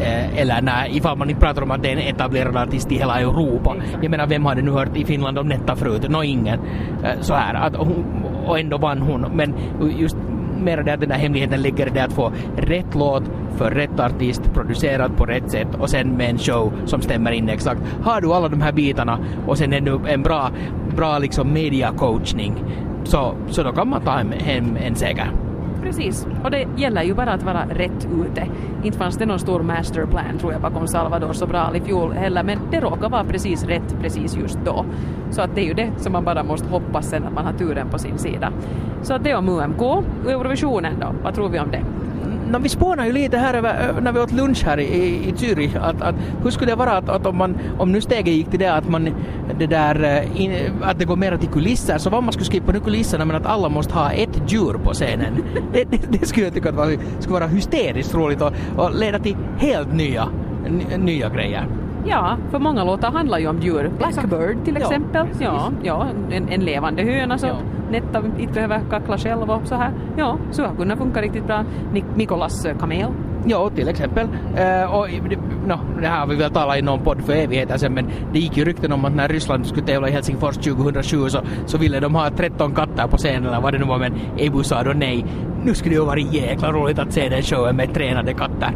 eh, 0.00 0.38
eller 0.38 0.62
nej, 0.62 0.96
ifall 0.96 1.18
man 1.18 1.30
inte 1.30 1.40
pratar 1.40 1.62
om 1.62 1.70
att 1.70 1.82
det 1.82 1.88
är 1.88 1.96
en 1.96 2.14
etablerad 2.14 2.56
artist 2.56 2.92
i 2.92 2.94
hela 2.94 3.20
Europa. 3.20 3.76
Jag 4.02 4.10
menar, 4.10 4.26
vem 4.26 4.44
hade 4.44 4.62
nu 4.62 4.70
hört 4.70 4.96
i 4.96 5.04
Finland 5.04 5.38
om 5.38 5.48
Netta 5.48 5.76
förut? 5.76 6.06
Nå, 6.08 6.22
ingen. 6.22 6.60
Eh, 7.04 7.20
så 7.20 7.34
här, 7.34 7.54
att 7.54 7.76
hon, 7.76 8.04
och 8.46 8.58
ändå 8.58 8.78
vann 8.78 8.98
hon. 8.98 9.26
Men 9.34 9.54
just 9.98 10.16
mer 10.60 10.82
det 10.82 10.94
att 10.94 11.00
den 11.00 11.08
där 11.08 11.16
hemligheten 11.16 11.62
ligger 11.62 11.86
i 11.86 11.90
det 11.90 12.04
att 12.04 12.12
få 12.12 12.32
rätt 12.56 12.94
låt 12.94 13.22
för 13.56 13.70
rätt 13.70 14.00
artist, 14.00 14.42
producerad 14.54 15.16
på 15.16 15.24
rätt 15.24 15.50
sätt 15.50 15.68
och 15.78 15.90
sen 15.90 16.08
med 16.08 16.30
en 16.30 16.38
show 16.38 16.72
som 16.86 17.02
stämmer 17.02 17.30
in 17.30 17.48
exakt. 17.48 17.80
Har 18.02 18.20
du 18.20 18.32
alla 18.32 18.48
de 18.48 18.60
här 18.60 18.72
bitarna 18.72 19.18
och 19.46 19.58
sen 19.58 19.72
ännu 19.72 20.00
en 20.08 20.22
bra, 20.22 20.50
bra 20.96 21.18
liksom 21.18 21.52
media 21.52 21.92
coachning 21.96 22.54
så, 23.04 23.34
så 23.50 23.62
då 23.62 23.72
kan 23.72 23.88
man 23.88 24.02
ta 24.02 24.10
hem, 24.10 24.32
hem 24.32 24.76
en 24.76 24.94
seger. 24.94 25.47
Precis, 25.88 26.26
och 26.44 26.50
det 26.50 26.66
gäller 26.76 27.02
ju 27.02 27.14
bara 27.14 27.32
att 27.32 27.42
vara 27.42 27.64
rätt 27.64 28.08
ute. 28.26 28.46
Inte 28.84 28.98
fanns 28.98 29.16
det 29.16 29.26
någon 29.26 29.38
stor 29.38 29.62
masterplan 29.62 30.38
tror 30.38 30.52
jag 30.52 30.62
bakom 30.62 30.88
Salvador 30.88 31.32
Sobral 31.32 31.76
i 31.76 31.80
fjol 31.80 32.12
heller, 32.12 32.42
men 32.42 32.58
det 32.70 32.80
råkar 32.80 33.08
vara 33.08 33.24
precis 33.24 33.64
rätt 33.64 33.96
precis 34.00 34.36
just 34.36 34.58
då. 34.64 34.84
Så 35.30 35.42
att 35.42 35.54
det 35.54 35.60
är 35.60 35.64
ju 35.64 35.74
det 35.74 35.90
som 35.96 36.12
man 36.12 36.24
bara 36.24 36.42
måste 36.42 36.68
hoppas 36.68 37.08
sen 37.08 37.24
att 37.24 37.32
man 37.32 37.44
har 37.44 37.52
turen 37.52 37.88
på 37.88 37.98
sin 37.98 38.18
sida. 38.18 38.52
Så 39.02 39.14
att 39.14 39.24
det 39.24 39.34
om 39.34 39.48
UMK. 39.48 39.82
Eurovisionen 40.28 40.94
då, 41.00 41.06
vad 41.22 41.34
tror 41.34 41.48
vi 41.48 41.58
om 41.58 41.70
det? 41.70 41.82
No, 42.52 42.58
vi 42.58 42.68
spånar 42.68 43.06
ju 43.06 43.12
lite 43.12 43.38
här 43.38 43.54
över, 43.54 44.00
när 44.00 44.12
vi 44.12 44.20
åt 44.20 44.32
lunch 44.32 44.64
här 44.64 44.80
i, 44.80 44.84
i 45.28 45.32
Zürich, 45.32 45.78
att, 45.80 46.02
att 46.02 46.14
hur 46.42 46.50
skulle 46.50 46.70
det 46.72 46.76
vara 46.76 46.90
att, 46.90 47.08
att 47.08 47.26
om, 47.26 47.36
man, 47.36 47.58
om 47.78 47.92
nu 47.92 48.00
steget 48.00 48.34
gick 48.34 48.50
till 48.50 48.58
det 48.58 48.74
att 48.74 48.88
man 48.88 49.14
det 49.58 49.66
där, 49.66 50.04
eh, 50.04 50.40
in, 50.40 50.52
att 50.82 50.98
det 50.98 51.04
går 51.04 51.16
mer 51.16 51.36
till 51.36 51.48
kulisser, 51.48 51.98
så 51.98 52.10
vad 52.10 52.22
man 52.22 52.32
skulle 52.32 52.50
skippa 52.50 52.72
nu 52.72 52.80
kulisserna 52.80 53.24
men 53.24 53.36
att 53.36 53.46
alla 53.46 53.68
måste 53.68 53.94
ha 53.94 54.10
ett 54.10 54.52
djur 54.52 54.78
på 54.84 54.92
scenen. 54.92 55.44
det, 55.72 55.84
det, 55.90 56.00
det, 56.08 56.26
skulle 56.26 56.46
jag 56.46 56.54
tycka 56.54 56.68
att 56.68 56.74
var, 56.74 56.96
skulle 57.20 57.34
vara 57.34 57.46
hysteriskt 57.46 58.14
roligt 58.14 58.42
och, 58.42 58.52
och 58.76 58.94
leda 58.94 59.18
till 59.18 59.36
helt 59.58 59.92
nya, 59.92 60.28
nya 60.98 61.28
grejer. 61.28 61.66
Ja, 62.06 62.36
för 62.50 62.58
många 62.58 62.84
låtar 62.84 63.10
handlar 63.10 63.38
ju 63.38 63.48
om 63.48 63.60
djur. 63.60 63.90
Blackbird 63.98 64.64
till 64.64 64.76
exempel. 64.76 65.26
Ja, 65.40 65.72
ja, 65.82 66.06
en, 66.30 66.48
en 66.48 66.60
levande 66.60 67.02
höna 67.02 67.38
som 67.38 67.48
ja. 67.48 67.54
Netta 67.90 68.22
inte 68.38 68.52
behöver 68.52 68.80
kackla 68.90 69.18
själv 69.18 69.50
och 69.50 69.66
så 69.66 69.74
här. 69.74 69.92
Ja, 70.16 70.38
så 70.50 70.62
har 70.64 70.74
kunnat 70.74 70.98
funka 70.98 71.22
riktigt 71.22 71.46
bra. 71.46 71.64
Nikolas 72.16 72.64
eh, 72.64 72.78
kamel. 72.78 73.08
Ja, 73.46 73.70
till 73.70 73.88
exempel. 73.88 74.26
Uh, 74.26 74.94
och 74.94 75.08
no, 75.66 75.78
det 76.00 76.06
här 76.06 76.20
har 76.20 76.26
vi 76.26 76.36
väl 76.36 76.50
talat 76.50 76.78
i 76.78 76.82
någon 76.82 77.00
podd 77.00 77.22
för 77.22 77.32
evigheter 77.32 77.78
sedan, 77.78 77.94
men 77.94 78.10
det 78.32 78.38
gick 78.38 78.56
ju 78.56 78.64
rykten 78.64 78.92
om 78.92 79.04
att 79.04 79.14
när 79.14 79.28
Ryssland 79.28 79.66
skulle 79.66 79.86
tävla 79.86 80.08
i 80.08 80.12
Helsingfors 80.12 80.56
2007 80.56 81.28
så, 81.28 81.40
så 81.66 81.78
ville 81.78 82.00
de 82.00 82.14
ha 82.14 82.30
13 82.30 82.74
katter 82.74 83.06
på 83.06 83.16
scenen 83.16 83.46
eller 83.46 83.60
vad 83.60 83.72
det 83.72 83.78
nu 83.78 83.84
var, 83.84 83.98
men 83.98 84.12
Ebu 84.36 84.62
sa 84.62 84.82
då 84.82 84.92
nej. 84.92 85.24
Nu 85.64 85.74
skulle 85.74 85.94
det 85.94 86.00
ju 86.00 86.06
varit 86.06 86.34
jäkla 86.34 86.72
roligt 86.72 86.98
att 86.98 87.12
se 87.12 87.28
den 87.28 87.42
showen 87.42 87.76
med 87.76 87.94
tränade 87.94 88.34
katter. 88.34 88.72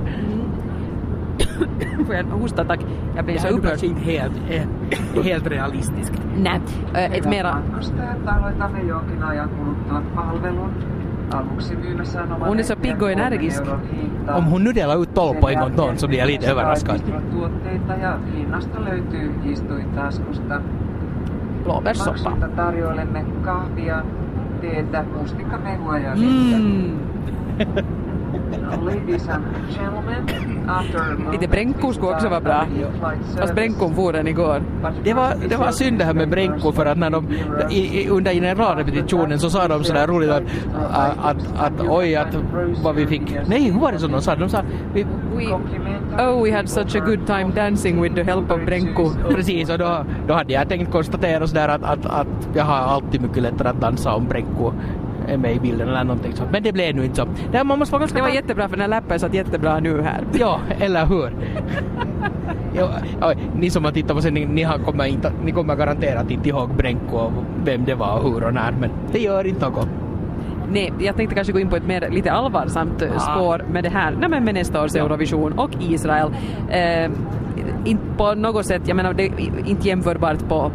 Får 2.07 2.15
jag 2.15 2.25
hosta 2.25 2.65
tack? 2.65 2.81
Jag 3.17 3.25
blir 3.25 3.39
så 3.39 3.49
upprörd. 3.49 3.83
inte 3.83 4.01
helt, 4.01 4.33
eh, 4.51 5.23
helt 5.23 5.47
realistiskt. 5.47 6.23
Nej, 6.37 6.61
äh, 6.95 7.13
ett 7.13 7.29
mera... 7.29 7.59
Hon 12.41 12.59
är 12.59 12.63
så 12.63 12.77
pigg 12.77 13.03
och 13.03 13.11
energisk. 13.11 13.63
Om 14.29 14.45
hon 14.45 14.65
nu 14.65 14.73
delar 14.73 15.03
ut 15.03 15.15
tolv 15.15 15.41
på 15.41 15.49
en 15.49 15.61
gång 15.61 15.73
ton 15.77 15.99
så 15.99 16.09
blir 16.09 16.19
jag 16.19 16.27
lite 16.27 16.51
överraskad. 16.51 17.01
Tuotteita 17.31 17.97
ja 18.03 18.17
hinnasta 18.37 18.81
löytyy 18.81 19.31
istuintaskusta. 19.53 20.61
Blåbärssoppa. 21.65 22.49
tarjoilemme 22.57 23.25
kahvia, 23.45 24.03
teetä, 24.61 25.05
mustikkamehua 25.21 25.99
ja 25.99 26.11
vettä. 26.11 26.57
Mm. 26.57 26.99
Lite 31.33 31.49
Brenko 31.49 31.93
skulle 31.93 32.13
också 32.13 32.29
vara 32.29 32.41
bra. 32.41 32.67
Fast 33.39 33.55
Brenkon 33.55 33.95
for 33.95 34.13
den 34.13 34.29
igår. 34.29 34.63
Det 35.05 35.15
var, 35.15 35.35
det 35.49 35.57
var 35.57 35.71
synd 35.71 35.99
det 35.99 36.05
här 36.05 36.15
med 36.15 36.31
Brenko 36.31 36.73
för 36.73 36.87
att 36.87 36.99
när 36.99 37.11
de 37.11 37.27
i, 37.71 38.09
under 38.09 38.33
generalrepetitionen 38.33 39.39
så 39.39 39.51
sa 39.51 39.69
de 39.69 39.85
sådär 39.85 40.07
roligt 40.07 40.31
att, 40.31 40.43
att, 40.91 41.19
att, 41.23 41.37
att 41.59 41.89
oj 41.89 42.17
att 42.17 42.37
vad 42.83 42.95
vi 42.95 43.07
fick. 43.07 43.37
Nej, 43.47 43.71
hur 43.71 43.81
var 43.81 43.93
det 43.93 43.99
som 43.99 44.13
de 44.13 44.23
sa? 44.23 44.37
De 44.37 44.49
sa 44.49 44.63
vi, 44.95 45.07
We, 45.35 45.47
oh, 46.19 46.43
we 46.43 46.51
had 46.51 46.69
such 46.69 46.95
a 46.95 47.01
good 47.01 47.27
time 47.27 47.53
dancing 47.55 48.03
with 48.03 48.15
the 48.15 48.23
help 48.23 48.51
of 48.51 48.61
Brenko. 48.67 49.11
Precis, 49.35 49.71
och 49.71 49.79
då, 49.79 50.05
då 50.27 50.35
hade 50.35 50.53
jag 50.53 50.69
tänkt 50.69 50.93
konstatera 50.93 51.47
sådär 51.47 51.69
att, 51.69 51.83
att, 51.83 52.07
att 52.07 52.49
jag 52.55 52.65
har 52.65 52.75
alltid 52.75 53.23
mycket 53.23 53.43
lättare 53.43 53.69
att 53.69 53.81
dansa 53.81 54.15
om 54.15 54.29
Brenko 54.29 54.73
är 55.29 55.37
med 55.37 55.57
i 55.57 55.61
bilden 55.61 55.89
eller 55.89 56.05
någonting 56.05 56.33
sånt. 56.33 56.51
Men 56.53 56.63
det 56.63 56.73
blev 56.73 56.97
nu 56.97 57.05
inte 57.05 57.17
så. 57.17 57.29
Det 57.51 57.57
här, 57.57 57.65
man 57.65 57.79
måste 57.79 57.93
vara 57.93 58.01
ganska 58.01 58.19
Det 58.19 58.23
var 58.23 58.31
jättebra 58.31 58.69
för 58.69 58.77
den 58.77 58.81
här 58.81 58.89
lappen 58.89 59.21
satt 59.21 59.35
jättebra 59.35 59.81
nu 59.81 60.03
här. 60.03 60.25
Ja, 60.33 60.61
eller 60.81 61.07
hur? 61.07 61.31
ja, 62.75 62.91
ja, 63.21 63.33
ni 63.57 63.71
som 63.71 63.85
har 63.85 63.93
tittat 63.93 64.17
på 64.17 64.23
sen, 64.23 64.35
ni, 64.35 64.63
har, 64.63 64.79
kommer 64.79 65.07
inte, 65.07 65.33
ni 65.45 65.53
kommer 65.53 65.77
garanterat 65.77 66.31
inte 66.31 66.49
ihåg 66.49 66.71
Brenko 66.77 67.17
och 67.17 67.33
vem 67.65 67.85
det 67.85 67.95
var 67.95 68.19
och 68.19 68.23
hur 68.23 68.45
och 68.45 68.55
när, 68.55 68.73
men 68.73 68.91
det 69.13 69.19
gör 69.19 69.47
inte 69.47 69.69
något. 69.69 69.89
Nej, 70.73 70.93
jag 70.99 71.17
tänkte 71.17 71.35
kanske 71.35 71.53
gå 71.53 71.61
in 71.61 71.69
på 71.69 71.77
ett 71.77 71.87
mer 71.87 72.09
lite 72.11 72.33
allvarsamt 72.33 73.03
eh, 73.03 73.19
spår 73.19 73.65
med 73.73 73.85
det 73.85 73.91
här, 73.91 74.17
nej 74.21 74.29
men 74.29 74.45
med 74.45 74.55
nästa 74.55 74.85
års 74.85 74.95
Eurovision 74.95 75.53
och 75.53 75.71
Israel. 75.81 76.31
Eh, 76.71 77.11
inte 77.85 78.03
på 78.17 78.35
något 78.35 78.67
sätt, 78.67 78.83
jag 78.85 78.97
menar 78.97 79.13
det 79.13 79.27
är 79.27 79.69
inte 79.69 79.89
jämförbart 79.89 80.49
på 80.49 80.73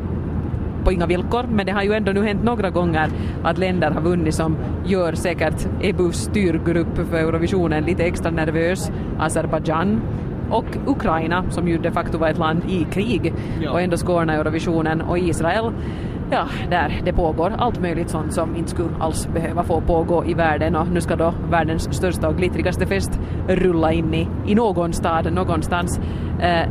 på 0.88 0.92
inga 0.92 1.06
villkor, 1.06 1.44
men 1.50 1.66
det 1.66 1.72
har 1.72 1.84
ju 1.84 1.94
ändå 1.94 2.12
nu 2.12 2.24
hänt 2.24 2.44
några 2.44 2.70
gånger 2.70 3.10
att 3.44 3.58
länder 3.58 3.92
har 3.92 4.02
vunnit 4.02 4.36
som 4.36 4.58
gör 4.86 5.14
säkert 5.14 5.68
EBUs 5.82 6.16
styrgrupp 6.16 6.98
för 7.10 7.18
Eurovisionen 7.18 7.84
lite 7.84 8.04
extra 8.04 8.32
nervös. 8.32 8.92
Azerbajdzjan 9.20 10.02
och 10.50 10.66
Ukraina 10.86 11.44
som 11.50 11.68
ju 11.68 11.78
de 11.78 11.92
facto 11.92 12.18
var 12.18 12.28
ett 12.28 12.38
land 12.38 12.62
i 12.70 12.88
krig 12.92 13.34
Ja. 13.62 13.72
och 13.72 13.82
ändå 13.82 13.98
skårna 13.98 14.34
Eurovisionen 14.34 15.02
och 15.02 15.20
Israel 15.20 15.72
Ja, 16.32 16.48
där 16.70 17.02
det 17.06 17.14
pågår 17.14 17.54
allt 17.58 17.82
möjligt 17.82 18.10
sånt 18.10 18.34
som 18.34 18.56
inte 18.56 18.70
skulle 18.70 18.90
alls 19.00 19.28
behöva 19.34 19.64
få 19.64 19.82
pågå 19.82 20.26
i 20.26 20.34
världen 20.34 20.76
och 20.76 20.88
nu 20.88 21.02
ska 21.02 21.16
då 21.16 21.34
världens 21.52 21.96
största 21.96 22.28
och 22.28 22.38
glittrigaste 22.38 22.86
fest 22.86 23.20
rulla 23.48 23.94
in 23.94 24.14
i, 24.14 24.28
i 24.48 24.56
någon 24.56 24.94
stad 24.94 25.34
någonstans. 25.34 26.00
Eh, 26.40 26.70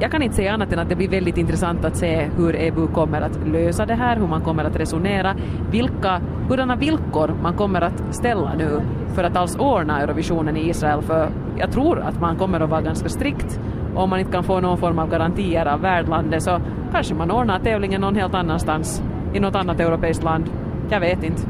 jag 0.00 0.10
kan 0.10 0.22
inte 0.22 0.36
säga 0.36 0.52
annat 0.52 0.72
än 0.72 0.78
att 0.78 0.88
det 0.88 0.96
blir 0.96 1.08
väldigt 1.08 1.36
intressant 1.36 1.84
att 1.84 1.96
se 1.96 2.28
hur 2.36 2.56
EBU 2.56 2.86
kommer 2.86 3.20
att 3.20 3.38
lösa 3.46 3.86
det 3.86 3.94
här, 3.94 4.16
hur 4.16 4.26
man 4.26 4.40
kommer 4.40 4.64
att 4.64 4.76
resonera, 4.76 5.34
vilka, 5.70 6.20
hurdana 6.48 6.76
villkor 6.76 7.36
man 7.42 7.54
kommer 7.54 7.80
att 7.80 8.14
ställa 8.14 8.54
nu 8.54 8.80
för 9.14 9.24
att 9.24 9.36
alls 9.36 9.56
ordna 9.56 10.00
Eurovisionen 10.00 10.56
i 10.56 10.68
Israel, 10.68 11.02
för 11.02 11.28
jag 11.58 11.72
tror 11.72 12.00
att 12.00 12.20
man 12.20 12.36
kommer 12.36 12.60
att 12.60 12.70
vara 12.70 12.82
ganska 12.82 13.08
strikt 13.08 13.60
och 13.94 14.02
om 14.02 14.10
man 14.10 14.20
inte 14.20 14.32
kan 14.32 14.44
få 14.44 14.60
någon 14.60 14.78
form 14.78 14.98
av 14.98 15.10
garantier 15.10 15.66
av 15.66 15.80
värdlandet 15.80 16.42
så 16.42 16.60
kanske 16.92 17.14
man 17.14 17.30
ordnar 17.30 17.58
tävlingen 17.58 18.00
någon 18.00 18.16
helt 18.16 18.34
annanstans, 18.34 19.02
i 19.34 19.40
något 19.40 19.54
annat 19.54 19.80
europeiskt 19.80 20.24
land. 20.24 20.50
Jag 20.90 21.00
vet 21.00 21.24
inte. 21.24 21.42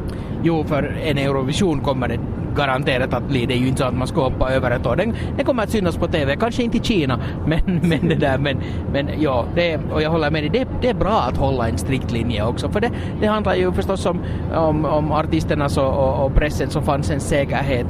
Jo, 0.43 0.65
för 0.65 0.97
en 1.05 1.19
Eurovision 1.19 1.81
kommer 1.81 2.09
det 2.09 2.19
garanterat 2.57 3.15
att 3.15 3.29
bli. 3.29 3.47
Det 3.47 3.55
är 3.55 3.59
ju 3.59 3.69
inte 3.69 3.79
så 3.79 3.85
att 3.85 3.97
man 3.97 4.07
ska 4.07 4.25
hoppa 4.25 4.51
över 4.51 4.71
ett 4.71 4.87
år. 4.87 4.97
Den, 4.97 5.15
den 5.37 5.45
kommer 5.45 5.63
att 5.63 5.71
synas 5.71 5.97
på 5.97 6.07
TV, 6.07 6.37
kanske 6.37 6.63
inte 6.63 6.77
i 6.77 6.81
Kina, 6.81 7.21
men, 7.47 7.81
men 7.83 8.09
det 8.09 8.15
där, 8.15 8.39
men, 8.39 8.57
men 8.93 9.09
ja, 9.21 9.45
det, 9.55 9.81
och 9.93 10.03
jag 10.03 10.11
håller 10.11 10.31
med 10.31 10.43
dig, 10.43 10.51
det, 10.51 10.69
det 10.81 10.89
är 10.89 10.95
bra 10.95 11.21
att 11.29 11.37
hålla 11.37 11.69
en 11.69 11.79
strikt 11.79 12.13
linje 12.13 12.45
också, 12.45 12.69
för 12.69 12.81
det, 12.81 12.91
det 13.21 13.27
handlar 13.27 13.55
ju 13.55 13.73
förstås 13.73 14.07
om, 14.07 14.21
om, 14.55 14.85
om 14.85 15.13
artisternas 15.13 15.77
och, 15.77 15.95
och, 15.95 16.27
och 16.27 16.35
pressen 16.35 16.71
som 16.71 16.83
fanns 16.83 17.11
en 17.11 17.21
säkerhet 17.21 17.87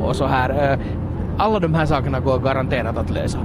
och 0.00 0.16
så 0.16 0.26
här. 0.26 0.72
Eh, 0.72 0.78
alla 1.38 1.58
de 1.58 1.74
här 1.74 1.86
sakerna 1.86 2.20
går 2.20 2.38
garanterat 2.38 2.98
att 2.98 3.10
lösa. 3.10 3.38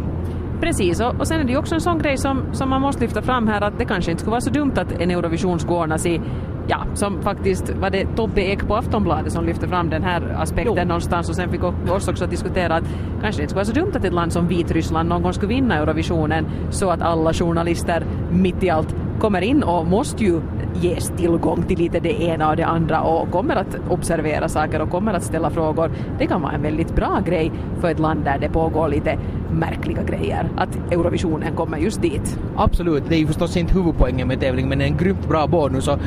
Precis, 0.61 0.99
och, 0.99 1.19
och 1.19 1.27
sen 1.27 1.39
är 1.39 1.43
det 1.43 1.51
ju 1.51 1.57
också 1.57 1.75
en 1.75 1.81
sån 1.81 1.99
grej 1.99 2.17
som, 2.17 2.43
som 2.51 2.69
man 2.69 2.81
måste 2.81 3.01
lyfta 3.01 3.21
fram 3.21 3.47
här 3.47 3.61
att 3.61 3.77
det 3.77 3.85
kanske 3.85 4.11
inte 4.11 4.21
skulle 4.21 4.31
vara 4.31 4.41
så 4.41 4.49
dumt 4.49 4.73
att 4.75 4.91
en 4.91 5.11
Eurovision 5.11 5.59
skulle 5.59 5.79
ordnas 5.79 6.05
i, 6.05 6.21
ja, 6.67 6.85
som 6.93 7.21
faktiskt 7.21 7.69
var 7.69 7.89
det 7.89 8.07
Tobbe 8.15 8.41
Ek 8.41 8.67
på 8.67 8.75
Aftonbladet 8.75 9.33
som 9.33 9.45
lyfte 9.45 9.67
fram 9.67 9.89
den 9.89 10.03
här 10.03 10.35
aspekten 10.37 10.77
Jo. 10.77 10.85
någonstans 10.85 11.29
och 11.29 11.35
sen 11.35 11.49
fick 11.49 11.63
oss 11.63 12.07
också 12.07 12.27
diskutera 12.27 12.75
att 12.75 12.83
kanske 13.21 13.41
det 13.41 13.43
inte 13.43 13.49
skulle 13.49 13.55
vara 13.55 13.65
så 13.65 13.73
dumt 13.73 13.91
att 13.95 14.05
ett 14.05 14.13
land 14.13 14.33
som 14.33 14.47
Vitryssland 14.47 15.09
någon 15.09 15.21
gång 15.21 15.33
skulle 15.33 15.53
vinna 15.53 15.75
Eurovisionen 15.75 16.45
så 16.69 16.89
att 16.89 17.01
alla 17.01 17.33
journalister 17.33 18.05
mitt 18.31 18.63
i 18.63 18.69
allt 18.69 18.95
kommer 19.19 19.41
in 19.41 19.63
och 19.63 19.87
måste 19.87 20.23
ju 20.23 20.41
ges 20.81 21.09
tillgång 21.09 21.63
till 21.63 21.77
lite 21.77 21.99
det 21.99 22.21
ena 22.21 22.49
och 22.49 22.55
det 22.55 22.65
andra 22.65 23.01
och 23.01 23.31
kommer 23.31 23.55
att 23.55 23.77
observera 23.89 24.49
saker 24.49 24.81
och 24.81 24.89
kommer 24.89 25.13
att 25.13 25.23
ställa 25.23 25.49
frågor. 25.49 25.91
Det 26.19 26.27
kan 26.27 26.41
vara 26.41 26.51
en 26.51 26.61
väldigt 26.61 26.95
bra 26.95 27.19
grej 27.25 27.51
för 27.81 27.89
ett 27.89 27.99
land 27.99 28.23
där 28.23 28.39
det 28.39 28.49
pågår 28.49 28.87
lite 28.87 29.17
märkliga 29.53 30.03
grejer. 30.03 30.49
Att 30.57 30.75
Eurovisionen 30.91 31.55
kommer 31.55 31.77
just 31.77 32.01
dit. 32.01 32.39
Absolut, 32.55 33.03
det 33.09 33.15
är 33.15 33.19
ju 33.19 33.27
förstås 33.27 33.57
inte 33.57 33.73
huvudpoängen 33.73 34.27
med 34.27 34.39
tävlingen 34.39 34.69
men 34.69 34.81
en 34.81 34.97
grymt 34.97 35.27
bra 35.27 35.47
bonus 35.47 35.87
och 35.87 35.99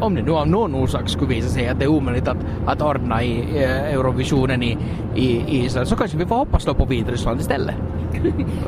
om 0.00 0.14
det 0.14 0.22
nu 0.22 0.30
av 0.30 0.48
någon 0.48 0.74
orsak 0.74 1.08
skulle 1.08 1.34
visa 1.34 1.48
sig 1.48 1.68
att 1.68 1.78
det 1.78 1.84
är 1.84 1.88
omöjligt 1.88 2.28
att, 2.28 2.38
att 2.66 2.82
ordna 2.82 3.22
i 3.22 3.62
eh, 3.62 3.94
Eurovisionen 3.94 4.62
i, 4.62 4.78
i, 5.14 5.26
i 5.26 5.64
Israel 5.64 5.86
så 5.86 5.96
kanske 5.96 6.16
vi 6.16 6.26
får 6.26 6.36
hoppas 6.36 6.64
då 6.64 6.74
på 6.74 6.84
Vitryssland 6.84 7.40
istället. 7.40 7.74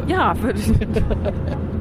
Ja, 0.06 0.34
för... 0.34 0.54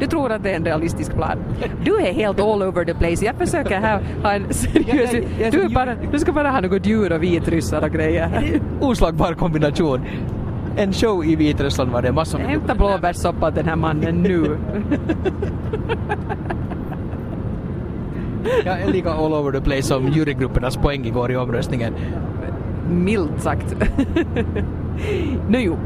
Du 0.00 0.06
tror 0.06 0.32
att 0.32 0.42
det 0.42 0.50
är 0.50 0.56
en 0.56 0.64
realistisk 0.64 1.14
plan. 1.14 1.38
Du 1.84 1.96
är 1.96 2.12
helt 2.12 2.40
all 2.40 2.62
over 2.62 2.84
the 2.84 2.94
place. 2.94 3.24
Jag 3.24 3.34
försöker 3.34 3.80
här 3.80 4.02
ha 4.22 4.32
en 4.32 4.54
seriös... 4.54 5.10
Du, 5.50 5.62
är 5.62 5.68
bara, 5.68 5.94
du 6.12 6.18
ska 6.18 6.32
bara 6.32 6.50
ha 6.50 6.60
något 6.60 6.86
djur 6.86 7.12
och 7.12 7.22
vitryssar 7.22 7.84
och 7.84 7.90
grejer. 7.90 8.60
Oslagbar 8.80 9.34
kombination. 9.34 10.00
En 10.76 10.92
show 10.92 11.24
i 11.24 11.36
Vitryssland 11.36 11.90
var 11.90 12.02
det 12.02 12.12
massor 12.12 12.38
med 12.38 12.46
Hämta 12.46 12.74
blåbärssoppa 12.74 13.50
den 13.50 13.66
här 13.66 13.76
mannen 13.76 14.22
nu. 14.22 14.58
Jag 18.64 18.80
är 18.80 18.92
lika 18.92 19.10
all 19.10 19.32
over 19.32 19.52
the 19.52 19.60
place 19.60 19.82
som 19.82 20.08
jurygruppernas 20.08 20.76
poäng 20.76 21.06
igår 21.06 21.32
i 21.32 21.36
omröstningen. 21.36 21.94
Milt 22.90 23.40
sagt. 23.42 23.76
nu 25.48 25.60
jo. 25.60 25.76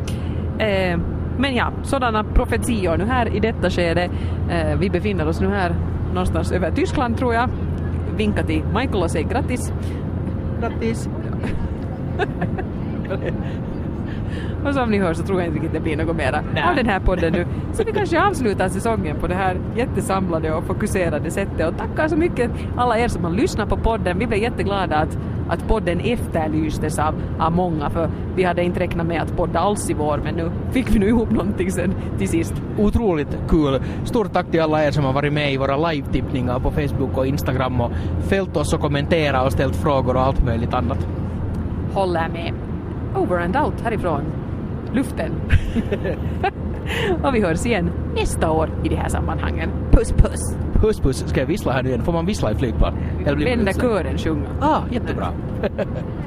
Eh, 0.59 0.98
men 1.38 1.55
ja, 1.55 1.72
sådana 1.83 2.24
profetior 2.24 2.96
nu 2.96 3.05
här 3.05 3.37
i 3.37 3.40
detta 3.40 3.70
skede. 3.70 4.11
Eh, 4.50 4.79
vi 4.79 4.90
befinner 4.90 5.29
oss 5.29 5.40
nu 5.40 5.48
här 5.48 5.74
någonstans 6.09 6.53
över 6.53 6.70
Tyskland 6.70 7.18
tror 7.18 7.35
jag. 7.35 7.48
Vinka 8.16 8.42
till 8.42 8.62
Michael 8.74 9.03
och 9.03 9.11
säg 9.11 9.22
grattis. 9.22 9.72
Grattis! 10.61 11.09
Och 14.64 14.75
som 14.75 14.90
ni 14.90 14.99
hör 14.99 15.14
så 15.14 15.23
tror 15.23 15.40
jag 15.40 15.49
inte 15.49 15.57
riktigt 15.57 15.73
det 15.73 15.81
blir 15.81 15.96
något 15.96 16.16
mera 16.16 16.42
Nej. 16.55 16.62
av 16.62 16.77
den 16.77 16.87
här 16.87 17.01
podden 17.01 17.33
nu. 17.33 17.46
Så 17.73 17.85
vi 17.85 17.92
kanske 17.92 18.23
avslutar 18.23 18.68
säsongen 18.68 19.16
på 19.20 19.27
det 19.27 19.35
här 19.35 19.61
jättesamlade 19.77 20.53
och 20.53 20.64
fokuserade 20.64 21.31
sättet. 21.31 21.68
Och 21.68 21.77
tackar 21.77 22.09
så 22.09 22.16
mycket 22.16 22.51
alla 22.77 22.99
er 22.99 23.09
som 23.09 23.25
har 23.25 23.31
lyssnat 23.31 23.68
på 23.68 23.77
podden. 23.77 24.18
Vi 24.18 24.27
blev 24.27 24.42
jätteglada 24.42 24.96
att, 24.96 25.18
att 25.49 25.68
podden 25.68 26.01
efterlystes 26.01 26.99
av, 26.99 27.14
av 27.38 27.53
många 27.53 27.90
för 27.90 28.11
vi 28.37 28.44
hade 28.44 28.62
inte 28.62 28.81
räknat 28.81 29.07
med 29.07 29.23
att 29.23 29.37
podda 29.37 29.59
alls 29.59 29.90
i 29.90 29.94
vår 29.94 30.20
men 30.25 30.35
nu 30.35 30.51
fick 30.70 30.94
vi 30.94 30.99
nu 30.99 31.09
ihop 31.09 31.31
någonting 31.31 31.70
sen 31.70 31.94
till 32.18 32.29
sist. 32.29 32.55
Otroligt 32.79 33.38
kul. 33.49 33.81
Stort 34.05 34.33
tack 34.33 34.51
till 34.51 34.61
alla 34.61 34.85
er 34.85 34.90
som 34.90 35.05
har 35.05 35.12
varit 35.12 35.33
med 35.33 35.53
i 35.53 35.57
våra 35.57 35.77
live-tippningar 35.77 36.59
på 36.59 36.70
Facebook 36.70 37.18
och 37.18 37.27
Instagram 37.27 37.81
och 37.81 37.92
följt 38.29 38.57
oss 38.57 38.75
och 38.75 38.81
kommenterat 38.81 39.46
och 39.46 39.53
ställt 39.53 39.77
frågor 39.77 40.16
och 40.16 40.23
allt 40.23 40.44
möjligt 40.44 40.75
annat. 40.75 41.07
Håller 41.94 42.29
med. 42.29 42.53
Over 43.16 43.38
and 43.38 43.57
out 43.57 43.81
härifrån 43.81 44.23
luften. 44.94 45.33
och 47.22 47.35
vi 47.35 47.40
hörs 47.40 47.66
igen 47.66 47.90
nästa 48.14 48.50
år 48.50 48.70
i 48.85 48.88
de 48.88 48.96
här 48.96 49.09
sammanhangen. 49.09 49.70
Puss 49.90 50.12
puss! 50.12 50.57
Puss 50.74 51.00
puss, 51.00 51.29
ska 51.29 51.40
jag 51.40 51.46
vissla 51.46 51.72
här 51.72 51.83
nu 51.83 51.88
igen? 51.88 52.05
Får 52.05 52.12
man 52.12 52.26
vissla 52.26 52.53
i 52.53 52.55
flygplan? 52.55 52.94
Vända 53.24 53.72
kören 53.72 54.18
sjunga. 54.18 54.48
Ah, 54.61 54.81
jättebra. 54.90 55.33